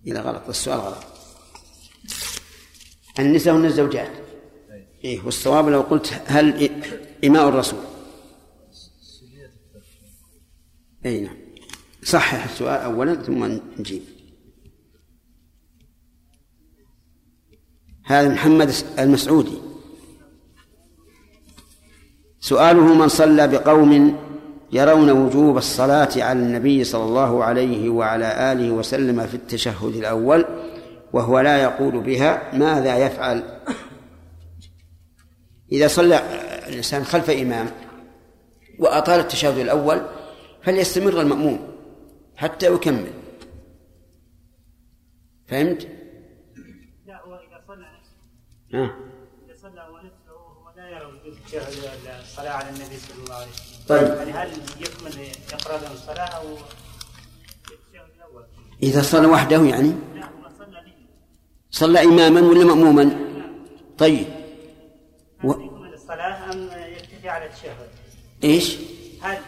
إلى 0.06 0.20
غلط 0.20 0.48
السؤال 0.48 0.78
غلط. 0.78 1.04
النساء 3.18 3.56
هن 3.56 3.64
الزوجات. 3.64 4.10
إيه 5.04 5.24
والصواب 5.24 5.68
لو 5.68 5.80
قلت 5.80 6.22
هل 6.26 6.70
إماء 7.24 7.48
الرسول. 7.48 7.80
أي 11.06 11.20
نعم. 11.20 11.36
صحح 12.02 12.44
السؤال 12.44 12.80
أولا 12.80 13.14
ثم 13.14 13.44
نجيب. 13.78 14.02
هذا 18.08 18.28
محمد 18.28 18.74
المسعودي. 18.98 19.58
سؤاله 22.40 22.94
من 22.94 23.08
صلى 23.08 23.48
بقوم 23.48 24.16
يرون 24.72 25.10
وجوب 25.10 25.56
الصلاة 25.56 26.08
على 26.16 26.38
النبي 26.38 26.84
صلى 26.84 27.04
الله 27.04 27.44
عليه 27.44 27.88
وعلى 27.88 28.52
آله 28.52 28.70
وسلم 28.70 29.26
في 29.26 29.34
التشهد 29.34 29.96
الأول 29.96 30.44
وهو 31.12 31.40
لا 31.40 31.62
يقول 31.62 32.00
بها 32.00 32.56
ماذا 32.56 33.06
يفعل. 33.06 33.60
إذا 35.72 35.88
صلى 35.88 36.16
الإنسان 36.68 37.04
خلف 37.04 37.30
إمام 37.30 37.66
وأطال 38.78 39.20
التشهد 39.20 39.58
الأول 39.58 40.00
فليستمر 40.62 41.20
المأموم 41.20 41.58
حتى 42.36 42.66
يكمل. 42.72 43.10
فهمت؟ 45.46 45.88
لا 47.06 47.24
وإذا 47.24 47.64
صلى 47.66 47.86
نفسه 47.98 48.16
إذا 48.74 48.88
صلى 49.62 49.80
هو 49.80 49.96
نفسه 49.96 50.32
وهو 50.32 50.76
لا 50.76 50.88
يرى 50.88 51.04
وجوب 51.04 51.34
الصلاة 52.22 52.50
على 52.50 52.68
النبي 52.68 52.96
صلى 52.96 53.24
الله 53.24 53.34
عليه 53.34 53.46
وسلم. 53.46 53.86
طيب. 53.88 54.16
يعني 54.16 54.32
هل 54.32 54.50
يكمل 54.80 55.28
له 55.52 55.92
الصلاة 55.92 56.26
أو 56.26 56.42
الأول؟ 58.16 58.44
إذا 58.82 59.02
صلى 59.02 59.26
وحده 59.26 59.64
يعني؟ 59.64 59.88
لا 60.14 60.28
صلى 60.58 60.82
صلى 61.70 62.04
إماما 62.04 62.40
ولا 62.40 62.64
مأموما؟ 62.64 63.18
طيب. 63.98 64.26
و... 65.44 65.50
يكمل 65.50 65.94
الصلاة 65.94 66.52
أم 66.52 66.70
يكتفي 66.92 67.28
على 67.28 67.46
التشهد؟ 67.46 67.88
إيش؟ 68.44 68.76
هل 69.22 69.38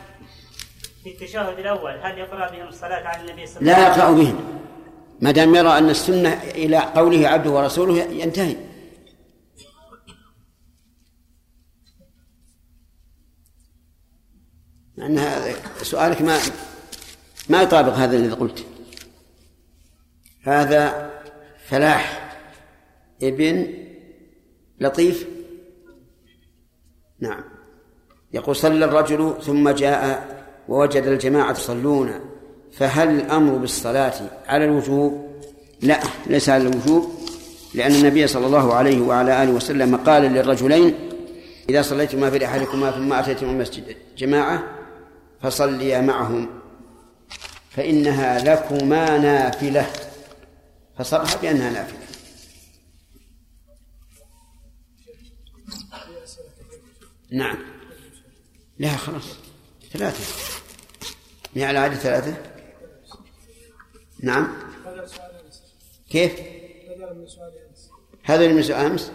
في 1.05 1.11
التشهد 1.11 1.59
الأول 1.59 1.93
هل 2.03 2.19
يقرأ 2.19 2.51
بهم 2.51 2.69
الصلاة 2.69 3.09
على 3.09 3.31
النبي 3.31 3.47
صلى 3.47 3.61
الله 3.61 3.73
لا 3.73 3.79
عليه 3.79 3.93
وسلم؟ 3.93 4.03
يقرأ 4.03 4.13
بهم. 4.13 4.61
ما 5.21 5.31
دام 5.31 5.55
يرى 5.55 5.79
أن 5.79 5.91
السنة 5.91 6.43
إلى 6.43 6.79
قوله 6.79 7.29
عبده 7.29 7.51
ورسوله 7.51 7.99
ينتهي. 7.99 8.70
لأن 15.01 15.19
هذا 15.19 15.55
سؤالك 15.83 16.23
ما 16.23 16.39
ما 17.49 17.63
يطابق 17.63 17.93
هذا 17.93 18.17
الذي 18.17 18.33
قلت. 18.33 18.65
هذا 20.43 21.11
فلاح 21.69 22.35
ابن 23.23 23.75
لطيف. 24.81 25.27
نعم. 27.21 27.45
يقول 28.33 28.57
صلى 28.57 28.85
الرجل 28.85 29.35
ثم 29.43 29.71
جاء 29.71 30.29
ووجد 30.69 31.03
الجماعة 31.03 31.51
يصلون 31.51 32.21
فهل 32.73 33.09
الأمر 33.09 33.57
بالصلاة 33.57 34.15
على 34.47 34.65
الوجوب؟ 34.65 35.31
لا 35.83 36.01
ليس 36.27 36.49
على 36.49 36.69
الوجوب 36.69 37.11
لأن 37.75 37.95
النبي 37.95 38.27
صلى 38.27 38.47
الله 38.47 38.75
عليه 38.75 39.01
وعلى 39.01 39.43
آله 39.43 39.53
وسلم 39.53 39.97
قال 39.97 40.23
للرجلين 40.23 40.95
إذا 41.69 41.83
صليتما 41.83 42.31
في 42.31 42.45
أحدكما 42.45 42.91
ثم 42.91 43.13
أتيتما 43.13 43.51
المسجد. 43.51 43.97
جماعة 44.19 44.80
فصليا 45.43 46.01
معهم. 46.01 46.61
فإنها 47.71 48.39
لكما 48.39 49.19
نافلة. 49.19 49.87
فصرح 50.99 51.43
بأنها 51.43 51.71
نافلة. 51.71 52.01
نعم. 57.31 57.59
لا 58.79 58.97
خلاص. 58.97 59.37
ثلاثة. 59.93 60.55
هي 61.55 61.65
على 61.65 61.79
عدد 61.79 61.95
ثلاثة؟ 61.95 62.43
نعم. 64.23 64.49
كيف؟ 66.11 66.33
هذا 68.23 68.45
اللي 68.45 68.55
من 68.55 68.63
سؤال 68.63 68.87
أمس. 68.87 69.13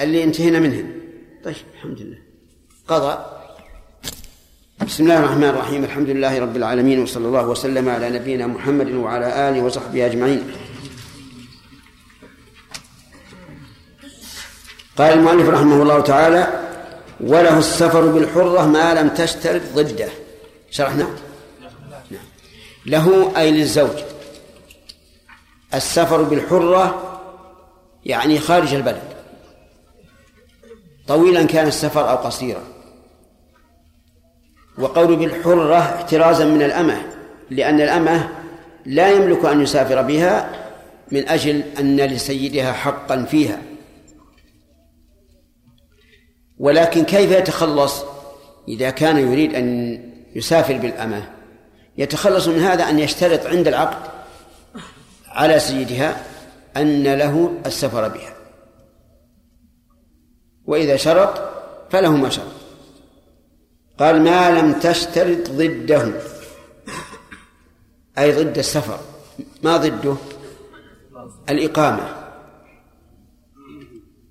اللي 0.00 0.24
انتهينا 0.24 0.58
منه. 0.58 0.94
طيب 1.44 1.56
الحمد 1.74 2.00
لله. 2.00 2.22
قضى 2.88 3.37
بسم 4.86 5.02
الله 5.02 5.18
الرحمن 5.18 5.44
الرحيم. 5.44 5.84
الحمد 5.84 6.08
لله 6.08 6.38
رب 6.38 6.56
العالمين 6.56 7.02
وصلى 7.02 7.26
الله 7.26 7.46
وسلم 7.46 7.88
على 7.88 8.10
نبينا 8.10 8.46
محمد 8.46 8.90
وعلى 8.90 9.48
آله 9.48 9.62
وصحبه 9.62 10.06
أجمعين. 10.06 10.52
قال 14.98 15.12
المؤلف 15.12 15.48
رحمه 15.48 15.82
الله 15.82 16.00
تعالى 16.00 16.64
وله 17.20 17.58
السفر 17.58 18.06
بالحرة 18.06 18.66
ما 18.66 18.94
لم 18.94 19.08
تشترط 19.08 19.62
ضده. 19.74 20.08
شرحنا؟ 20.70 21.06
نعم 22.10 22.26
له 22.86 23.32
أي 23.36 23.50
للزوج. 23.50 23.98
السفر 25.74 26.22
بالحرة 26.22 26.84
يعني 28.04 28.38
خارج 28.38 28.74
البلد. 28.74 29.08
طويلا 31.08 31.42
كان 31.42 31.66
السفر 31.66 32.10
أو 32.10 32.16
قصيرا. 32.16 32.62
وقول 34.78 35.16
بالحرة 35.16 35.78
احترازا 35.78 36.44
من 36.44 36.62
الأمة 36.62 37.02
لأن 37.50 37.80
الأمة 37.80 38.28
لا 38.86 39.10
يملك 39.10 39.44
أن 39.44 39.62
يسافر 39.62 40.02
بها 40.02 40.50
من 41.12 41.28
أجل 41.28 41.62
أن 41.78 41.96
لسيدها 41.96 42.72
حقا 42.72 43.24
فيها. 43.24 43.62
ولكن 46.58 47.04
كيف 47.04 47.30
يتخلص؟ 47.30 48.04
إذا 48.68 48.90
كان 48.90 49.16
يريد 49.16 49.54
أن 49.54 49.98
يسافر 50.34 50.78
بالأمة 50.78 51.28
يتخلص 51.98 52.48
من 52.48 52.58
هذا 52.58 52.84
أن 52.84 52.98
يشترط 52.98 53.46
عند 53.46 53.68
العقد 53.68 54.10
على 55.28 55.58
سيدها 55.58 56.22
أن 56.76 57.02
له 57.02 57.54
السفر 57.66 58.08
بها. 58.08 58.34
وإذا 60.66 60.96
شرط 60.96 61.40
فله 61.90 62.16
ما 62.16 62.30
شرط. 62.30 62.57
قال 63.98 64.22
ما 64.22 64.60
لم 64.60 64.72
تشترط 64.72 65.50
ضده. 65.50 66.12
أي 68.18 68.32
ضد 68.32 68.58
السفر. 68.58 69.00
ما 69.62 69.76
ضده؟ 69.76 70.16
الإقامة. 71.48 72.14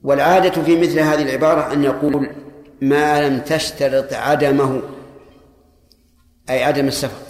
والعادة 0.04 0.64
في 0.64 0.82
مثل 0.82 1.00
هذه 1.00 1.22
العبارة 1.22 1.74
أن 1.74 1.84
يقول 1.84 2.30
ما 2.82 3.30
لم 3.30 3.40
تشترط 3.40 4.14
عدمه. 4.14 4.82
أي 6.50 6.64
عدم 6.64 6.88
السفر. 6.88 7.28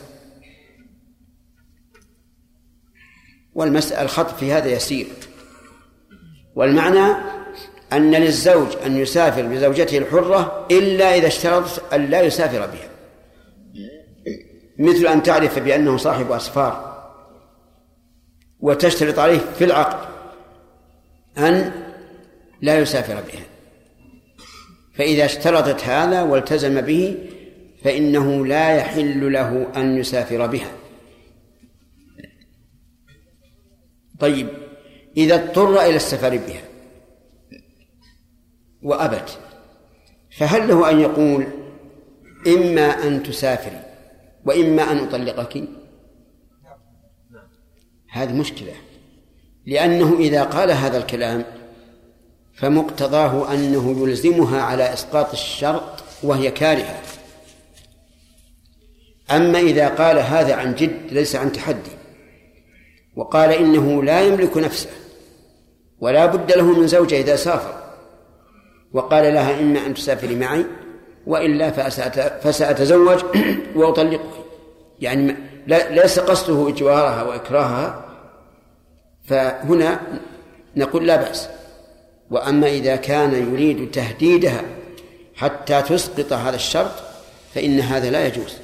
والمسألة 3.53 4.01
الخط 4.01 4.35
في 4.35 4.51
هذا 4.53 4.67
يسير. 4.71 5.07
والمعنى 6.55 7.36
أن 7.93 8.11
للزوج 8.11 8.67
أن 8.85 8.97
يسافر 8.97 9.41
بزوجته 9.41 9.97
الحرة 9.97 10.67
إلا 10.71 11.15
إذا 11.15 11.27
اشترط 11.27 11.93
أن 11.93 12.05
لا 12.05 12.21
يسافر 12.21 12.65
بها. 12.65 12.89
مثل 14.79 15.07
أن 15.07 15.23
تعرف 15.23 15.59
بأنه 15.59 15.97
صاحب 15.97 16.31
أسفار 16.31 16.97
وتشترط 18.59 19.19
عليه 19.19 19.37
في 19.37 19.63
العقد 19.63 20.09
أن 21.37 21.71
لا 22.61 22.79
يسافر 22.79 23.13
بها. 23.13 23.45
فإذا 24.93 25.25
اشترطت 25.25 25.83
هذا 25.83 26.21
والتزم 26.21 26.81
به 26.81 27.15
فإنه 27.83 28.45
لا 28.45 28.75
يحل 28.75 29.33
له 29.33 29.67
أن 29.75 29.97
يسافر 29.97 30.47
بها. 30.47 30.71
طيب 34.19 34.47
إذا 35.17 35.35
اضطر 35.35 35.81
إلى 35.81 35.95
السفر 35.95 36.29
بها 36.29 36.61
وأبت 38.83 39.39
فهل 40.37 40.67
له 40.67 40.89
أن 40.89 40.99
يقول 40.99 41.47
إما 42.47 43.07
أن 43.07 43.23
تسافري 43.23 43.81
وإما 44.45 44.91
أن 44.91 44.97
أطلقك؟ 44.97 45.63
هذه 48.09 48.33
مشكلة. 48.33 48.73
لأنه 49.65 50.17
إذا 50.19 50.43
قال 50.43 50.71
هذا 50.71 50.97
الكلام 50.97 51.45
فمقتضاه 52.53 53.53
أنه 53.53 54.03
يلزمها 54.03 54.61
على 54.61 54.93
إسقاط 54.93 55.31
الشرط 55.31 56.03
وهي 56.23 56.51
كارهة. 56.51 57.01
أما 59.31 59.59
إذا 59.59 59.87
قال 59.87 60.19
هذا 60.19 60.55
عن 60.55 60.75
جد 60.75 60.99
ليس 61.11 61.35
عن 61.35 61.51
تحدي 61.51 61.91
وقال 63.15 63.51
إنه 63.51 64.03
لا 64.03 64.21
يملك 64.21 64.57
نفسه 64.57 64.89
ولا 65.99 66.25
بد 66.25 66.51
له 66.51 66.79
من 66.79 66.87
زوجة 66.87 67.19
إذا 67.19 67.35
سافر 67.35 67.86
وقال 68.97 69.33
لها 69.33 69.59
إما 69.59 69.85
أن 69.85 69.93
تسافري 69.93 70.35
معي 70.35 70.65
وإلا 71.27 71.71
فسأتزوج 72.39 73.19
وأطلقك 73.75 74.21
يعني 74.99 75.35
ليس 75.67 76.19
قصده 76.19 76.69
إجوارها 76.69 77.23
وإكراهها. 77.23 78.05
فهنا 79.25 79.99
نقول 80.75 81.07
لا 81.07 81.15
بأس. 81.15 81.49
وأما 82.31 82.67
إذا 82.67 82.95
كان 82.95 83.53
يريد 83.53 83.91
تهديدها 83.91 84.61
حتى 85.35 85.81
تسقط 85.81 86.33
هذا 86.33 86.55
الشرط 86.55 86.91
فإن 87.55 87.79
هذا 87.79 88.09
لا 88.09 88.27
يجوز. 88.27 88.57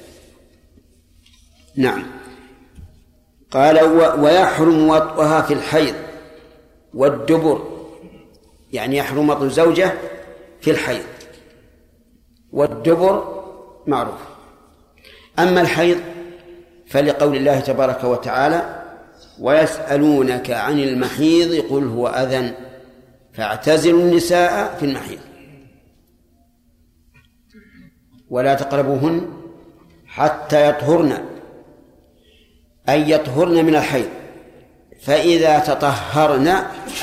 نعم. 1.75 2.03
قال 3.51 3.81
ويحرم 4.19 4.89
وطئها 4.89 5.41
في 5.41 5.53
الحيض 5.53 5.95
والدبر. 6.93 7.73
يعني 8.71 8.97
يحرم 8.97 9.29
وطء 9.29 9.43
الزوجة 9.43 9.93
في 10.63 10.71
الحيض. 10.71 11.03
والدبر 12.51 13.43
معروف. 13.87 14.21
أما 15.39 15.61
الحيض 15.61 15.97
فلقول 16.87 17.35
الله 17.35 17.59
تبارك 17.59 18.03
وتعالى 18.03 18.83
ويسألونك 19.39 20.51
عن 20.51 20.79
المحيض 20.79 21.65
قل 21.69 21.87
هو 21.87 22.07
أذى 22.07 22.53
فاعتزلوا 23.33 24.01
النساء 24.01 24.77
في 24.79 24.85
المحيض. 24.85 25.19
ولا 28.29 28.53
تقربوهن 28.53 29.27
حتى 30.07 30.69
يطهرن. 30.69 31.25
أي 32.89 33.09
يطهرن 33.09 33.65
من 33.65 33.75
الحيض. 33.75 34.09
فإذا 35.01 35.59
تطهرن 35.59 36.47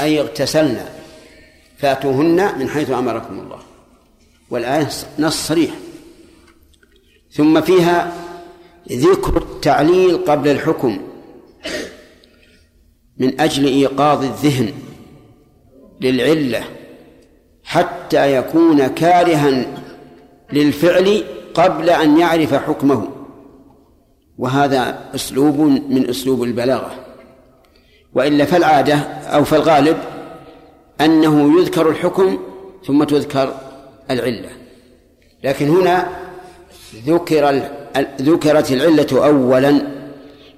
أي 0.00 0.20
اغتسلن. 0.20 0.99
فاتوهن 1.80 2.58
من 2.58 2.68
حيث 2.68 2.90
أمركم 2.90 3.40
الله. 3.40 3.58
والآية 4.50 4.88
نص 5.18 5.46
صريح. 5.48 5.70
ثم 7.32 7.60
فيها 7.60 8.12
ذكر 8.92 9.36
التعليل 9.36 10.16
قبل 10.16 10.50
الحكم 10.50 11.00
من 13.18 13.40
أجل 13.40 13.64
إيقاظ 13.64 14.24
الذهن 14.24 14.72
للعلة 16.00 16.64
حتى 17.64 18.36
يكون 18.36 18.86
كارها 18.86 19.66
للفعل 20.52 21.24
قبل 21.54 21.90
أن 21.90 22.18
يعرف 22.18 22.54
حكمه. 22.54 23.08
وهذا 24.38 25.10
أسلوب 25.14 25.60
من 25.88 26.08
أسلوب 26.08 26.42
البلاغة. 26.42 26.94
وإلا 28.14 28.44
فالعادة 28.44 28.94
أو 29.34 29.44
فالغالب 29.44 29.98
أنه 31.00 31.60
يذكر 31.60 31.90
الحكم 31.90 32.38
ثم 32.86 33.04
تذكر 33.04 33.54
العلة. 34.10 34.50
لكن 35.44 35.68
هنا 35.68 36.08
ذكر 37.06 37.62
ذكرت 38.20 38.72
العلة 38.72 39.26
أولا 39.26 39.82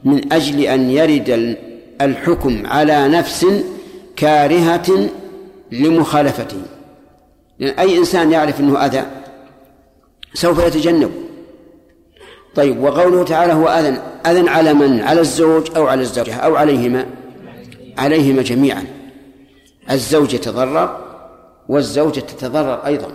من 0.05 0.33
أجل 0.33 0.61
أن 0.61 0.91
يرد 0.91 1.57
الحكم 2.01 2.67
على 2.67 3.09
نفس 3.09 3.47
كارهة 4.17 5.09
لمخالفته. 5.73 6.63
لأن 7.59 7.79
أي 7.79 7.99
إنسان 7.99 8.33
يعرف 8.33 8.61
أنه 8.61 8.87
أذى 8.87 9.07
سوف 10.35 10.67
يتجنب. 10.67 11.13
طيب 12.55 12.81
وقوله 12.83 13.25
تعالى 13.25 13.53
هو 13.53 13.69
أذن 13.69 13.99
أذن 14.27 14.49
على 14.49 14.75
من؟ 14.75 15.01
على 15.01 15.21
الزوج 15.21 15.67
أو 15.77 15.87
على 15.87 16.01
الزوجة 16.01 16.35
أو 16.35 16.57
عليهما؟ 16.57 17.07
عليهما 17.99 18.43
جميعا. 18.43 18.85
الزوج 19.91 20.35
يتضرر 20.35 21.13
والزوجة 21.69 22.21
تتضرر 22.21 22.87
أيضا. 22.87 23.13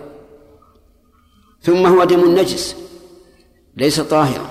ثم 1.61 1.85
هو 1.85 2.03
دم 2.03 2.39
نجس 2.39 2.75
ليس 3.77 3.99
طاهرا. 3.99 4.49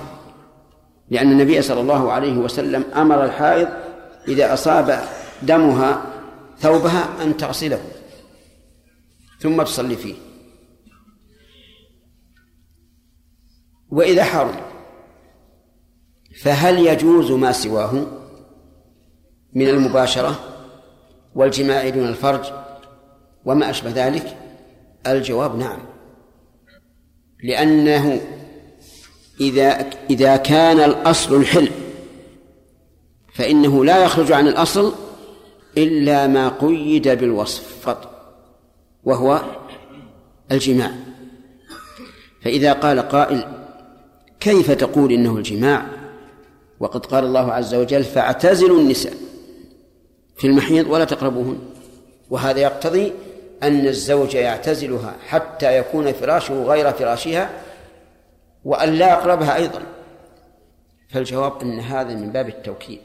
لأن 1.11 1.33
النبي 1.33 1.63
صلى 1.63 1.81
الله 1.81 2.13
عليه 2.13 2.37
وسلم 2.37 2.85
أمر 2.95 3.25
الحائض 3.25 3.69
إذا 4.29 4.55
أصاب 4.55 5.05
دمها 5.43 6.07
ثوبها 6.59 7.23
أن 7.23 7.37
تغسله 7.37 7.81
ثم 9.41 9.63
تصلي 9.63 9.97
فيه. 9.97 10.15
وإذا 13.91 14.25
حرم 14.25 14.61
فهل 16.43 16.87
يجوز 16.87 17.33
ما 17.33 17.53
سواه 17.53 18.07
من 19.53 19.69
المباشرة؟ 19.69 20.56
والجماع 21.37 21.89
دون 21.89 22.09
الفرج 22.09 22.45
وما 23.45 23.71
أشبه 23.71 23.91
ذلك؟ 23.91 24.37
الجواب 25.07 25.59
نعم. 25.59 25.79
لأنه 27.45 28.21
إذا 29.41 29.91
إذا 30.11 30.37
كان 30.37 30.81
الأصل 30.81 31.37
الحل 31.37 31.69
فإنه 33.35 33.85
لا 33.85 34.05
يخرج 34.05 34.33
عن 34.33 34.49
الأصل 34.49 34.95
إلا 35.79 36.27
ما 36.27 36.49
قيد 36.49 37.09
بالوصف 37.09 37.81
فقط 37.83 38.11
وهو 39.05 39.41
الجماع. 40.53 40.91
فإذا 42.43 42.73
قال 42.73 43.01
قائل 43.01 43.45
كيف 44.41 44.71
تقول 44.71 45.13
إنه 45.13 45.37
الجماع؟ 45.37 45.87
وقد 46.81 47.07
قال 47.07 47.25
الله 47.25 47.53
عز 47.53 47.75
وجل 47.75 48.05
فاعتزلوا 48.05 48.81
النساء. 48.81 49.26
في 50.37 50.47
المحيض 50.47 50.91
ولا 50.91 51.05
تقربوهن. 51.05 51.59
وهذا 52.31 52.61
يقتضي 52.61 53.13
أن 53.63 53.87
الزوج 53.87 54.35
يعتزلها 54.35 55.17
حتى 55.27 55.79
يكون 55.79 56.13
فراشه 56.13 56.63
غير 56.63 56.93
فراشها 56.93 57.51
وأن 58.65 58.89
لا 58.89 59.09
يقربها 59.11 59.57
أيضا. 59.57 59.83
فالجواب 61.09 61.61
أن 61.63 61.81
هذا 61.81 62.15
من 62.15 62.33
باب 62.33 62.49
التوكيد 62.49 63.01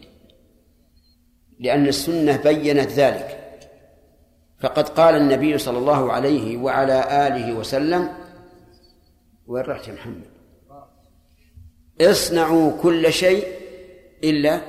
لأن 1.59 1.87
السنة 1.87 2.37
بينت 2.37 2.89
ذلك. 2.89 3.37
فقد 4.59 4.89
قال 4.89 5.15
النبي 5.15 5.57
صلى 5.57 5.77
الله 5.77 6.13
عليه 6.13 6.57
وعلى 6.57 7.27
آله 7.27 7.53
وسلم 7.53 8.09
وين 9.47 9.63
رحت 9.63 9.87
يا 9.87 9.93
محمد؟ 9.93 10.25
اصنعوا 12.01 12.81
كل 12.81 13.13
شيء 13.13 13.47
إلا 14.23 14.61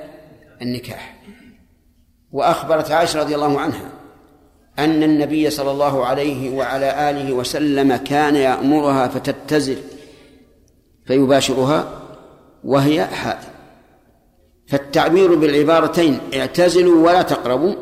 النكاح. 0.61 1.23
وأخبرت 2.33 2.91
عائشة 2.91 3.19
رضي 3.19 3.35
الله 3.35 3.59
عنها 3.59 3.89
أن 4.79 5.03
النبي 5.03 5.49
صلى 5.49 5.71
الله 5.71 6.05
عليه 6.05 6.49
وعلى 6.49 7.09
آله 7.09 7.33
وسلم 7.33 7.95
كان 7.95 8.35
يأمرها 8.35 9.07
فتتزل 9.07 9.77
فيباشرها 11.05 12.01
وهي 12.63 13.05
حائض. 13.05 13.43
فالتعبير 14.67 15.35
بالعبارتين 15.35 16.19
اعتزلوا 16.33 17.07
ولا 17.07 17.21
تقربوا 17.21 17.75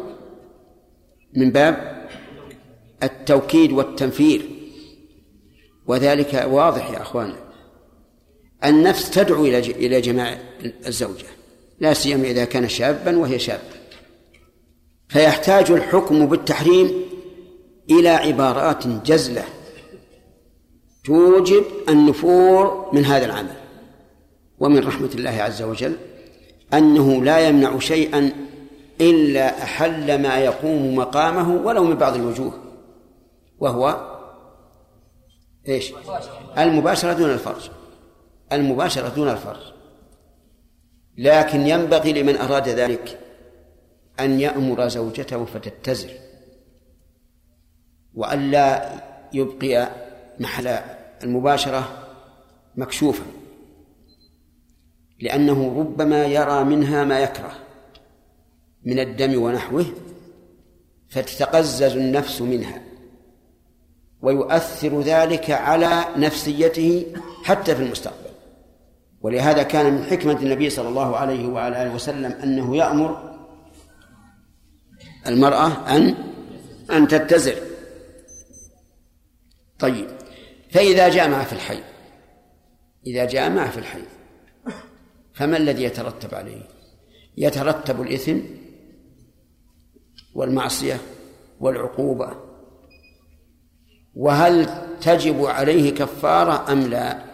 من 1.34 1.52
باب 1.52 2.08
التوكيد 3.04 3.72
والتنفير 3.72 4.42
وذلك 5.88 6.46
واضح 6.50 6.92
يا 6.92 7.02
أخوان. 7.02 7.34
النفس 8.66 9.10
تدعو 9.10 9.46
إلى 9.46 9.60
إلى 9.60 10.02
جماع 10.02 10.38
الزوجة 10.88 11.28
لا 11.80 11.94
سيما 11.94 12.24
إذا 12.24 12.46
كان 12.46 12.70
شابا 12.70 13.18
وهي 13.18 13.40
شابة. 13.40 13.81
فيحتاج 15.12 15.72
الحكم 15.72 16.26
بالتحريم 16.26 16.92
إلى 17.90 18.10
عبارات 18.10 18.88
جزلة 18.88 19.44
توجب 21.06 21.64
النفور 21.90 22.90
من 22.94 23.06
هذا 23.06 23.26
العمل. 23.26 23.56
ومن 24.60 24.88
رحمة 24.88 25.10
الله 25.16 25.30
عز 25.30 25.62
وجل 25.62 25.96
أنه 26.74 27.24
لا 27.24 27.48
يمنع 27.48 27.80
شيئا 27.80 28.32
إلا 29.02 29.64
أحل 29.64 30.22
ما 30.22 30.38
يقوم 30.38 30.96
مقامه 30.96 31.56
ولو 31.66 31.84
من 31.84 31.96
بعض 31.96 32.16
الوجوه 32.16 32.54
وهو 33.60 34.12
إيش؟ 35.68 35.94
المباشرة 36.58 37.14
دون 37.14 37.30
الفرج. 37.30 37.70
المباشرة 38.52 39.10
دون 39.10 39.30
الفرج. 39.30 39.62
لكن 41.18 41.68
ينبغي 41.68 42.14
لمن 42.14 42.38
أراد 42.38 42.70
ذلك 42.70 43.20
أن 44.26 44.40
يأمر 44.40 44.88
زوجته 44.88 45.46
فتتزر 45.46 46.10
وألا 48.14 48.92
يبقي 49.34 49.90
محل 50.40 50.68
المباشرة 51.24 52.08
مكشوفا 52.76 53.24
لأنه 55.20 55.80
ربما 55.80 56.26
يرى 56.26 56.64
منها 56.64 57.04
ما 57.04 57.20
يكره 57.20 57.52
من 58.86 59.00
الدم 59.00 59.42
ونحوه 59.42 59.86
فتتقزز 61.10 61.96
النفس 61.96 62.42
منها 62.42 62.82
ويؤثر 64.22 65.02
ذلك 65.02 65.52
على 65.52 66.06
نفسيته 66.18 67.06
حتى 67.44 67.76
في 67.76 67.84
المستقبل. 67.84 68.32
ولهذا 69.22 69.64
كان 69.64 69.94
من 69.94 70.04
حكمة 70.04 70.34
النبي 70.34 70.70
صلى 70.70 70.90
الله 70.90 71.18
عليه 71.18 71.48
وعلى 71.48 71.84
آله 71.84 71.96
وسلم 71.96 72.32
أنه 72.32 72.78
يأمر 72.78 73.31
المرأة 75.28 75.96
أن 75.96 76.16
أن 76.92 77.08
تتزر. 77.08 77.56
طيب. 79.80 80.08
فإذا 80.72 81.10
جامع 81.10 81.44
في 81.44 81.54
الحي. 81.54 81.80
إذا 83.08 83.26
جامع 83.26 83.68
في 83.68 83.78
الحي. 83.78 84.02
فما 85.34 85.58
الذي 85.58 85.84
يترتب 85.84 86.36
عليه؟ 86.36 86.62
يترتب 87.38 88.02
الإثم 88.02 88.38
والمعصية 90.36 90.98
والعقوبة. 91.60 92.36
وهل 94.16 94.70
تجب 95.02 95.46
عليه 95.46 95.96
كفارة 95.96 96.72
أم 96.72 96.82
لا؟ 96.82 97.32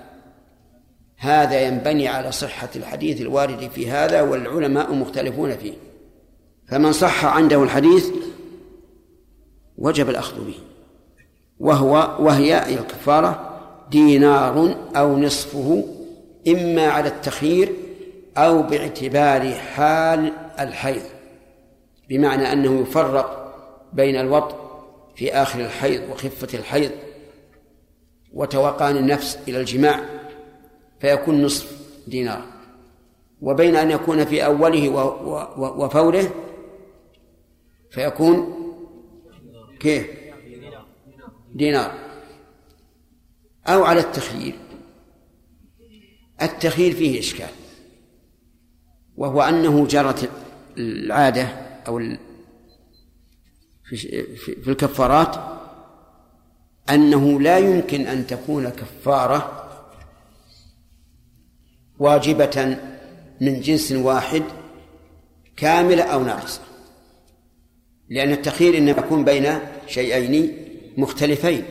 هذا 1.18 1.62
ينبني 1.62 2.08
على 2.08 2.32
صحة 2.32 2.70
الحديث 2.76 3.22
الوارد 3.22 3.70
في 3.70 3.92
هذا 3.92 4.22
والعلماء 4.22 4.94
مختلفون 4.94 5.58
فيه. 5.58 5.87
فمن 6.68 6.92
صح 6.92 7.26
عنده 7.26 7.64
الحديث 7.64 8.10
وجب 9.78 10.10
الأخذ 10.10 10.46
به. 10.46 10.60
وهو 11.60 12.16
وهي 12.20 12.80
الكفارة 12.80 13.60
دينار 13.92 14.76
أو 14.96 15.18
نصفه 15.20 15.84
إما 16.48 16.88
على 16.88 17.10
التخيير 17.10 17.74
أو 18.38 18.64
باعتبار 18.64 19.52
حال 19.54 20.34
الحيض 20.60 21.02
بمعنى 22.10 22.54
أنه 22.54 22.82
يفرق 22.82 23.54
بين 23.94 24.16
الوطء 24.16 24.56
في 25.16 25.34
آخر 25.34 25.60
الحيض 25.60 26.02
وخفة 26.12 26.58
الحيض 26.58 26.92
وتوقان 28.34 28.98
النفس 28.98 29.40
إلى 29.48 29.60
الجماع 29.60 30.00
فيكون 31.00 31.44
نصف 31.44 31.72
دينار 32.08 32.42
وبين 33.42 33.76
أن 33.76 33.92
يكون 33.92 34.26
في 34.26 34.46
أوله 34.46 34.90
وفوره 35.58 36.32
فيكون 37.92 38.54
كيف؟ 39.80 40.08
دينار. 41.54 41.92
أو 43.68 43.84
على 43.84 44.00
التخيير. 44.00 44.56
التخيير 46.42 46.94
فيه 46.94 47.20
إشكال. 47.20 47.50
وهو 49.18 49.42
أنه 49.42 49.88
جرت 49.88 50.30
العادة 50.78 51.44
أو 51.88 52.00
في 53.86 54.68
الكفارات 54.68 55.36
أنه 56.90 57.42
لا 57.42 57.58
يمكن 57.58 58.08
أن 58.08 58.28
تكون 58.28 58.70
كفارة 58.70 59.64
واجبة 62.00 62.78
من 63.42 63.62
جنس 63.62 63.92
واحد 63.92 64.44
كاملة 65.58 66.04
أو 66.04 66.24
ناقصة. 66.24 66.67
لأن 68.10 68.32
التخيير 68.32 68.78
إنما 68.78 68.98
يكون 68.98 69.26
بين 69.26 69.60
شيئين 69.88 70.58
مختلفين 70.98 71.64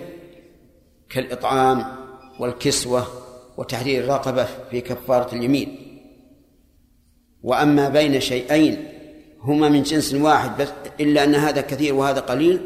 كالإطعام 1.11 1.85
والكسوة 2.41 3.07
وتحرير 3.57 4.05
الرقبة 4.05 4.47
في 4.71 4.81
كفارة 4.81 5.35
اليمين. 5.35 5.83
وأما 7.43 7.89
بين 7.89 8.21
شيئين 8.21 8.89
هما 9.41 9.69
من 9.69 9.83
جنس 9.83 10.15
واحد 10.15 10.63
بس 10.63 10.69
إلا 11.01 11.25
أن 11.25 11.35
هذا 11.35 11.61
كثير 11.61 11.95
وهذا 11.95 12.21
قليل 12.21 12.61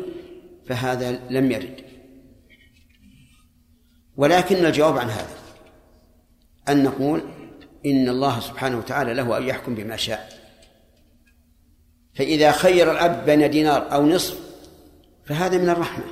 فهذا 0.66 1.20
لم 1.30 1.52
يرد. 1.52 1.80
ولكن 4.16 4.66
الجواب 4.66 4.98
عن 4.98 5.08
هذا 5.08 5.36
أن 6.68 6.84
نقول 6.84 7.22
إن 7.86 8.08
الله 8.08 8.40
سبحانه 8.40 8.78
وتعالى 8.78 9.14
له 9.14 9.38
أن 9.38 9.42
يحكم 9.42 9.74
بما 9.74 9.96
شاء. 9.96 10.39
فإذا 12.20 12.52
خير 12.52 12.90
العبد 12.90 13.24
بين 13.24 13.50
دينار 13.50 13.92
أو 13.92 14.06
نصف 14.06 14.40
فهذا 15.24 15.58
من 15.58 15.68
الرحمة. 15.68 16.04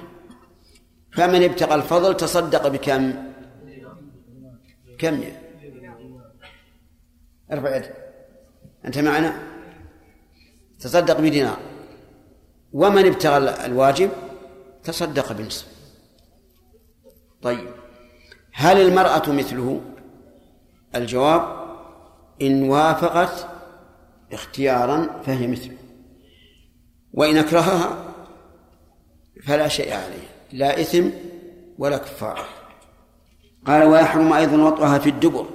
فمن 1.12 1.42
ابتغى 1.42 1.74
الفضل 1.74 2.16
تصدق 2.16 2.68
بكم؟ 2.68 3.12
كم؟ 4.98 5.24
ارفع 7.52 7.76
يدك 7.76 7.94
أنت 8.84 8.98
معنا؟ 8.98 9.42
تصدق 10.80 11.20
بدينار. 11.20 11.58
ومن 12.72 13.06
ابتغى 13.06 13.66
الواجب 13.66 14.10
تصدق 14.84 15.32
بنصف. 15.32 15.66
طيب. 17.42 17.68
هل 18.52 18.80
المرأة 18.80 19.32
مثله؟ 19.32 19.80
الجواب 20.94 21.68
إن 22.42 22.62
وافقت 22.62 23.46
اختيارا 24.32 25.22
فهي 25.26 25.46
مثله. 25.46 25.77
وإن 27.12 27.36
أكرهها 27.36 28.14
فلا 29.46 29.68
شيء 29.68 29.92
عليه 29.92 30.28
لا 30.52 30.80
إثم 30.80 31.08
ولا 31.78 31.98
كفارة 31.98 32.44
قال 33.66 33.82
ويحرم 33.82 34.32
أيضا 34.32 34.56
وطئها 34.56 34.98
في 34.98 35.08
الدبر. 35.08 35.46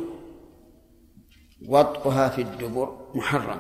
وطئها 1.68 2.30
في 2.30 2.41
الدبر 2.41 2.97
محرم 3.16 3.60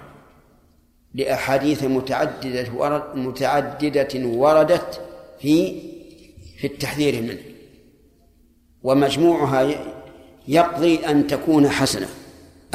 لأحاديث 1.13 1.83
متعددة 1.83 2.73
ورد 2.73 3.03
متعددة 3.15 4.27
وردت 4.27 5.01
في 5.39 5.81
في 6.57 6.67
التحذير 6.67 7.21
منه. 7.21 7.41
ومجموعها 8.83 9.85
يقضي 10.47 10.95
أن 10.95 11.27
تكون 11.27 11.69
حسنة 11.69 12.07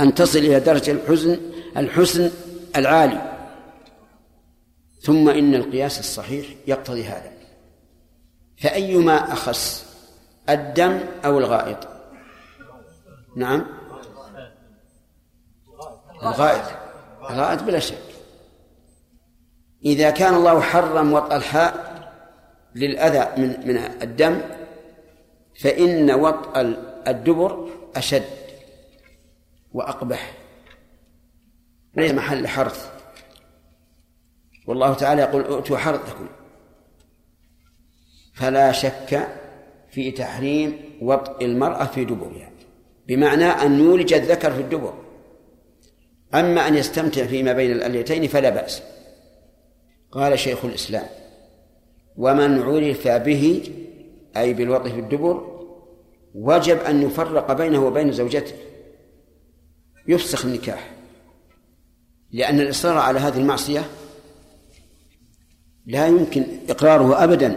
أن 0.01 0.15
تصل 0.15 0.39
إلى 0.39 0.61
درجة 0.61 0.93
الحزن 0.93 1.41
الحسن 1.77 2.31
العالي. 2.77 3.38
ثم 5.01 5.29
إن 5.29 5.55
القياس 5.55 6.01
الصحيح 6.01 6.47
يقتضي 6.67 7.05
هذا. 7.05 7.33
فأيما 8.59 9.33
أخص 9.33 9.87
الدم 10.49 11.01
أو 11.25 11.39
الغائط؟ 11.39 11.89
نعم. 13.37 13.67
الغائط. 16.23 16.65
الغائط 17.31 17.63
بلا 17.63 17.79
شك. 17.79 17.99
إذا 19.85 20.11
كان 20.11 20.35
الله 20.35 20.61
حرم 20.61 21.13
وطأ 21.13 21.37
الحاء 21.37 21.89
للأذى 22.75 23.43
من 23.43 23.69
من 23.69 23.77
الدم 23.77 24.41
فإن 25.61 26.11
وطأ 26.11 26.61
الدبر 27.09 27.69
أشد 27.97 28.25
وأقبح. 29.73 30.33
ليس 31.97 32.13
محل 32.13 32.49
حرث. 32.49 32.98
والله 34.69 34.95
تعالى 34.95 35.23
يقول 35.23 35.45
ائتوا 35.45 35.79
حرثكم. 35.79 36.29
فلا 38.35 38.73
شك 38.73 39.29
في 39.91 40.11
تحريم 40.11 40.81
وطئ 41.03 41.45
المرأة 41.45 41.85
في 41.85 42.05
دبرها 42.05 42.51
بمعنى 43.07 43.45
أن 43.45 43.79
يولج 43.79 44.13
الذكر 44.13 44.53
في 44.53 44.61
الدبر. 44.61 44.95
أما 46.35 46.69
أن 46.69 46.75
يستمتع 46.75 47.27
فيما 47.27 47.53
بين 47.53 47.73
الأليتين 47.73 48.29
فلا 48.29 48.51
بأس. 48.51 48.83
قال 50.13 50.39
شيخ 50.39 50.65
الإسلام 50.65 51.07
ومن 52.17 52.63
عرف 52.63 53.09
به 53.09 53.63
أي 54.37 54.55
بالوطء 54.55 54.91
في 54.91 55.01
الدبر 55.01 55.59
وجب 56.35 56.79
أن 56.79 57.03
يفرق 57.03 57.53
بينه 57.53 57.87
وبين 57.87 58.13
زوجته. 58.13 58.55
يفسخ 60.09 60.45
النكاح 60.45 60.91
لأن 62.33 62.61
الإصرار 62.61 62.99
على 62.99 63.19
هذه 63.21 63.39
المعصية 63.39 63.85
لا 65.89 66.07
يمكن 66.07 66.45
إقراره 66.71 67.25
أبدا 67.25 67.57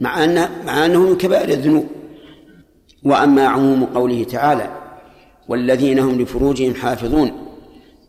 مع 0.00 0.24
أن 0.24 0.48
مع 0.66 0.86
أنه 0.86 1.00
من 1.00 1.16
كبائر 1.16 1.48
الذنوب. 1.48 1.86
وأما 3.04 3.46
عموم 3.46 3.84
قوله 3.84 4.24
تعالى 4.24 4.70
والذين 5.48 5.98
هم 5.98 6.20
لفروجهم 6.20 6.74
حافظون 6.74 7.32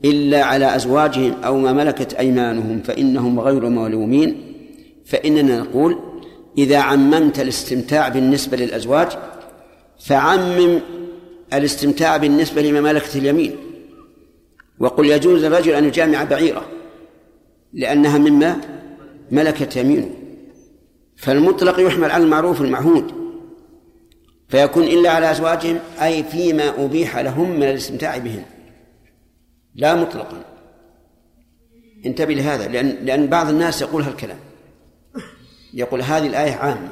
إلا 0.05 0.43
على 0.43 0.75
أزواجهم 0.75 1.33
أو 1.43 1.57
ما 1.57 1.73
ملكت 1.73 2.13
أيمانهم 2.13 2.81
فإنهم 2.81 3.39
غير 3.39 3.69
ملومين. 3.69 4.53
فإننا 5.05 5.59
نقول 5.59 5.99
إذا 6.57 6.77
عممت 6.77 7.39
الاستمتاع 7.39 8.09
بالنسبة 8.09 8.57
للأزواج 8.57 9.07
فعمم 9.99 10.79
الاستمتاع 11.53 12.17
بالنسبة 12.17 12.61
لما 12.61 12.81
ملكت 12.81 13.15
اليمين. 13.15 13.55
وقل 14.79 15.05
يجوز 15.05 15.45
للرجل 15.45 15.71
أن 15.71 15.85
يجامع 15.85 16.23
بعيرة 16.23 16.65
لأنها 17.73 18.17
مما 18.17 18.57
ملكت 19.31 19.75
يمينه. 19.75 20.09
فالمطلق 21.17 21.79
يحمل 21.79 22.11
على 22.11 22.23
المعروف 22.23 22.61
المعهود. 22.61 23.23
فيكون 24.49 24.83
إلا 24.83 25.11
على 25.11 25.31
أزواجهم 25.31 25.79
أي 26.01 26.23
فيما 26.23 26.85
أبيح 26.85 27.17
لهم 27.17 27.51
من 27.51 27.63
الاستمتاع 27.63 28.17
بهن 28.17 28.45
لا 29.75 29.95
مطلقا. 29.95 30.43
انتبه 32.05 32.33
لهذا 32.33 32.67
لأن 32.67 33.05
لأن 33.05 33.27
بعض 33.27 33.49
الناس 33.49 33.81
يقول 33.81 34.03
هالكلام. 34.03 34.39
يقول 35.73 36.01
هذه 36.01 36.27
الآية 36.27 36.51
عامة 36.51 36.89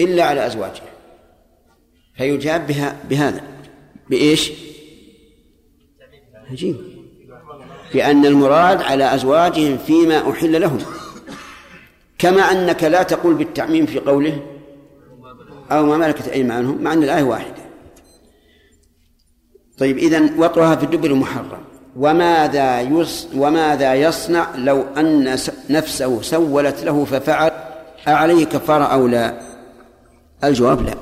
إلا 0.00 0.24
على 0.24 0.46
أزواجهم 0.46 0.86
فيجاب 2.16 2.66
بها 2.66 2.96
بهذا. 3.10 3.42
بإيش؟ 4.10 4.52
عجيب. 6.50 6.76
بأن 7.94 8.26
المراد 8.26 8.82
على 8.82 9.14
أزواجهم 9.14 9.78
فيما 9.78 10.30
أحل 10.30 10.60
لهم. 10.60 10.78
كما 12.18 12.42
أنك 12.42 12.84
لا 12.84 13.02
تقول 13.02 13.34
بالتعميم 13.34 13.86
في 13.86 13.98
قوله 13.98 14.42
أو 15.70 15.86
ما 15.86 15.96
ملكت 15.96 16.28
أيمانهم 16.28 16.82
مع 16.82 16.92
أن 16.92 17.02
الآية 17.02 17.22
واحدة. 17.22 17.64
طيب 19.78 19.98
إذن 19.98 20.40
وطئها 20.40 20.76
في 20.76 20.84
الدبر 20.84 21.14
محرم 21.14 21.64
وماذا 21.96 22.80
يص 22.80 23.28
وماذا 23.36 23.94
يصنع 23.94 24.56
لو 24.56 24.82
أن 24.96 25.38
نفسه 25.70 26.22
سولت 26.22 26.84
له 26.84 27.04
ففعل؟ 27.04 27.50
أعليه 28.08 28.44
كفارة 28.44 28.84
أو 28.84 29.06
لا؟ 29.06 29.40
الجواب 30.44 30.82
لا. 30.82 30.94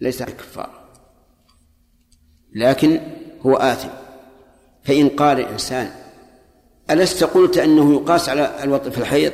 ليس 0.00 0.22
كفارة 0.22 0.82
لكن 2.54 3.00
هو 3.46 3.56
آثم. 3.56 3.88
فإن 4.84 5.08
قال 5.08 5.40
الإنسان 5.40 5.90
ألست 6.90 7.24
قلت 7.24 7.58
أنه 7.58 7.94
يقاس 7.94 8.28
على 8.28 8.64
الوطء 8.64 8.90
في 8.90 8.98
الحيض؟ 8.98 9.32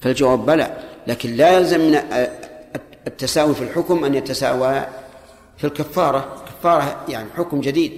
فالجواب 0.00 0.46
بلى 0.46 0.76
لكن 1.06 1.36
لا 1.36 1.50
يلزم 1.50 1.80
من 1.80 1.94
التساوي 3.06 3.54
في 3.54 3.64
الحكم 3.64 4.04
أن 4.04 4.14
يتساوى 4.14 4.86
في 5.56 5.64
الكفارة. 5.64 6.44
كفارة 6.46 7.04
يعني 7.08 7.30
حكم 7.30 7.60
جديد 7.60 7.92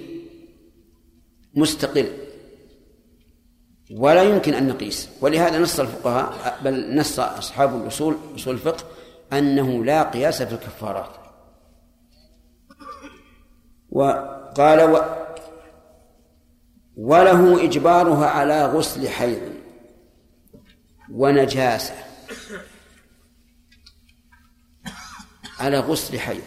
مستقل 1.55 2.07
ولا 3.91 4.23
يمكن 4.23 4.53
أن 4.53 4.67
نقيس. 4.67 5.09
ولهذا 5.21 5.59
نص 5.59 5.79
الفقهاء 5.79 6.57
بل 6.63 6.95
نص 6.95 7.19
أصحاب 7.19 7.81
الأصول 7.81 8.15
أصول 8.35 8.53
الفقه 8.53 8.83
أنه 9.33 9.85
لا 9.85 10.03
قياس 10.03 10.43
في 10.43 10.53
الكفارات. 10.53 11.09
وقال 13.89 14.81
و 14.81 15.01
وله 16.97 17.63
إجبارها 17.63 18.25
على 18.25 18.65
غسل 18.65 19.07
حيض. 19.07 19.50
ونجاسة. 21.11 21.93
على 25.59 25.79
غسل 25.79 26.19
حيض. 26.19 26.43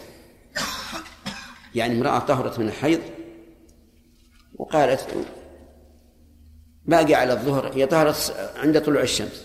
يعني 1.75 1.99
امرأة 1.99 2.19
طهرت 2.19 2.59
من 2.59 2.69
الحيض 2.69 3.01
وقالت 4.55 5.27
باقي 6.85 7.15
على 7.15 7.33
الظهر 7.33 7.73
هي 7.75 7.87
طهرت 7.87 8.53
عند 8.57 8.81
طلوع 8.81 9.03
الشمس 9.03 9.45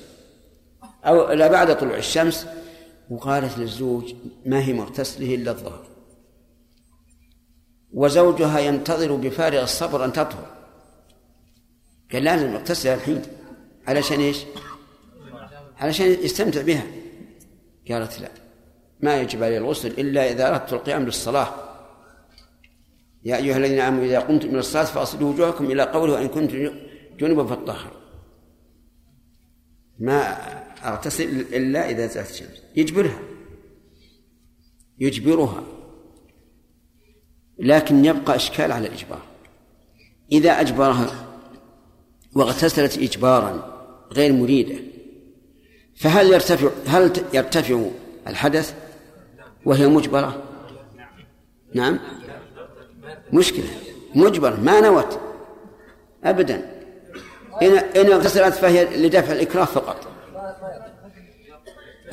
أو 1.06 1.32
لا 1.32 1.48
بعد 1.48 1.78
طلوع 1.78 1.98
الشمس 1.98 2.48
وقالت 3.10 3.58
للزوج 3.58 4.14
ما 4.46 4.64
هي 4.64 4.74
مغتسله 4.74 5.36
إلا 5.36 5.52
الظهر. 5.52 5.88
وزوجها 7.94 8.60
ينتظر 8.60 9.16
بفارغ 9.16 9.64
الصبر 9.64 10.06
أن 10.06 10.14
تطهر. 10.14 10.46
قال 12.12 12.24
لازم 12.24 12.56
اغتسل 12.56 12.90
الحين. 12.90 13.22
علشان 13.88 14.20
إيش؟ 14.20 14.38
علشان 15.80 16.08
يستمتع 16.08 16.62
بها. 16.62 16.88
قالت 17.92 18.20
لا. 18.22 18.30
ما 19.00 19.22
يجب 19.22 19.44
عليه 19.44 19.58
الغسل 19.58 19.88
إلا 19.88 20.32
إذا 20.32 20.50
أردت 20.50 20.74
القيام 20.74 21.06
للصلاة. 21.06 21.54
يا 23.26 23.36
أيها 23.36 23.58
الذين 23.58 23.80
آمنوا 23.80 24.06
إذا 24.06 24.20
قمتم 24.20 24.48
من 24.48 24.60
الصلاة 24.60 24.84
فأصلوا 24.84 25.34
وجوهكم 25.34 25.72
إلى 25.72 25.84
قوله 25.84 26.14
وإن 26.14 26.28
كنتم 26.28 26.72
جنبا 27.20 27.46
فالطهر 27.46 27.92
ما 30.00 30.38
أغتسل 30.84 31.40
إلا 31.40 31.90
إذا 31.90 32.08
زالت 32.08 32.30
الشمس 32.30 32.64
يجبرها. 32.76 33.20
يجبرها. 35.00 35.64
لكن 37.60 38.06
يبقى 38.06 38.36
إشكال 38.36 38.72
على 38.72 38.88
الإجبار. 38.88 39.22
إذا 40.32 40.52
أجبرها 40.52 41.26
واغتسلت 42.36 42.98
إجبارا 42.98 43.80
غير 44.12 44.34
مريدة 44.34 44.89
فهل 46.00 46.34
يرتفع 46.34 46.70
هل 46.88 47.12
يرتفع 47.34 47.86
الحدث 48.28 48.74
وهي 49.66 49.88
مجبرة؟ 49.88 50.44
نعم. 51.74 52.00
مشكلة. 53.34 53.70
مجبرة. 54.16 54.56
ما 54.56 54.80
نوت. 54.82 55.20
أبدا. 56.24 56.72
إن 57.62 57.78
إن 57.78 58.12
اغتسلت 58.12 58.54
فهي 58.54 58.86
لدفع 58.86 59.32
الإكراه 59.32 59.66
فقط. 59.66 60.08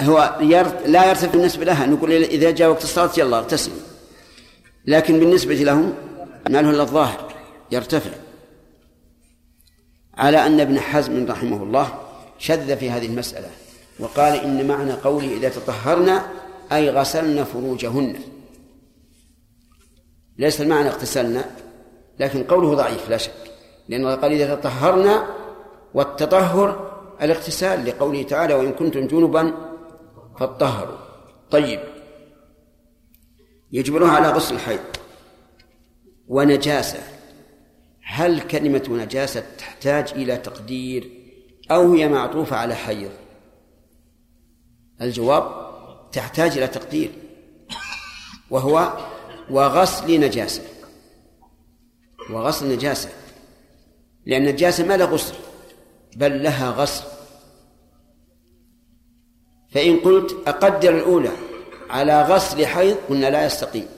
هو 0.00 0.38
لا 0.86 1.08
يرتفع 1.08 1.30
بالنسبة 1.30 1.64
لها. 1.64 1.86
نقول 1.86 2.12
إذا 2.12 2.50
جاء 2.50 2.70
وقت 2.70 2.84
الصلاة 2.84 3.10
يلا 3.18 3.38
اغتسل. 3.38 3.72
لكن 4.86 5.20
بالنسبة 5.20 5.54
لهم 5.54 5.94
ما 6.50 6.58
له 6.62 6.70
إلا 6.70 6.82
الظاهر. 6.82 7.34
يرتفع. 7.70 8.10
على 10.14 10.46
أن 10.46 10.60
ابن 10.60 10.80
حزم 10.80 11.26
رحمه 11.26 11.62
الله 11.62 11.98
شذ 12.38 12.76
في 12.76 12.90
هذه 12.90 13.06
المسألة. 13.06 13.65
وقال 14.00 14.40
إن 14.40 14.68
معنى 14.68 14.92
قولي 14.92 15.36
إذا 15.36 15.48
تطهرنا 15.48 16.30
أي 16.72 16.90
غسلن 16.90 17.44
فروجهن. 17.44 18.16
ليس 20.38 20.60
المعنى 20.60 20.88
اغتسلنا 20.88 21.44
لكن 22.18 22.44
قوله 22.44 22.74
ضعيف 22.74 23.10
لا 23.10 23.16
شك. 23.16 23.52
لأنه 23.88 24.14
قال 24.14 24.32
إذا 24.32 24.54
تطهرنا 24.54 25.26
والتطهر 25.94 26.96
الاغتسال 27.22 27.84
لقوله 27.84 28.22
تعالى 28.22 28.54
وإن 28.54 28.72
كنتم 28.72 29.06
جنبا 29.06 29.54
فاطهروا. 30.38 30.98
طيب. 31.50 31.80
يجبرها 33.72 34.10
على 34.10 34.30
غسل 34.30 34.54
الحيض 34.54 34.80
ونجاسة. 36.28 36.98
هل 38.02 38.40
كلمة 38.40 38.86
نجاسة 38.90 39.44
تحتاج 39.58 40.12
إلى 40.12 40.36
تقدير 40.36 41.10
أو 41.70 41.92
هي 41.92 42.08
معطوفة 42.08 42.56
على 42.56 42.74
حيض؟ 42.74 43.10
الجواب 45.00 45.66
تحتاج 46.12 46.58
إلى 46.58 46.66
تقدير 46.66 47.10
وهو 48.50 48.96
وغسل 49.50 50.20
نجاسة 50.20 50.62
وغسل 52.30 52.68
نجاسة 52.72 53.10
لأن 54.26 54.48
النجاسة 54.48 54.84
ما 54.84 54.96
لها 54.96 55.06
غسل 55.06 55.34
بل 56.16 56.42
لها 56.42 56.70
غسل. 56.70 57.04
فإن 59.68 59.96
قلت 59.96 60.48
أقدر 60.48 60.96
الأولى 60.96 61.32
على 61.90 62.22
غسل 62.22 62.66
حيض 62.66 62.96
قلنا 63.08 63.30
لا 63.30 63.46
يستقيم. 63.46 63.88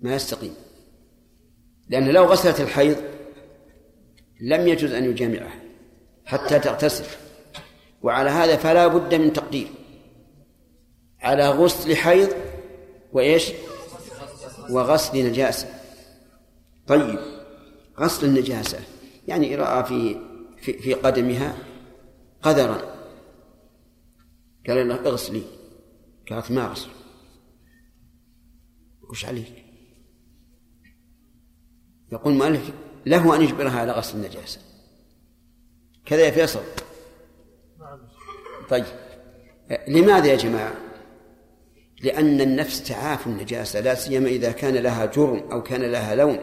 ما 0.00 0.14
يستقيم. 0.14 0.54
لأن 1.88 2.08
لو 2.08 2.24
غسلت 2.24 2.60
الحيض 2.60 2.96
لم 4.40 4.68
يجوز 4.68 4.92
أن 4.92 5.04
يجامعها 5.04 5.62
حتى 6.24 6.58
تغتسل. 6.58 7.04
وعلى 8.02 8.30
هذا 8.30 8.56
فلا 8.56 8.86
بد 8.86 9.14
من 9.14 9.32
تقدير. 9.32 9.68
على 11.20 11.48
غسل 11.48 11.96
حيض 11.96 12.28
وإيش؟ 13.12 13.52
وغسل 14.70 15.26
نجاسة. 15.30 15.68
طيب 16.86 17.18
غسل 17.98 18.26
النجاسة 18.26 18.80
يعني 19.28 19.56
رأى 19.56 19.84
في 19.84 20.16
في, 20.60 20.78
في 20.78 20.94
قدمها 20.94 21.56
قذرا 22.42 22.82
قال 24.68 24.88
لها 24.88 24.96
اغسلي. 24.96 25.42
قالت 26.30 26.50
ما 26.50 26.66
أغسل. 26.66 26.90
وش 29.10 29.24
عليك؟ 29.24 29.64
يقول 32.12 32.32
المؤلف 32.32 32.70
له 33.06 33.36
أن 33.36 33.42
يجبرها 33.42 33.80
على 33.80 33.92
غسل 33.92 34.16
النجاسة. 34.16 34.60
كذا 36.04 36.20
يا 36.20 36.30
فيصل 36.30 36.60
طيب. 38.70 38.84
لماذا 39.88 40.26
يا 40.26 40.36
جماعة؟ 40.36 40.72
لأن 42.02 42.40
النفس 42.40 42.82
تعاف 42.82 43.26
النجاسة 43.26 43.80
لا 43.80 43.94
سيما 43.94 44.28
إذا 44.28 44.52
كان 44.52 44.74
لها 44.74 45.06
جرم 45.06 45.42
أو 45.52 45.62
كان 45.62 45.82
لها 45.82 46.14
لون. 46.14 46.38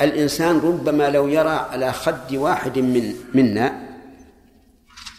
الإنسان 0.00 0.58
ربما 0.58 1.10
لو 1.10 1.28
يرى 1.28 1.48
على 1.48 1.92
خد 1.92 2.34
واحد 2.34 2.78
من 2.78 3.14
منا 3.34 3.86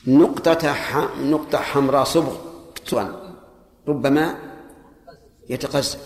نقطة 0.08 0.76
نقطة 1.22 1.58
حمراء 1.58 2.04
صبغ 2.04 2.38
ربما 3.88 4.36
يتقزز. 5.50 5.98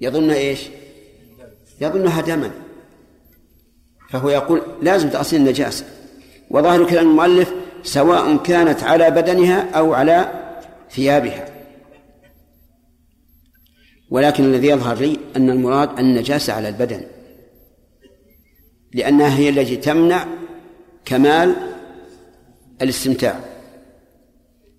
يظن 0.00 0.30
إيش؟ 0.30 0.68
يظنها 1.80 2.20
دما. 2.20 2.50
فهو 4.10 4.30
يقول 4.30 4.62
لازم 4.82 5.10
تأصيل 5.10 5.40
النجاسة. 5.40 5.84
وظاهر 6.50 6.86
كلام 6.86 7.10
المؤلف 7.10 7.52
سواء 7.82 8.36
كانت 8.36 8.82
على 8.82 9.10
بدنها 9.10 9.70
أو 9.70 9.94
على 9.94 10.28
ثيابها. 10.90 11.48
ولكن 14.10 14.44
الذي 14.44 14.68
يظهر 14.68 14.96
لي 14.96 15.18
أن 15.36 15.50
المراد 15.50 15.98
النجاسة 15.98 16.52
على 16.52 16.68
البدن 16.68 17.00
لأنها 18.94 19.38
هي 19.38 19.48
التي 19.48 19.76
تمنع 19.76 20.26
كمال 21.04 21.56
الاستمتاع. 22.82 23.40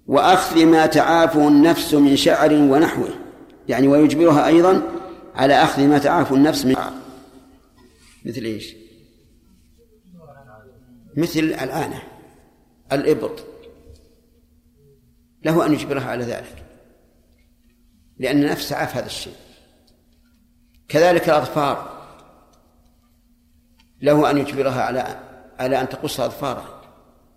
وأخذ 0.07 0.65
ما 0.65 0.85
تعافه 0.85 1.47
النفس 1.47 1.93
من 1.93 2.15
شعر 2.15 2.53
ونحوه 2.53 3.09
يعني 3.69 3.87
ويجبرها 3.87 4.47
أيضا 4.47 4.81
على 5.35 5.53
أخذ 5.53 5.87
ما 5.87 5.97
تعافه 5.97 6.35
النفس 6.35 6.65
من 6.65 6.75
مثل 8.25 8.41
إيش؟ 8.41 8.75
مثل 11.15 11.39
الآنة 11.39 12.03
الإبط. 12.91 13.43
له 15.43 15.65
أن 15.65 15.73
يجبرها 15.73 16.05
على 16.05 16.23
ذلك 16.23 16.65
لأن 18.17 18.43
النفس 18.43 18.69
تعاف 18.69 18.95
هذا 18.95 19.05
الشيء. 19.05 19.35
كذلك 20.87 21.29
الأظفار 21.29 21.95
له 24.01 24.31
أن 24.31 24.37
يجبرها 24.37 24.81
على 24.81 25.19
على 25.59 25.81
أن 25.81 25.89
تقص 25.89 26.19
أظفارها 26.19 26.81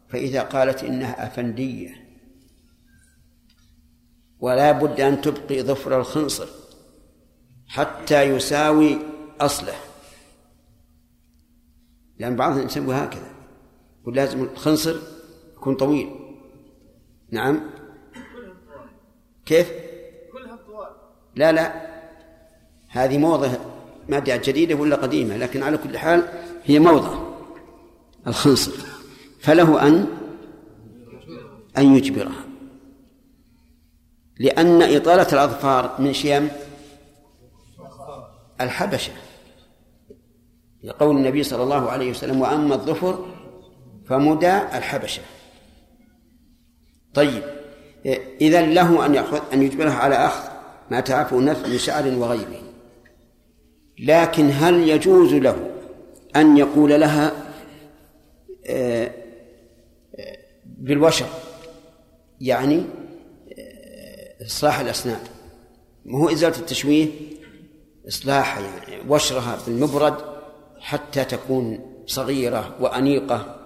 فإذا 0.09 0.43
قالت 0.43 0.85
إنها 0.85 1.27
أفندية 1.27 2.09
ولا 4.41 4.73
بد 4.73 5.01
أن 5.01 5.21
تبقي 5.21 5.63
ظفر 5.63 6.01
الخنصر 6.01 6.49
حتى 7.69 8.23
يساوي 8.23 8.99
أصله. 9.41 9.75
لأن 12.19 12.37
بعضهم 12.37 12.67
يسوي 12.67 12.95
هكذا. 12.95 13.38
يقول 14.03 14.17
لازم 14.17 14.43
الخنصر 14.43 14.97
يكون 15.57 15.75
طويل. 15.75 16.11
نعم. 17.31 17.61
كيف؟ 19.47 19.73
لا 21.35 21.53
لا. 21.53 21.89
هذه 22.89 23.19
موضة 23.19 23.51
ما 24.09 24.17
أدري 24.17 24.39
جديدة 24.39 24.75
ولا 24.75 24.97
قديمة 24.97 25.37
لكن 25.37 25.63
على 25.63 25.79
كل 25.79 25.99
حال 25.99 26.29
هي 26.65 26.79
موضة. 26.79 27.37
الخنصر. 28.27 28.73
فله 29.41 29.87
أن 29.87 30.07
أن 31.79 31.97
يجبرها. 31.97 32.45
لأن 34.39 34.83
إطالة 34.83 35.33
الأظفار 35.33 35.97
من 35.99 36.13
شيم 36.13 36.49
الحبشة. 38.61 39.13
لقول 40.83 41.17
النبي 41.17 41.43
صلى 41.43 41.63
الله 41.63 41.91
عليه 41.91 42.11
وسلم 42.11 42.41
وأما 42.41 42.75
الظفر 42.75 43.27
فمدى 44.09 44.57
الحبشة. 44.57 45.23
طيب 47.15 47.43
إذا 48.41 48.63
له 48.63 49.07
أن 49.07 49.15
يأخذ 49.15 49.41
أن 49.53 49.63
يجبرها 49.63 49.95
على 49.95 50.15
أخذ 50.15 50.49
ما 50.91 51.01
تعفو 51.01 51.39
النفس 51.39 51.69
من 51.69 51.79
شعر 51.79 52.09
وغيره. 52.09 52.63
لكن 53.99 54.51
هل 54.51 54.89
يجوز 54.89 55.35
له 55.35 55.71
أن 56.37 56.57
يقول 56.57 57.01
لها 57.01 57.33
آه، 58.67 59.11
بالوشر 60.65 61.27
يعني 62.41 62.83
آه، 63.59 64.47
إصلاح 64.47 64.81
الأسنان. 64.81 65.21
ما 66.05 66.19
هو 66.19 66.29
إزالة 66.29 66.59
التشويه؟ 66.59 67.09
إصلاح 68.09 68.59
يعني 68.59 69.03
وشرها 69.09 69.59
بالمبرد 69.67 70.15
حتى 70.81 71.25
تكون 71.25 71.81
صغيرة 72.07 72.77
وأنيقة. 72.81 73.58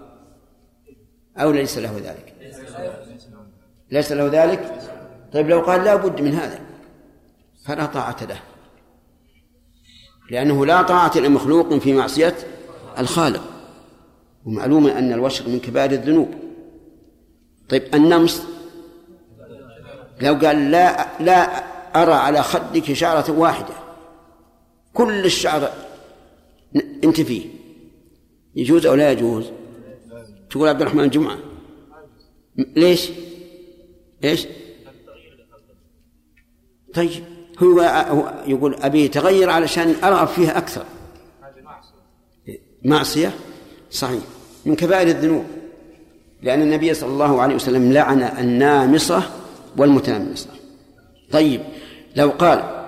أو 1.36 1.50
ليس 1.50 1.78
له 1.78 1.96
ذلك؟ 1.96 2.34
ليس 3.90 4.12
له 4.12 4.44
ذلك؟ 4.44 4.80
طيب 5.32 5.48
لو 5.48 5.60
قال 5.60 5.84
لا 5.84 5.96
بد 5.96 6.20
من 6.20 6.34
هذا 6.34 6.60
فلا 7.64 7.86
طاعة 7.86 8.24
له. 8.24 8.40
لأنه 10.30 10.66
لا 10.66 10.82
طاعة 10.82 11.18
لمخلوق 11.18 11.74
في 11.74 11.92
معصية 11.92 12.34
الخالق 12.98 13.42
ومعلوم 14.44 14.86
أن 14.86 15.12
الوشر 15.12 15.48
من 15.48 15.60
كبائر 15.60 15.90
الذنوب. 15.90 16.34
طيب 17.68 17.94
النمص 17.94 18.42
لو 20.20 20.34
قال 20.34 20.70
لا 20.70 21.08
لا 21.20 21.64
أرى 22.02 22.12
على 22.12 22.42
خدك 22.42 22.92
شعرة 22.92 23.30
واحدة 23.30 23.74
كل 24.94 25.24
الشعر 25.24 25.70
أنت 27.04 27.20
فيه 27.20 27.46
يجوز 28.54 28.86
أو 28.86 28.94
لا 28.94 29.12
يجوز؟ 29.12 29.50
تقول 30.52 30.68
عبد 30.68 30.80
الرحمن 30.80 31.10
جمعة. 31.10 31.38
ليش؟ 32.56 33.10
إيش 34.24 34.46
طيب 36.94 37.24
هو 37.58 37.80
يقول 38.46 38.74
أبي 38.74 39.08
تغير 39.08 39.50
علشان 39.50 39.94
أرغب 40.04 40.26
فيها 40.26 40.58
أكثر. 40.58 40.84
معصية؟ 42.84 43.32
صحيح. 43.90 44.22
من 44.64 44.76
كبائر 44.76 45.08
الذنوب. 45.08 45.44
لأن 46.42 46.62
النبي 46.62 46.94
صلى 46.94 47.10
الله 47.10 47.42
عليه 47.42 47.54
وسلم 47.54 47.92
لعن 47.92 48.22
النامصة 48.22 49.22
والمتنمصة 49.76 50.50
طيب 51.30 51.62
لو 52.16 52.30
قال 52.30 52.86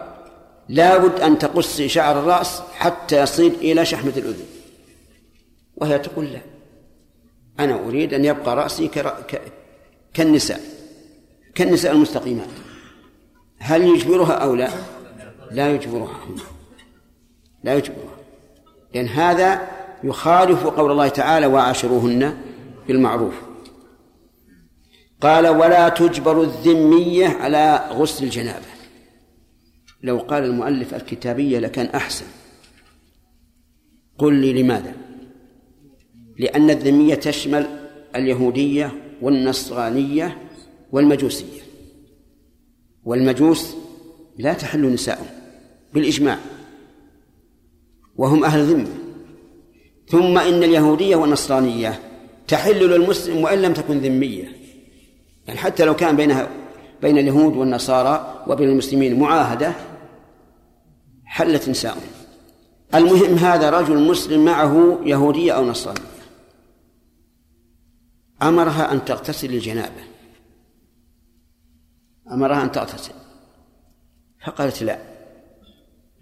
لابد 0.68 1.20
أن 1.20 1.38
تقصي 1.38 1.88
شعر 1.88 2.18
الرأس 2.18 2.60
حتى 2.60 3.22
يصل 3.22 3.46
إلى 3.46 3.84
شحمة 3.84 4.12
الأذن. 4.16 4.46
وهي 5.76 5.98
تقول 5.98 6.24
لا. 6.24 6.53
أنا 7.60 7.74
أريد 7.74 8.14
أن 8.14 8.24
يبقى 8.24 8.56
رأسي 8.56 8.90
كالنساء 10.14 10.60
كالنساء 11.54 11.92
المستقيمات. 11.92 12.48
هل 13.58 13.82
يجبرها 13.82 14.32
أو 14.32 14.54
لا؟ 14.54 14.70
لا 15.50 15.74
يجبرها. 15.74 16.20
لا 17.64 17.74
يجبرها. 17.74 18.16
لأن 18.94 19.06
هذا 19.06 19.68
يخالف 20.04 20.66
قول 20.66 20.90
الله 20.90 21.08
تعالى 21.08 21.46
وعاشروهن 21.46 22.36
بالمعروف 22.88 23.34
قال 25.20 25.48
ولا 25.48 25.88
تجبر 25.88 26.42
الذمية 26.42 27.28
على 27.28 27.88
غسل 27.90 28.24
الجنابة 28.24 28.66
لو 30.02 30.18
قال 30.18 30.44
المؤلف 30.44 30.94
الكتابية 30.94 31.58
لكان 31.58 31.86
أحسن 31.86 32.24
قل 34.18 34.34
لي 34.34 34.62
لماذا؟ 34.62 34.94
لأن 36.38 36.70
الذمية 36.70 37.14
تشمل 37.14 37.66
اليهودية 38.16 38.92
والنصرانية 39.22 40.38
والمجوسية. 40.92 41.60
والمجوس 43.04 43.74
لا 44.38 44.52
تحل 44.52 44.92
نساءهم 44.92 45.26
بالإجماع 45.94 46.38
وهم 48.16 48.44
أهل 48.44 48.64
ذمة. 48.64 48.88
ثم 50.08 50.38
إن 50.38 50.62
اليهودية 50.62 51.16
والنصرانية 51.16 52.00
تحل 52.48 52.90
للمسلم 52.90 53.42
وإن 53.42 53.62
لم 53.62 53.72
تكن 53.72 53.98
ذمية. 53.98 54.48
يعني 55.46 55.58
حتى 55.58 55.84
لو 55.84 55.96
كان 55.96 56.16
بينها 56.16 56.48
بين 57.02 57.18
اليهود 57.18 57.56
والنصارى 57.56 58.44
وبين 58.46 58.68
المسلمين 58.68 59.18
معاهدة 59.18 59.72
حلت 61.24 61.68
نساؤهم. 61.68 62.00
المهم 62.94 63.34
هذا 63.34 63.70
رجل 63.70 64.08
مسلم 64.08 64.44
معه 64.44 64.98
يهودية 65.04 65.52
أو 65.52 65.64
نصرانية. 65.64 66.13
أمرها 68.42 68.92
أن 68.92 69.04
تغتسل 69.04 69.50
للجنابة 69.50 70.04
أمرها 72.32 72.62
أن 72.62 72.72
تغتسل. 72.72 73.12
فقالت 74.46 74.82
لا. 74.82 74.98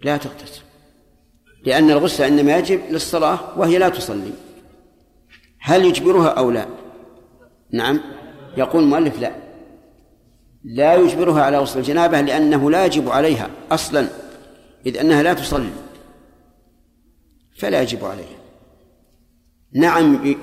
لا 0.01 0.17
تغتسل. 0.17 0.61
لأن 1.65 1.91
الغسل 1.91 2.23
إنما 2.23 2.57
يجب 2.57 2.81
للصلاة 2.89 3.59
وهي 3.59 3.77
لا 3.77 3.89
تصلي. 3.89 4.31
هل 5.59 5.85
يجبرها 5.85 6.27
أو 6.27 6.51
لا؟ 6.51 6.67
نعم. 7.71 7.99
يقول 8.57 8.83
المؤلف 8.83 9.19
لا. 9.19 9.35
لا 10.63 10.95
يجبرها 10.95 11.43
على 11.43 11.57
غسل 11.57 11.79
الجنابة 11.79 12.21
لأنه 12.21 12.71
لا 12.71 12.85
يجب 12.85 13.09
عليها 13.09 13.49
أصلا 13.71 14.07
إذ 14.85 14.97
أنها 14.97 15.23
لا 15.23 15.33
تصلي. 15.33 15.71
فلا 17.59 17.81
يجب 17.81 18.05
عليها. 18.05 18.37
نعم 19.73 20.35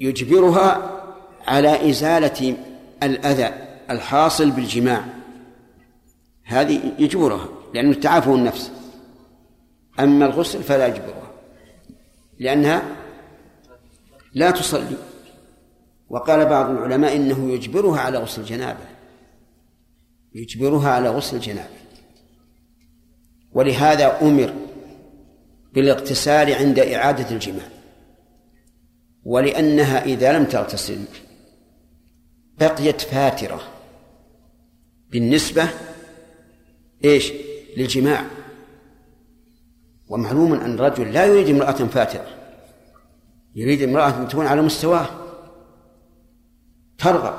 يجبرها 0.00 1.00
على 1.46 1.90
إزالة 1.90 2.56
الأذى 3.02 3.50
الحاصل 3.90 4.50
بالجماع. 4.50 5.04
هذه 6.44 6.92
يجبرها 6.98 7.48
لأنه 7.74 7.94
تعافه 7.94 8.34
النفس. 8.34 8.72
أما 10.00 10.26
الغسل 10.26 10.62
فلا 10.62 10.86
يجبرها 10.86 11.30
لأنها 12.38 12.82
لا 14.34 14.50
تصلي. 14.50 14.96
وقال 16.08 16.46
بعض 16.46 16.70
العلماء 16.70 17.16
إنه 17.16 17.52
يجبرها 17.52 18.00
على 18.00 18.18
غسل 18.18 18.40
الجنابة. 18.40 18.84
يجبرها 20.34 20.90
على 20.90 21.08
غسل 21.08 21.36
الجنابة. 21.36 21.80
ولهذا 23.52 24.22
أمر 24.22 24.54
بالاغتسال 25.74 26.52
عند 26.52 26.78
إعادة 26.78 27.30
الجماع. 27.30 27.79
ولأنها 29.24 30.04
إذا 30.04 30.38
لم 30.38 30.44
تغتسل 30.44 31.04
بقيت 32.58 33.00
فاترة. 33.00 33.60
بالنسبة 35.10 35.68
إيش؟ 37.04 37.32
للجماع. 37.76 38.24
ومعلوم 40.08 40.52
أن 40.52 40.74
الرجل 40.74 41.12
لا 41.12 41.26
يريد 41.26 41.48
امرأة 41.48 41.72
فاترة. 41.72 42.26
يريد 43.54 43.82
امرأة 43.82 44.24
تكون 44.24 44.46
على 44.46 44.62
مستواه. 44.62 45.06
ترغب. 46.98 47.34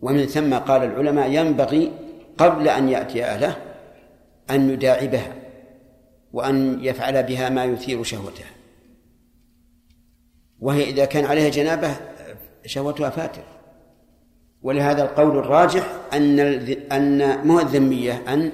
ومن 0.00 0.26
ثم 0.26 0.54
قال 0.54 0.84
العلماء 0.84 1.30
ينبغي 1.30 1.92
قبل 2.38 2.68
أن 2.68 2.88
يأتي 2.88 3.24
أهله 3.24 3.56
أن 4.50 4.70
يداعبها 4.70 5.34
وأن 6.32 6.84
يفعل 6.84 7.22
بها 7.22 7.48
ما 7.48 7.64
يثير 7.64 8.02
شهوتها. 8.02 8.55
وهي 10.66 10.84
إذا 10.84 11.04
كان 11.04 11.24
عليها 11.24 11.48
جنابة 11.48 11.96
شهوتها 12.64 13.10
فاتر. 13.10 13.42
ولهذا 14.62 15.02
القول 15.02 15.38
الراجح 15.38 15.92
أن 16.12 16.40
أن 16.92 17.46
مو 17.46 17.60
الذمية 17.60 18.22
أن 18.28 18.52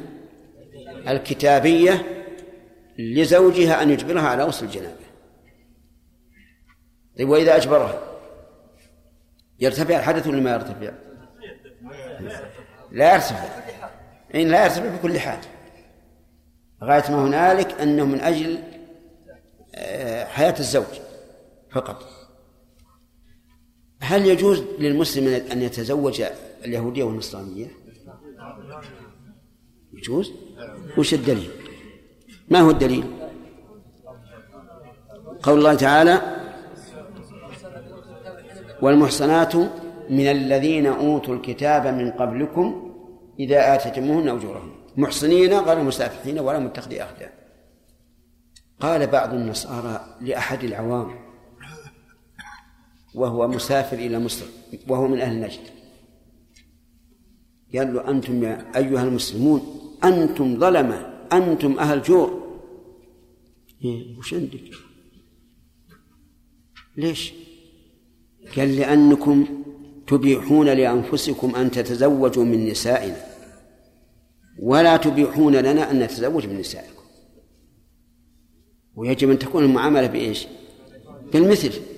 الكتابية 1.08 2.02
لزوجها 2.98 3.82
أن 3.82 3.90
يجبرها 3.90 4.28
على 4.28 4.44
غسل 4.44 4.66
الجنابة. 4.66 5.04
طيب 7.18 7.28
وإذا 7.28 7.56
أجبرها؟ 7.56 8.00
يرتفع 9.60 9.98
الحدث 9.98 10.26
ولا 10.26 10.40
ما 10.40 10.52
يرتفع؟ 10.52 10.92
لا 12.90 13.14
يرتفع. 13.14 13.48
إن 14.34 14.48
لا 14.48 14.64
يرتفع 14.64 14.96
بكل 14.96 15.18
حال. 15.18 15.38
غاية 16.82 17.10
ما 17.10 17.26
هنالك 17.26 17.80
أنه 17.80 18.04
من 18.04 18.20
أجل 18.20 18.58
آه، 19.74 20.24
حياة 20.24 20.54
الزوج. 20.58 21.01
فقط 21.72 22.08
هل 24.00 24.26
يجوز 24.26 24.62
للمسلم 24.78 25.26
أن 25.52 25.62
يتزوج 25.62 26.22
اليهودية 26.64 27.04
والنصرانية؟ 27.04 27.66
يجوز؟ 29.92 30.32
وش 30.98 31.14
الدليل؟ 31.14 31.50
ما 32.48 32.60
هو 32.60 32.70
الدليل؟ 32.70 33.04
قول 35.42 35.58
الله 35.58 35.74
تعالى 35.74 36.42
والمحصنات 38.82 39.56
من 40.10 40.26
الذين 40.30 40.86
أوتوا 40.86 41.34
الكتاب 41.34 41.86
من 41.86 42.10
قبلكم 42.10 42.94
إذا 43.40 43.74
آتيتموهن 43.74 44.28
أجورهن 44.28 44.72
محصنين 44.96 45.54
غير 45.58 45.82
مسافحين 45.82 46.38
ولا 46.38 46.58
متخذي 46.58 47.02
أخدان 47.02 47.30
قال 48.80 49.06
بعض 49.06 49.34
النصارى 49.34 50.16
لأحد 50.20 50.64
العوام 50.64 51.21
وهو 53.14 53.48
مسافر 53.48 53.98
إلى 53.98 54.18
مصر 54.18 54.46
وهو 54.88 55.08
من 55.08 55.20
أهل 55.20 55.40
نجد. 55.40 55.60
قال 57.74 57.94
له 57.94 58.10
أنتم 58.10 58.42
يا 58.42 58.76
أيها 58.76 59.02
المسلمون 59.02 59.62
أنتم 60.04 60.60
ظلمة 60.60 61.12
أنتم 61.32 61.78
أهل 61.78 62.02
جور 62.02 62.42
إيه 63.84 64.18
وش 64.18 64.34
عندك؟ 64.34 64.60
ليش؟ 66.96 67.32
قال 68.56 68.76
لأنكم 68.76 69.46
تبيحون 70.06 70.68
لأنفسكم 70.68 71.54
أن 71.56 71.70
تتزوجوا 71.70 72.44
من 72.44 72.66
نسائنا. 72.66 73.26
ولا 74.58 74.96
تبيحون 74.96 75.56
لنا 75.56 75.90
أن 75.90 75.98
نتزوج 75.98 76.46
من 76.46 76.58
نسائكم. 76.58 77.02
ويجب 78.94 79.30
أن 79.30 79.38
تكون 79.38 79.64
المعاملة 79.64 80.06
بإيش؟ 80.06 80.46
بالمثل. 81.32 81.91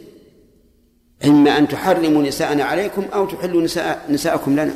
إما 1.26 1.58
أن 1.58 1.68
تحرموا 1.68 2.22
نساءنا 2.22 2.64
عليكم 2.64 3.02
أو 3.02 3.26
تحلوا 3.26 3.62
نساء 3.62 4.12
نساءكم 4.12 4.52
لنا. 4.52 4.74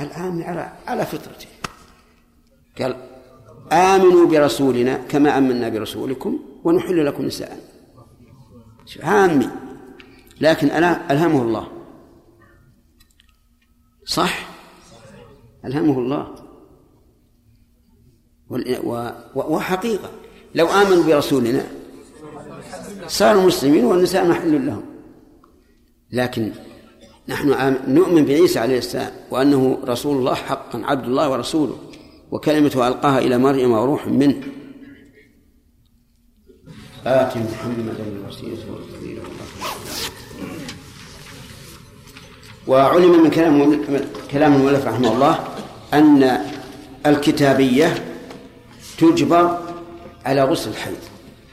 الآن 0.00 0.42
على 0.42 0.72
على 0.86 1.06
فطرته 1.06 1.46
قال 2.78 2.96
آمنوا 3.72 4.26
برسولنا 4.26 4.96
كما 4.96 5.38
آمنا 5.38 5.68
برسولكم 5.68 6.40
ونحل 6.64 7.06
لكم 7.06 7.24
نساء 7.24 7.60
عامي. 9.02 9.48
لكن 10.40 10.66
ألا 10.66 11.12
ألهمه 11.12 11.42
الله. 11.42 11.68
صح؟ 14.04 14.48
ألهمه 15.64 15.98
الله. 15.98 16.34
وحقيقة. 19.34 20.10
لو 20.54 20.66
آمنوا 20.66 21.04
برسولنا 21.04 21.66
صاروا 23.10 23.42
مسلمين 23.42 23.84
والنساء 23.84 24.28
محل 24.28 24.66
لهم. 24.66 24.84
لكن 26.12 26.52
نحن 27.28 27.76
نؤمن 27.88 28.24
بعيسى 28.24 28.58
عليه 28.58 28.78
السلام 28.78 29.12
وأنه 29.30 29.78
رسول 29.84 30.16
الله 30.16 30.34
حقا 30.34 30.82
عبد 30.84 31.04
الله 31.04 31.30
ورسوله 31.30 31.76
وكلمته 32.30 32.88
ألقاها 32.88 33.18
إلى 33.18 33.38
مريم 33.38 33.70
وروح 33.72 34.06
منه. 34.06 34.42
آت 37.06 37.36
محمدا 37.36 38.04
الوسيلة 38.12 38.58
وعلم 42.66 43.22
من 43.22 43.30
كلام 43.30 43.84
كلام 44.30 44.54
المؤلف 44.54 44.86
رحمه 44.86 45.12
الله 45.12 45.34
أن 45.94 46.38
الكتابية 47.06 47.94
تجبر 48.98 49.58
على 50.24 50.44
غسل 50.44 50.70
الحيض 50.70 50.96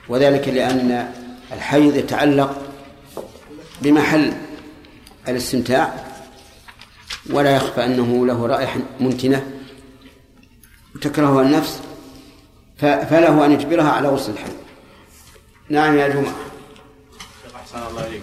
وذلك 0.10 0.48
لأن 0.48 1.12
الحيض 1.52 1.96
يتعلق 1.96 2.62
بمحل 3.82 4.34
الاستمتاع 5.28 6.06
ولا 7.30 7.56
يخفى 7.56 7.86
أنه 7.86 8.26
له 8.26 8.48
رائحة 8.48 8.80
منتنة 9.00 9.52
تكرهها 11.02 11.42
النفس 11.42 11.82
فله 12.80 13.46
أن 13.46 13.52
يجبرها 13.52 13.92
على 13.92 14.08
غسل 14.08 14.32
الحيض. 14.32 14.56
نعم 15.70 15.98
يا 15.98 16.08
جمعة 16.08 16.36
أحسن 17.56 17.88
الله 17.90 18.08
إليك. 18.08 18.22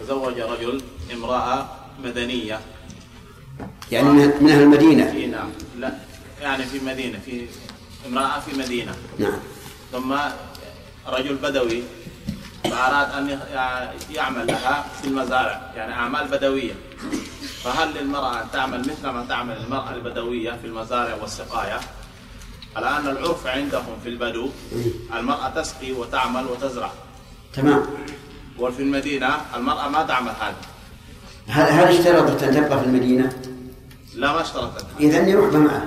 تزوج 0.00 0.40
رجل 0.40 0.82
امرأة 1.12 1.68
مدنية. 2.04 2.60
يعني 3.92 4.08
من 4.08 4.50
أهل 4.50 4.62
المدينة. 4.62 5.26
نعم. 5.26 5.50
لا 5.78 5.92
يعني 6.42 6.64
في 6.64 6.80
مدينة 6.80 7.18
في 7.18 7.46
امرأة 8.06 8.40
في 8.40 8.58
مدينة. 8.58 8.96
نعم. 9.18 9.38
ثم 9.92 10.16
رجل 11.06 11.34
بدوي. 11.34 11.82
فأراد 12.70 13.10
أن 13.10 13.40
يعمل 14.10 14.46
لها 14.46 14.84
في 15.02 15.08
المزارع 15.08 15.72
يعني 15.76 15.92
أعمال 15.92 16.28
بدوية. 16.28 16.74
فهل 17.64 17.94
للمرأة 17.94 18.42
أن 18.42 18.46
تعمل 18.52 18.80
مثل 18.80 19.08
ما 19.08 19.26
تعمل 19.28 19.56
المرأة 19.56 19.94
البدوية 19.94 20.50
في 20.50 20.66
المزارع 20.66 21.14
والسقاية؟ 21.14 21.80
على 22.76 22.88
أن 22.88 23.08
العرف 23.08 23.46
عندهم 23.46 23.96
في 24.02 24.08
البدو 24.08 24.50
المرأة 25.16 25.48
تسقي 25.48 25.92
وتعمل 25.92 26.46
وتزرع. 26.46 26.90
تمام. 27.54 27.82
وفي 28.58 28.82
المدينة 28.82 29.28
المرأة 29.56 29.88
ما 29.88 30.02
تعمل 30.02 30.32
هذا 30.40 30.56
هل 31.48 31.72
هل 31.72 31.98
اشترطت 31.98 32.42
أن 32.42 32.54
تبقى 32.54 32.80
في 32.80 32.86
المدينة؟ 32.86 33.32
لا 34.14 34.32
ما 34.32 34.40
اشترطت. 34.40 34.86
إذا 35.00 35.28
يروح 35.28 35.54
معه 35.54 35.84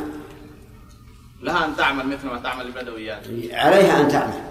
لها 1.42 1.66
أن 1.66 1.76
تعمل 1.76 2.08
مثل 2.08 2.28
ما 2.28 2.40
تعمل 2.40 2.66
البدويات. 2.66 3.28
عليها 3.52 4.02
أن 4.02 4.08
تعمل. 4.08 4.49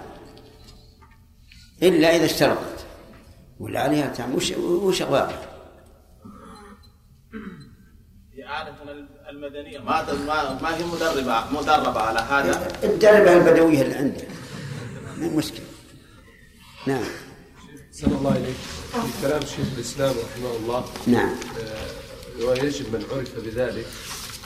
إلا 1.83 2.15
إذا 2.15 2.25
اشترطت. 2.25 2.85
ولا 3.59 3.79
عليها 3.79 4.05
أن 4.05 4.13
تعمل 4.13 4.35
وش 4.35 4.51
وش 4.51 5.01
أغلاقها؟ 5.01 5.45
عادة 8.45 8.73
المدنية. 9.29 9.79
ما 9.79 10.59
ما 10.61 10.77
هي 10.77 10.83
مدربة 10.83 11.51
مدربة 11.51 11.99
على 11.99 12.19
هذا. 12.19 12.67
الدربة 12.83 13.33
البدوية 13.37 13.81
اللي 13.81 13.95
عنده 13.95 14.23
مو 15.17 15.37
مشكلة. 15.37 15.65
نعم. 16.87 17.03
صلى 17.91 18.15
الله 18.15 18.31
عليك 18.31 18.55
في 18.91 19.27
كلام 19.27 19.41
شيخ 19.41 19.67
الإسلام 19.77 20.15
رحمه 20.15 20.55
الله 20.55 20.85
نعم. 21.07 21.29
آه 21.29 22.45
ويجب 22.45 22.93
من 22.93 23.03
عرف 23.11 23.35
بذلك 23.45 23.85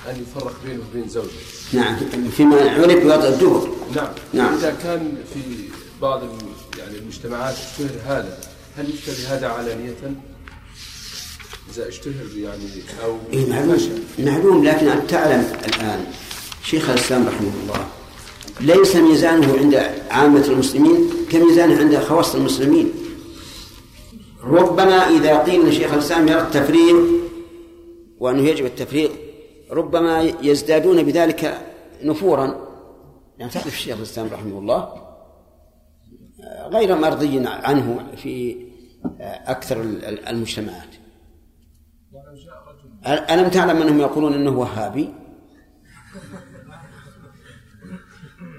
أن 0.10 0.22
يفرق 0.22 0.54
بينه 0.66 0.84
وبين 0.90 1.10
زوجه. 1.10 1.30
نعم. 1.74 1.96
فيما 2.32 2.56
عرف 2.56 3.04
بوضع 3.04 3.28
الدبر 3.28 3.70
نعم. 3.96 4.14
نعم. 4.34 4.54
إذا 4.54 4.76
كان 4.84 5.18
في 5.34 5.70
بعض 6.02 6.24
المجتمعات 7.14 7.54
اشتهر 7.54 7.90
هذا. 8.06 8.38
هل 8.78 8.90
يشتري 8.90 9.26
هذا 9.26 9.48
علانية؟ 9.48 9.96
إذا 11.74 11.88
اشتهر 11.88 12.38
يعني 12.38 12.64
أو 13.04 13.18
إيه 13.34 13.50
معلوم 13.50 13.78
معلوم 14.20 14.64
لكن 14.66 14.88
أنت 14.88 15.10
تعلم 15.10 15.54
الآن 15.66 16.06
شيخ 16.64 16.90
الإسلام 16.90 17.28
رحمه 17.28 17.52
الله 17.64 17.88
ليس 18.60 18.96
ميزانه 18.96 19.58
عند 19.58 19.76
عامة 20.10 20.46
المسلمين 20.48 21.10
كميزانه 21.32 21.80
عند 21.80 21.98
خواص 21.98 22.36
المسلمين. 22.36 22.94
ربما 24.44 25.10
إذا 25.10 25.38
قيل 25.38 25.70
لشيخ 25.70 25.94
الإسلام 25.94 26.28
يرى 26.28 26.42
التفريغ 26.42 26.96
وأنه 28.20 28.48
يجب 28.50 28.66
التفريغ 28.66 29.10
ربما 29.72 30.34
يزدادون 30.42 31.04
بذلك 31.04 31.62
نفورا. 32.04 32.68
يعني 33.40 33.52
تعرف 33.52 33.68
الشيخ 33.68 33.98
الإسلام 33.98 34.28
رحمه 34.32 34.60
الله؟ 34.60 35.03
غير 36.68 36.96
مرضي 36.96 37.48
عنه 37.48 38.16
في 38.16 38.66
أكثر 39.22 39.82
المجتمعات. 40.30 40.96
ألم 43.08 43.50
تعلم 43.50 43.82
أنهم 43.82 44.00
يقولون 44.00 44.34
أنه 44.34 44.58
وهابي؟ 44.60 45.14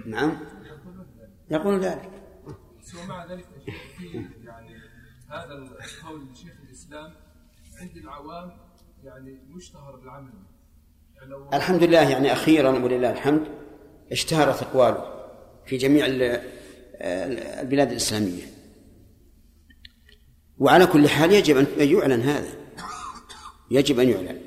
نعم. 0.07 0.37
يقول 1.51 1.81
ذلك. 1.81 2.11
ومع 3.05 3.27
ذلك 3.27 3.47
يعني 4.45 4.77
هذا 5.31 5.55
القول 5.55 6.29
لشيخ 6.33 6.53
الإسلام 6.69 7.13
عند 7.81 7.97
العوام 7.97 8.53
يعني 9.05 9.39
مشتهر 9.49 9.97
بالعمل. 9.97 10.33
يعني 11.17 11.31
لو 11.31 11.49
الحمد 11.53 11.83
لله 11.83 12.11
يعني 12.11 12.33
أخيرا 12.33 12.71
ولله 12.71 13.11
الحمد 13.11 13.47
اشتهرت 14.13 14.63
أقواله 14.63 15.25
في 15.67 15.77
جميع 15.77 16.07
البلاد 17.05 17.91
الإسلامية. 17.91 18.43
وعلى 20.59 20.87
كل 20.87 21.09
حال 21.09 21.33
يجب 21.33 21.57
ان 21.57 21.67
يعلن 21.79 22.21
هذا. 22.21 22.51
يجب 23.71 24.01
أن 24.01 24.09
يعلن. 24.09 24.39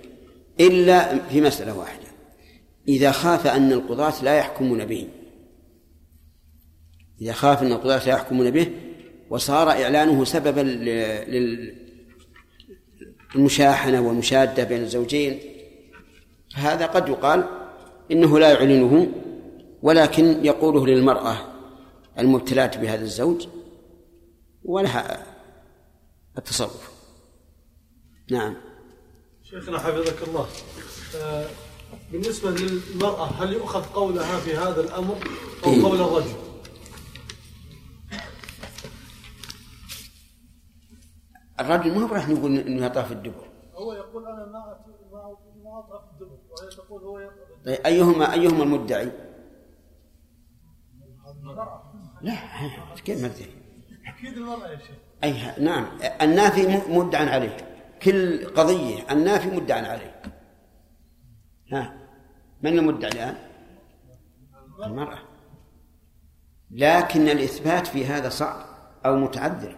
إلا 0.59 1.27
في 1.29 1.41
مسألة 1.41 1.77
واحدة. 1.77 2.07
إذا 2.87 3.11
خاف 3.11 3.47
أن 3.47 3.71
القضاة 3.71 4.23
لا 4.23 4.35
يحكمون 4.35 4.85
به. 4.85 5.07
إذا 7.21 7.33
خاف 7.33 7.61
أن 7.61 7.71
القضاة 7.71 8.05
لا 8.05 8.11
يحكمون 8.13 8.51
به 8.51 8.71
وصار 9.29 9.69
إعلانه 9.69 10.23
سببا 10.23 10.61
المشاحنة 13.35 14.01
والمشادة 14.01 14.63
بين 14.63 14.81
الزوجين 14.81 15.39
هذا 16.55 16.85
قد 16.85 17.09
يقال 17.09 17.43
إنه 18.11 18.39
لا 18.39 18.51
يعلنه 18.51 19.07
ولكن 19.81 20.45
يقوله 20.45 20.87
للمرأة 20.87 21.37
المبتلاة 22.19 22.71
بهذا 22.77 23.03
الزوج 23.03 23.47
ولها 24.63 25.25
التصرف 26.37 26.91
نعم 28.31 28.55
شيخنا 29.43 29.79
حفظك 29.79 30.27
الله 30.27 30.47
آه، 31.15 31.49
بالنسبة 32.11 32.51
للمرأة 32.51 33.25
هل 33.25 33.53
يؤخذ 33.53 33.83
قولها 33.83 34.39
في 34.39 34.55
هذا 34.55 34.81
الأمر 34.81 35.17
أو 35.65 35.71
إيه. 35.71 35.83
قول 35.83 36.01
الرجل؟ 36.01 36.35
الرجل 41.59 41.95
ما 41.95 42.07
هو 42.07 42.13
راح 42.13 42.29
نقول 42.29 42.57
إنه 42.57 42.85
يطاف 42.85 43.11
الدبر 43.11 43.47
هو 43.75 43.93
يقول 43.93 44.25
أنا 44.25 44.45
ما 44.45 44.77
ما 45.63 45.99
في 45.99 46.11
الدبر 46.13 46.37
وهي 46.49 46.69
تقول 46.69 47.03
هو 47.03 47.19
يطأ 47.19 47.33
طيب 47.65 47.85
ايهما 47.85 48.33
أيهما 48.33 48.63
المدعي؟ 48.63 49.11
لا 52.21 52.33
كيف 53.05 53.17
مدعي؟ 53.23 53.49
أكيد 54.07 54.37
المرأة 54.37 54.67
يا 54.67 54.77
شيخ. 54.77 54.95
أي 55.23 55.31
ه- 55.31 55.59
نعم. 55.59 55.87
النافي 56.21 56.81
مدعى 56.91 57.29
عليه 57.29 57.57
كل 58.03 58.45
قضية 58.45 59.11
النافي 59.11 59.47
مدعى 59.49 59.85
عليه 59.85 60.21
ها 61.71 61.97
من 62.61 62.79
المدعي 62.79 63.11
الآن؟ 63.11 63.35
المرأة. 64.85 65.19
لكن 66.71 67.29
الإثبات 67.29 67.87
في 67.87 68.05
هذا 68.05 68.29
صعب 68.29 68.65
أو 69.05 69.15
متعذر. 69.17 69.77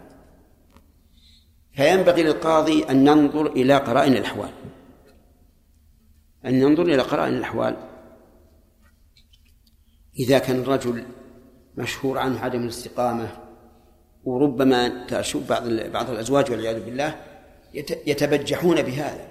فينبغي 1.74 2.24
للقاضي 2.24 2.84
أن 2.84 3.07
ينظر 3.07 3.45
إلى 3.48 3.78
قرائن 3.78 4.14
الأحوال. 4.14 4.49
أن 6.45 6.56
ينظر 6.56 6.84
إلى 6.84 7.02
قرائن 7.02 7.34
الأحوال. 7.34 7.78
إذا 10.20 10.40
كان 10.40 10.60
الرجل 10.60 11.06
مشهور 11.80 12.18
عنه 12.18 12.39
عدم 12.39 12.64
الاستقامة 12.64 13.30
وربما 14.23 15.06
تشوف 15.07 15.49
بعض 15.49 15.69
بعض 15.69 16.10
الأزواج 16.10 16.51
والعياذ 16.51 16.85
بالله 16.85 17.15
يت- 17.73 18.07
يتبجحون 18.07 18.81
بهذا 18.81 19.27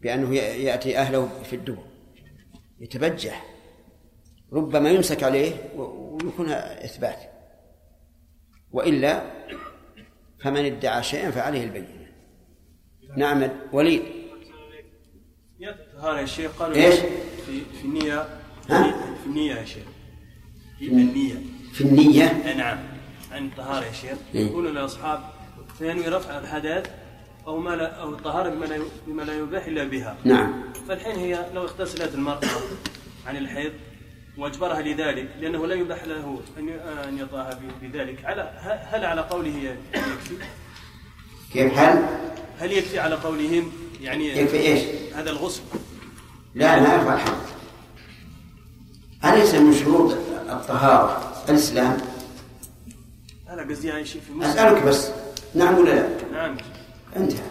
بأنه 0.00 0.34
ي- 0.34 0.64
يأتي 0.64 0.98
أهله 0.98 1.28
في 1.42 1.56
الدبر 1.56 1.82
يتبجح 2.80 3.46
ربما 4.52 4.90
يمسك 4.90 5.22
عليه 5.22 5.52
ويكون 5.76 6.50
إثبات 6.50 7.18
وإلا 8.72 9.22
فمن 10.40 10.64
ادعى 10.64 11.02
شيئا 11.02 11.30
فعليه 11.30 11.64
البينة 11.64 12.06
نعم 13.16 13.48
وليد 13.72 14.02
نية 15.60 15.70
الطهارة 15.70 16.20
يا 16.20 16.26
شيخ 16.26 16.52
قالوا 16.62 16.76
إيش؟ 16.76 16.94
في 17.46 17.60
في 17.80 17.84
النية؟ 17.84 18.28
في 19.22 19.26
النية 19.26 19.54
يا 19.54 19.64
شيخ 19.64 19.84
في 20.82 20.88
النية 20.88 21.34
في 21.72 21.80
النية 21.80 22.54
نعم 22.56 22.78
عن 23.32 23.46
الطهارة 23.46 23.84
يا 23.84 23.92
شيخ 23.92 24.18
إيه. 24.34 24.46
يقولوا 24.46 24.70
للأصحاب 24.70 25.20
فينوي 25.78 26.08
رفع 26.08 26.38
الحدث 26.38 26.90
أو 27.46 27.58
ما 27.58 27.70
لا 27.70 27.86
أو 27.94 28.08
الطهارة 28.10 28.50
بما 28.50 28.64
لا 28.64 28.78
بما 29.06 29.22
لا 29.22 29.38
يباح 29.38 29.66
إلا 29.66 29.84
بها 29.84 30.16
نعم. 30.24 30.52
فالحين 30.88 31.16
هي 31.16 31.46
لو 31.54 31.62
اغتسلت 31.62 32.14
المرأة 32.14 32.40
عن 33.26 33.36
الحيض 33.36 33.72
وأجبرها 34.38 34.82
لذلك 34.82 35.28
لأنه 35.40 35.66
لا 35.66 35.74
يباح 35.74 36.04
له 36.04 36.40
أن 36.58 36.68
ي- 36.68 37.08
أن 37.08 37.18
يطاها 37.18 37.60
بذلك 37.82 38.24
على 38.24 38.52
هل 38.90 39.04
على 39.04 39.20
قوله 39.20 39.76
يكفي؟ 39.94 40.34
كيف 41.52 41.78
هل؟ 41.78 42.04
هل 42.58 42.72
يكفي 42.72 42.98
على 42.98 43.14
قولهم 43.14 43.72
يعني 44.02 44.28
يكفي 44.38 44.56
إيش؟ 44.58 44.82
هذا 45.14 45.30
الغسل 45.30 45.62
لا 46.54 46.80
ما 46.80 46.94
يرفع 46.94 47.14
الحدث 47.14 47.52
أليس 49.24 49.54
من 49.54 49.74
شروط 49.74 50.14
الطهارة. 50.52 51.32
الإسلام؟ 51.48 51.96
أنا 53.48 53.62
قصدي 53.70 53.88
يعني 53.88 54.04
شيء 54.04 54.20
في 54.22 54.30
المسلم. 54.30 54.50
أسألك 54.50 54.82
بس. 54.82 55.10
نعم 55.54 55.78
ولا 55.78 55.90
لا؟ 55.90 56.32
نعم. 56.32 56.56
انتهى. 57.16 57.46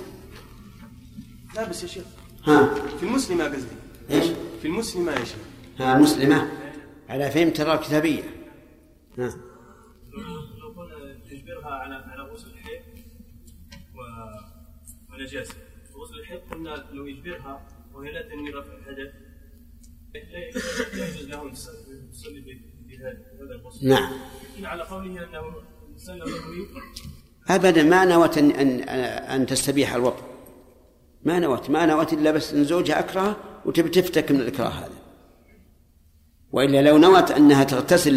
لا 1.56 1.70
بس 1.70 1.84
يا 1.84 1.88
شيخ. 1.88 2.04
ها. 2.48 2.74
في 2.98 3.04
المسلمة 3.04 3.44
قصدي. 3.46 3.76
إيش؟ 4.12 4.26
في 4.62 4.68
المسلمة 4.68 5.12
يا 5.12 5.24
شيخ. 5.26 5.38
ها 5.80 5.98
مسلمة. 5.98 6.52
على 7.10 7.32
فهم 7.32 7.50
ترى 7.50 7.74
الكتابية. 7.74 8.24
ها. 9.18 9.34
لو 10.62 10.70
قلنا 10.82 11.20
تجبرها 11.30 11.70
على 11.72 11.96
على 11.96 12.24
غسل 12.24 12.48
الحيض 12.48 12.82
و- 13.96 15.14
ونجاسة. 15.14 15.54
غسل 15.96 16.20
الحيض 16.20 16.40
قلنا 16.52 16.86
لو 16.92 17.06
يجبرها 17.06 17.68
وهي 17.94 18.12
لا 18.12 18.22
تنوي 18.22 18.50
رفع 18.50 18.74
الحدث 18.74 19.14
لا- 20.14 20.20
لا 20.20 21.08
يجوز 21.08 21.28
له 21.30 21.42
ان 21.48 21.54
تصلي 22.12 22.42
نعم. 23.82 24.14
على 24.64 24.84
قوله 24.84 25.06
ينوي 25.06 25.54
أبدا 27.50 27.84
ما 27.84 28.06
نوت 28.06 28.38
أن 28.38 28.52
أن 28.52 28.80
أن 29.20 29.46
تستبيح 29.46 29.96
الوطء. 29.96 30.24
ما 31.24 31.40
نوت 31.40 31.70
ما 31.70 31.86
نوت 31.86 32.14
إلا 32.14 32.32
بس 32.32 32.54
أن 32.54 32.64
زوجها 32.64 33.00
أكره 33.00 33.38
وتبي 33.66 33.90
تفتك 33.90 34.32
من 34.32 34.40
الإكراه 34.40 34.70
هذا. 34.70 35.02
وإلا 36.52 36.82
لو 36.82 36.98
نوت 36.98 37.32
أنها 37.32 37.64
تغتسل 37.64 38.14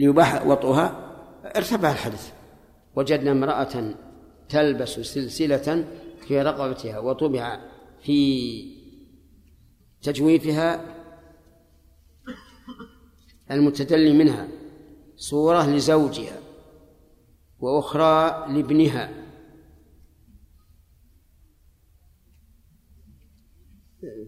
ليباح 0.00 0.46
وطئها 0.46 1.16
ارتفع 1.56 1.92
الحدث. 1.92 2.32
وجدنا 2.96 3.30
امرأة 3.30 3.94
تلبس 4.48 4.88
سلسلة 4.88 5.84
في 6.28 6.42
رقبتها 6.42 6.98
وطبع 6.98 7.60
في 8.02 8.80
تجويفها 10.02 10.99
المتدلي 13.50 14.12
منها 14.12 14.48
صورة 15.16 15.66
لزوجها 15.66 16.38
وأخرى 17.58 18.46
لابنها. 18.52 19.10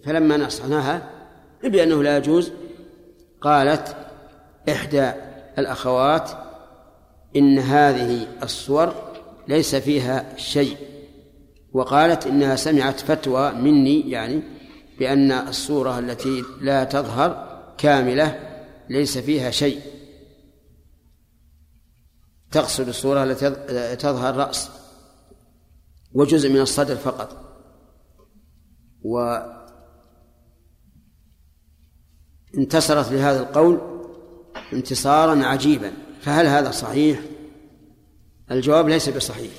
فلما 0.04 0.36
نصحناها 0.36 1.10
بأنه 1.62 2.02
لا 2.02 2.16
يجوز 2.16 2.52
قالت 3.40 3.96
إحدى 4.68 5.12
الأخوات 5.58 6.30
إن 7.36 7.58
هذه 7.58 8.42
الصور 8.42 8.94
ليس 9.48 9.74
فيها 9.74 10.36
شيء. 10.36 10.76
وقالت 11.72 12.26
إنها 12.26 12.56
سمعت 12.56 13.00
فتوى 13.00 13.52
مني 13.52 14.10
يعني 14.10 14.42
بأن 14.98 15.32
الصورة 15.32 15.98
التي 15.98 16.42
لا 16.60 16.84
تظهر 16.84 17.62
كاملة 17.78 18.51
ليس 18.92 19.18
فيها 19.18 19.50
شيء. 19.50 19.80
تقصد 22.50 22.88
الصورة 22.88 23.24
التي 23.24 23.50
تظهر 23.96 24.36
رأس. 24.36 24.70
وجزء 26.12 26.48
من 26.48 26.60
الصدر 26.60 26.96
فقط. 26.96 27.58
و 29.02 29.38
انتصرت 32.58 33.12
لهذا 33.12 33.40
القول 33.40 33.80
انتصارا 34.72 35.44
عجيبا. 35.44 35.92
فهل 36.20 36.46
هذا 36.46 36.70
صحيح؟ 36.70 37.20
الجواب 38.50 38.88
ليس 38.88 39.08
بصحيح. 39.08 39.52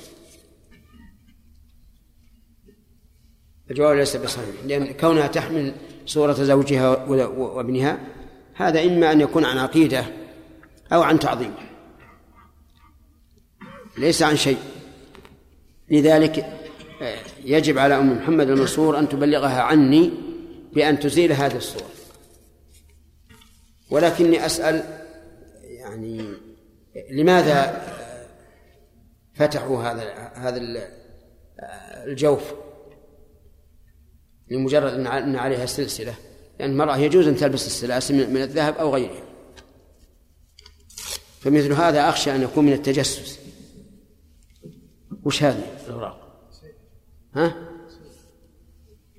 الجواب 3.70 3.96
ليس 3.96 4.16
بصحيح 4.16 4.64
لأن 4.64 4.92
كونها 4.92 5.26
تحمل 5.26 5.74
صورة 6.06 6.32
زوجها 6.32 7.04
وابنها 7.08 8.23
هذا 8.54 8.84
إما 8.84 9.12
أن 9.12 9.20
يكون 9.20 9.44
عن 9.44 9.58
عقيدة 9.58 10.04
أو 10.92 11.02
عن 11.02 11.18
تعظيم. 11.18 11.54
ليس 13.98 14.22
عن 14.22 14.36
شيء. 14.36 14.58
لذلك 15.90 16.46
يجب 17.44 17.78
على 17.78 17.96
أم 17.96 18.16
محمد 18.18 18.50
المنصور 18.50 18.98
أن 18.98 19.08
تبلغها 19.08 19.62
عني 19.62 20.10
بأن 20.72 21.00
تزيل 21.00 21.32
هذه 21.32 21.56
الصور 21.56 21.88
ولكني 23.90 24.46
أسأل 24.46 25.04
يعني 25.64 26.34
لماذا 27.10 27.82
فتحوا 29.34 29.82
هذا 29.82 30.02
هذا 30.34 30.60
الجوف؟ 32.06 32.52
لمجرد 34.50 34.92
أن 34.92 35.36
عليها 35.36 35.66
سلسلة. 35.66 36.14
لأن 36.58 36.70
المرأة 36.70 36.96
يجوز 36.96 37.28
أن 37.28 37.36
تلبس 37.36 37.66
السلاسل 37.66 38.30
من 38.30 38.42
الذهب 38.42 38.76
أو 38.76 38.94
غيره 38.94 39.22
فمثل 41.40 41.72
هذا 41.72 42.08
أخشى 42.08 42.34
أن 42.34 42.42
يكون 42.42 42.64
من 42.64 42.72
التجسس. 42.72 43.38
وش 45.24 45.42
هذه؟ 45.42 45.64
الأوراق. 45.86 46.48
ها؟ 47.34 47.54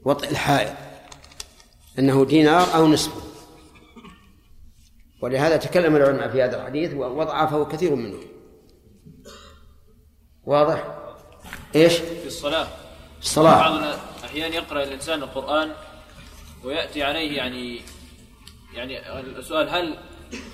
وطئ 0.06 0.32
الحائط 0.32 0.74
أنه 2.00 2.26
دينار 2.26 2.76
أو 2.76 2.88
نصفه 2.88 3.22
ولهذا 5.22 5.58
تكلم 5.58 5.96
العلماء 5.96 6.30
في 6.30 6.44
هذا 6.44 6.62
الحديث 6.62 6.94
وضعفه 6.94 7.66
كثير 7.66 7.96
منهم. 7.96 8.24
واضح؟ 10.44 10.98
إيش؟ 11.76 11.94
في 11.94 12.28
الصلاة. 12.28 12.68
الصلاة. 13.22 13.60
بعض 13.60 13.74
الأحيان 13.74 14.54
يقرأ 14.54 14.84
الإنسان 14.84 15.24
القرآن 15.24 15.72
ويأتي 16.66 17.04
عليه 17.04 17.38
يعني 17.38 17.82
يعني 18.74 19.12
السؤال 19.20 19.70
هل 19.70 19.98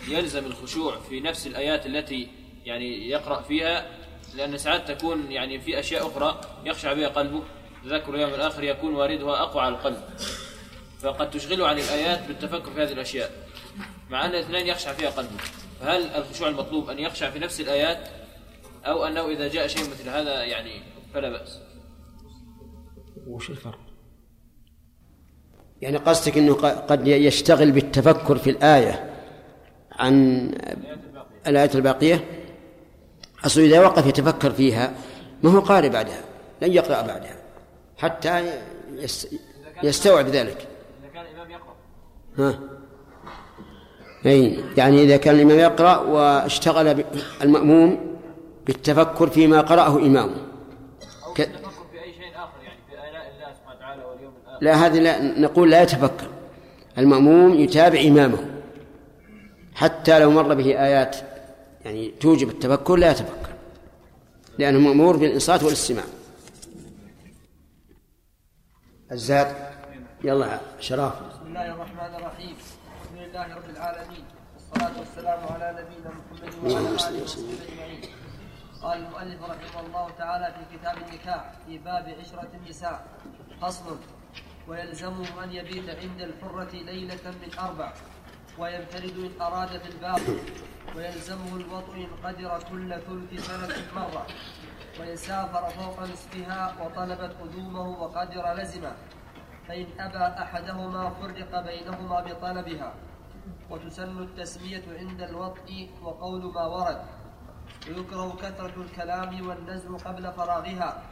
يلزم 0.08 0.46
الخشوع 0.46 1.00
في 1.00 1.20
نفس 1.20 1.48
الآيات 1.48 1.86
التي 1.86 2.28
يعني 2.66 3.10
يقرأ 3.10 3.42
فيها؟ 3.42 3.98
لأن 4.36 4.58
ساعات 4.58 4.92
تكون 4.92 5.32
يعني 5.32 5.60
في 5.60 5.80
أشياء 5.80 6.08
أخرى 6.08 6.42
يخشع 6.66 6.94
بها 6.94 7.08
قلبه. 7.08 7.44
تذكر 7.84 8.16
اليوم 8.16 8.34
الآخر 8.34 8.64
يكون 8.64 8.96
واردها 8.96 9.42
أقوى 9.42 9.62
على 9.62 9.76
القلب. 9.76 10.04
فقد 11.00 11.32
تشغله 11.32 11.68
عن 11.68 11.78
الآيات 11.78 12.28
بالتفكر 12.28 12.72
في 12.72 12.84
هذه 12.84 12.92
الأشياء. 12.92 13.32
مع 14.10 14.26
أن 14.26 14.30
الاثنين 14.30 14.68
يخشع 14.68 14.94
فيها 14.94 15.10
قلبه. 15.10 15.38
فهل 15.80 16.02
الخشوع 16.02 16.48
المطلوب 16.48 16.90
أن 16.90 17.00
يخشع 17.00 17.30
في 17.30 17.40
نفس 17.40 17.62
الآيات؟ 17.62 18.10
أو 18.86 19.06
أنه 19.06 19.28
إذا 19.28 19.48
جاء 19.48 19.68
شيء 19.68 19.82
مثل 19.82 20.10
هذا 20.10 20.44
يعني 20.44 20.82
فلا 21.14 21.30
بأس. 21.30 21.60
وش 23.28 23.50
الفرق؟ 23.50 23.91
يعني 25.82 25.98
قصدك 25.98 26.38
إنه 26.38 26.54
ق- 26.56 26.66
قد 26.88 27.08
يشتغل 27.08 27.72
بالتفكر 27.72 28.38
في 28.38 28.50
الآية 28.50 29.10
عن 29.92 30.46
الآيات 31.48 31.76
الباقية؟ 31.76 32.26
أصل 33.46 33.62
إذا 33.62 33.80
وقف 33.82 34.06
يتفكر 34.08 34.52
فيها 34.52 34.94
ما 35.44 35.52
هو 35.52 35.60
قارئ 35.60 35.90
بعدها 35.90 36.22
لن 36.62 36.72
يقرأ 36.74 37.02
بعدها 37.02 37.36
حتى 37.98 38.60
يس- 38.96 39.28
يستوعب 39.84 40.28
ذلك. 40.28 40.58
إذا 41.04 41.10
كان 41.14 41.26
الإمام 41.26 41.52
يقرأ 41.52 41.76
ها؟ 42.38 42.60
أي 44.26 44.60
يعني 44.78 45.04
إذا 45.04 45.18
كان 45.18 45.36
الإمام 45.36 45.60
يقرأ 45.60 45.98
واشتغل 45.98 47.04
المأموم 47.42 48.18
بالتفكر 48.66 49.30
فيما 49.30 49.62
قرأه 49.62 49.98
إمامه 49.98 50.36
أو 51.26 51.34
ك- 51.34 51.42
التفكر 51.42 51.72
في 51.92 52.04
أي 52.04 52.14
شيء 52.14 52.32
آخر 52.36 52.64
يعني 52.64 52.80
في 52.90 52.94
آلاء 53.10 53.32
الله 53.36 53.54
سبحانه 53.54 53.78
وتعالى 53.78 54.04
واليوم 54.04 54.34
الآخر 54.44 54.51
لا 54.62 54.74
هذه 54.74 55.00
لا 55.00 55.22
نقول 55.22 55.72
لا 55.72 55.82
يتفكر. 55.82 56.30
المأموم 56.98 57.54
يتابع 57.54 58.02
إمامه. 58.02 58.62
حتى 59.76 60.20
لو 60.20 60.32
مر 60.32 60.54
به 60.54 60.66
آيات 60.66 61.16
يعني 61.86 62.12
توجب 62.12 62.50
التفكر 62.50 62.96
لا 62.96 63.12
يتفكر. 63.12 63.50
لأنه 64.60 64.80
مأمور 64.80 65.18
بالإنصات 65.18 65.64
والاستماع. 65.64 66.04
الزاد 69.12 69.56
يلا 70.24 70.60
شراف 70.80 71.14
بسم 71.14 71.48
الله 71.48 71.66
الرحمن 71.66 72.16
الرحيم. 72.16 72.56
الحمد 73.04 73.30
لله 73.30 73.56
رب 73.56 73.70
العالمين. 73.76 74.24
والصلاة 74.54 75.00
والسلام 75.00 75.40
على 75.54 75.68
نبينا 75.80 76.10
محمد 76.10 76.74
وعلى 76.74 76.88
آله. 76.88 76.94
وصحبه 76.94 77.54
أجمعين. 77.70 78.02
قال 78.82 78.98
المؤلف 78.98 79.42
رحمه 79.44 79.88
الله 79.88 80.10
تعالى 80.18 80.54
في 80.56 80.78
كتاب 80.78 80.96
النكاح 80.98 81.54
في 81.66 81.78
باب 81.78 82.16
عشرة 82.20 82.50
النساء. 82.64 83.06
فصل. 83.62 83.98
ويلزمه 84.72 85.44
أن 85.44 85.52
يبيت 85.52 85.90
عند 85.90 86.22
الحرة 86.22 86.72
ليلة 86.72 87.26
من 87.42 87.60
أربع 87.60 87.94
وينفرد 88.58 89.18
إن 89.18 89.42
أراد 89.42 89.68
في 89.68 89.90
الباطن 89.90 90.40
ويلزمه 90.96 91.56
الوطء 91.56 91.96
إن 91.96 92.10
قدر 92.24 92.64
كل 92.70 92.90
ثلث 93.08 93.48
سنة 93.48 93.76
مرة. 93.96 94.28
وإن 95.00 95.16
سافر 95.16 95.70
فوق 95.70 96.04
نصفها 96.04 96.76
وطلبت 96.82 97.36
قدومه 97.42 97.90
وقدر 98.02 98.54
لزمه. 98.54 98.96
فإن 99.68 99.86
أبى 100.00 100.42
أحدهما 100.44 101.10
فرق 101.10 101.52
بينهما 101.68 102.22
بطلبها. 102.22 102.94
وتسن 103.70 104.24
التسمية 104.24 104.84
عند 105.00 105.22
الوطء 105.22 105.90
وقول 106.04 106.54
ما 106.54 106.66
ورد. 106.66 107.02
ويكره 107.88 108.36
كثرة 108.42 108.82
الكلام 108.82 109.48
والنزل 109.48 109.98
قبل 109.98 110.32
فراغها. 110.32 111.04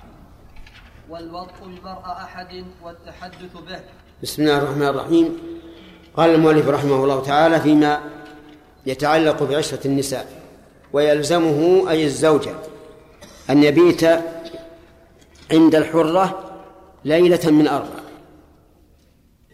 والوطء 1.10 1.66
بمرأى 1.66 2.24
أحد 2.24 2.66
والتحدث 2.84 3.54
به. 3.68 3.80
بسم 4.24 4.42
الله 4.42 4.58
الرحمن 4.58 4.88
الرحيم. 4.88 5.38
قال 6.18 6.36
المؤلف 6.36 6.68
رحمه 6.68 7.04
الله 7.04 7.24
تعالى 7.24 7.60
فيما 7.60 8.02
يتعلق 8.86 9.44
بعشرة 9.44 9.88
النساء 9.88 10.28
ويلزمه 10.94 11.90
أي 11.90 12.06
الزوجة 12.06 12.54
أن 13.50 13.64
يبيت 13.64 14.04
عند 15.52 15.76
الحرة 15.76 16.52
ليلة 17.06 17.52
من 17.52 17.68
أربع. 17.68 18.00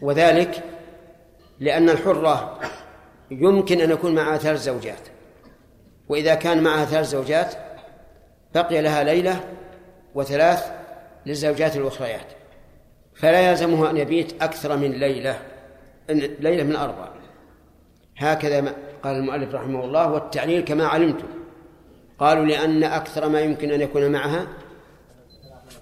وذلك 0.01 0.63
لأن 1.59 1.89
الحرة 1.89 2.59
يمكن 3.31 3.81
أن 3.81 3.91
يكون 3.91 4.15
معها 4.15 4.37
ثلاث 4.37 4.61
زوجات. 4.61 5.07
وإذا 6.09 6.35
كان 6.35 6.63
معها 6.63 6.85
ثلاث 6.85 7.09
زوجات 7.09 7.55
بقي 8.55 8.81
لها 8.81 9.03
ليلة 9.03 9.43
وثلاث 10.15 10.74
للزوجات 11.25 11.75
الأخريات. 11.75 12.27
فلا 13.15 13.49
يلزمه 13.49 13.89
أن 13.89 13.97
يبيت 13.97 14.43
أكثر 14.43 14.77
من 14.77 14.91
ليلة 14.91 15.39
ليلة 16.39 16.63
من 16.63 16.75
أربع 16.75 17.09
هكذا 18.17 18.75
قال 19.03 19.15
المؤلف 19.15 19.55
رحمه 19.55 19.83
الله 19.85 20.11
والتعليل 20.11 20.61
كما 20.61 20.87
علمتم 20.87 21.27
قالوا 22.19 22.45
لأن 22.45 22.83
أكثر 22.83 23.29
ما 23.29 23.39
يمكن 23.39 23.71
أن 23.71 23.81
يكون 23.81 24.11
معها 24.11 24.47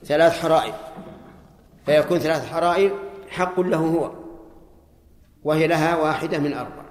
ثلاث 0.04 0.42
حرائر. 0.42 0.74
فيكون 1.86 2.20
ثلاث 2.20 2.52
حرائر 2.52 2.92
حق 3.30 3.60
له 3.60 3.78
هو 3.78 4.12
وهي 5.44 5.68
لها 5.68 5.96
واحدة 5.96 6.40
من 6.40 6.54
أربع. 6.54 6.83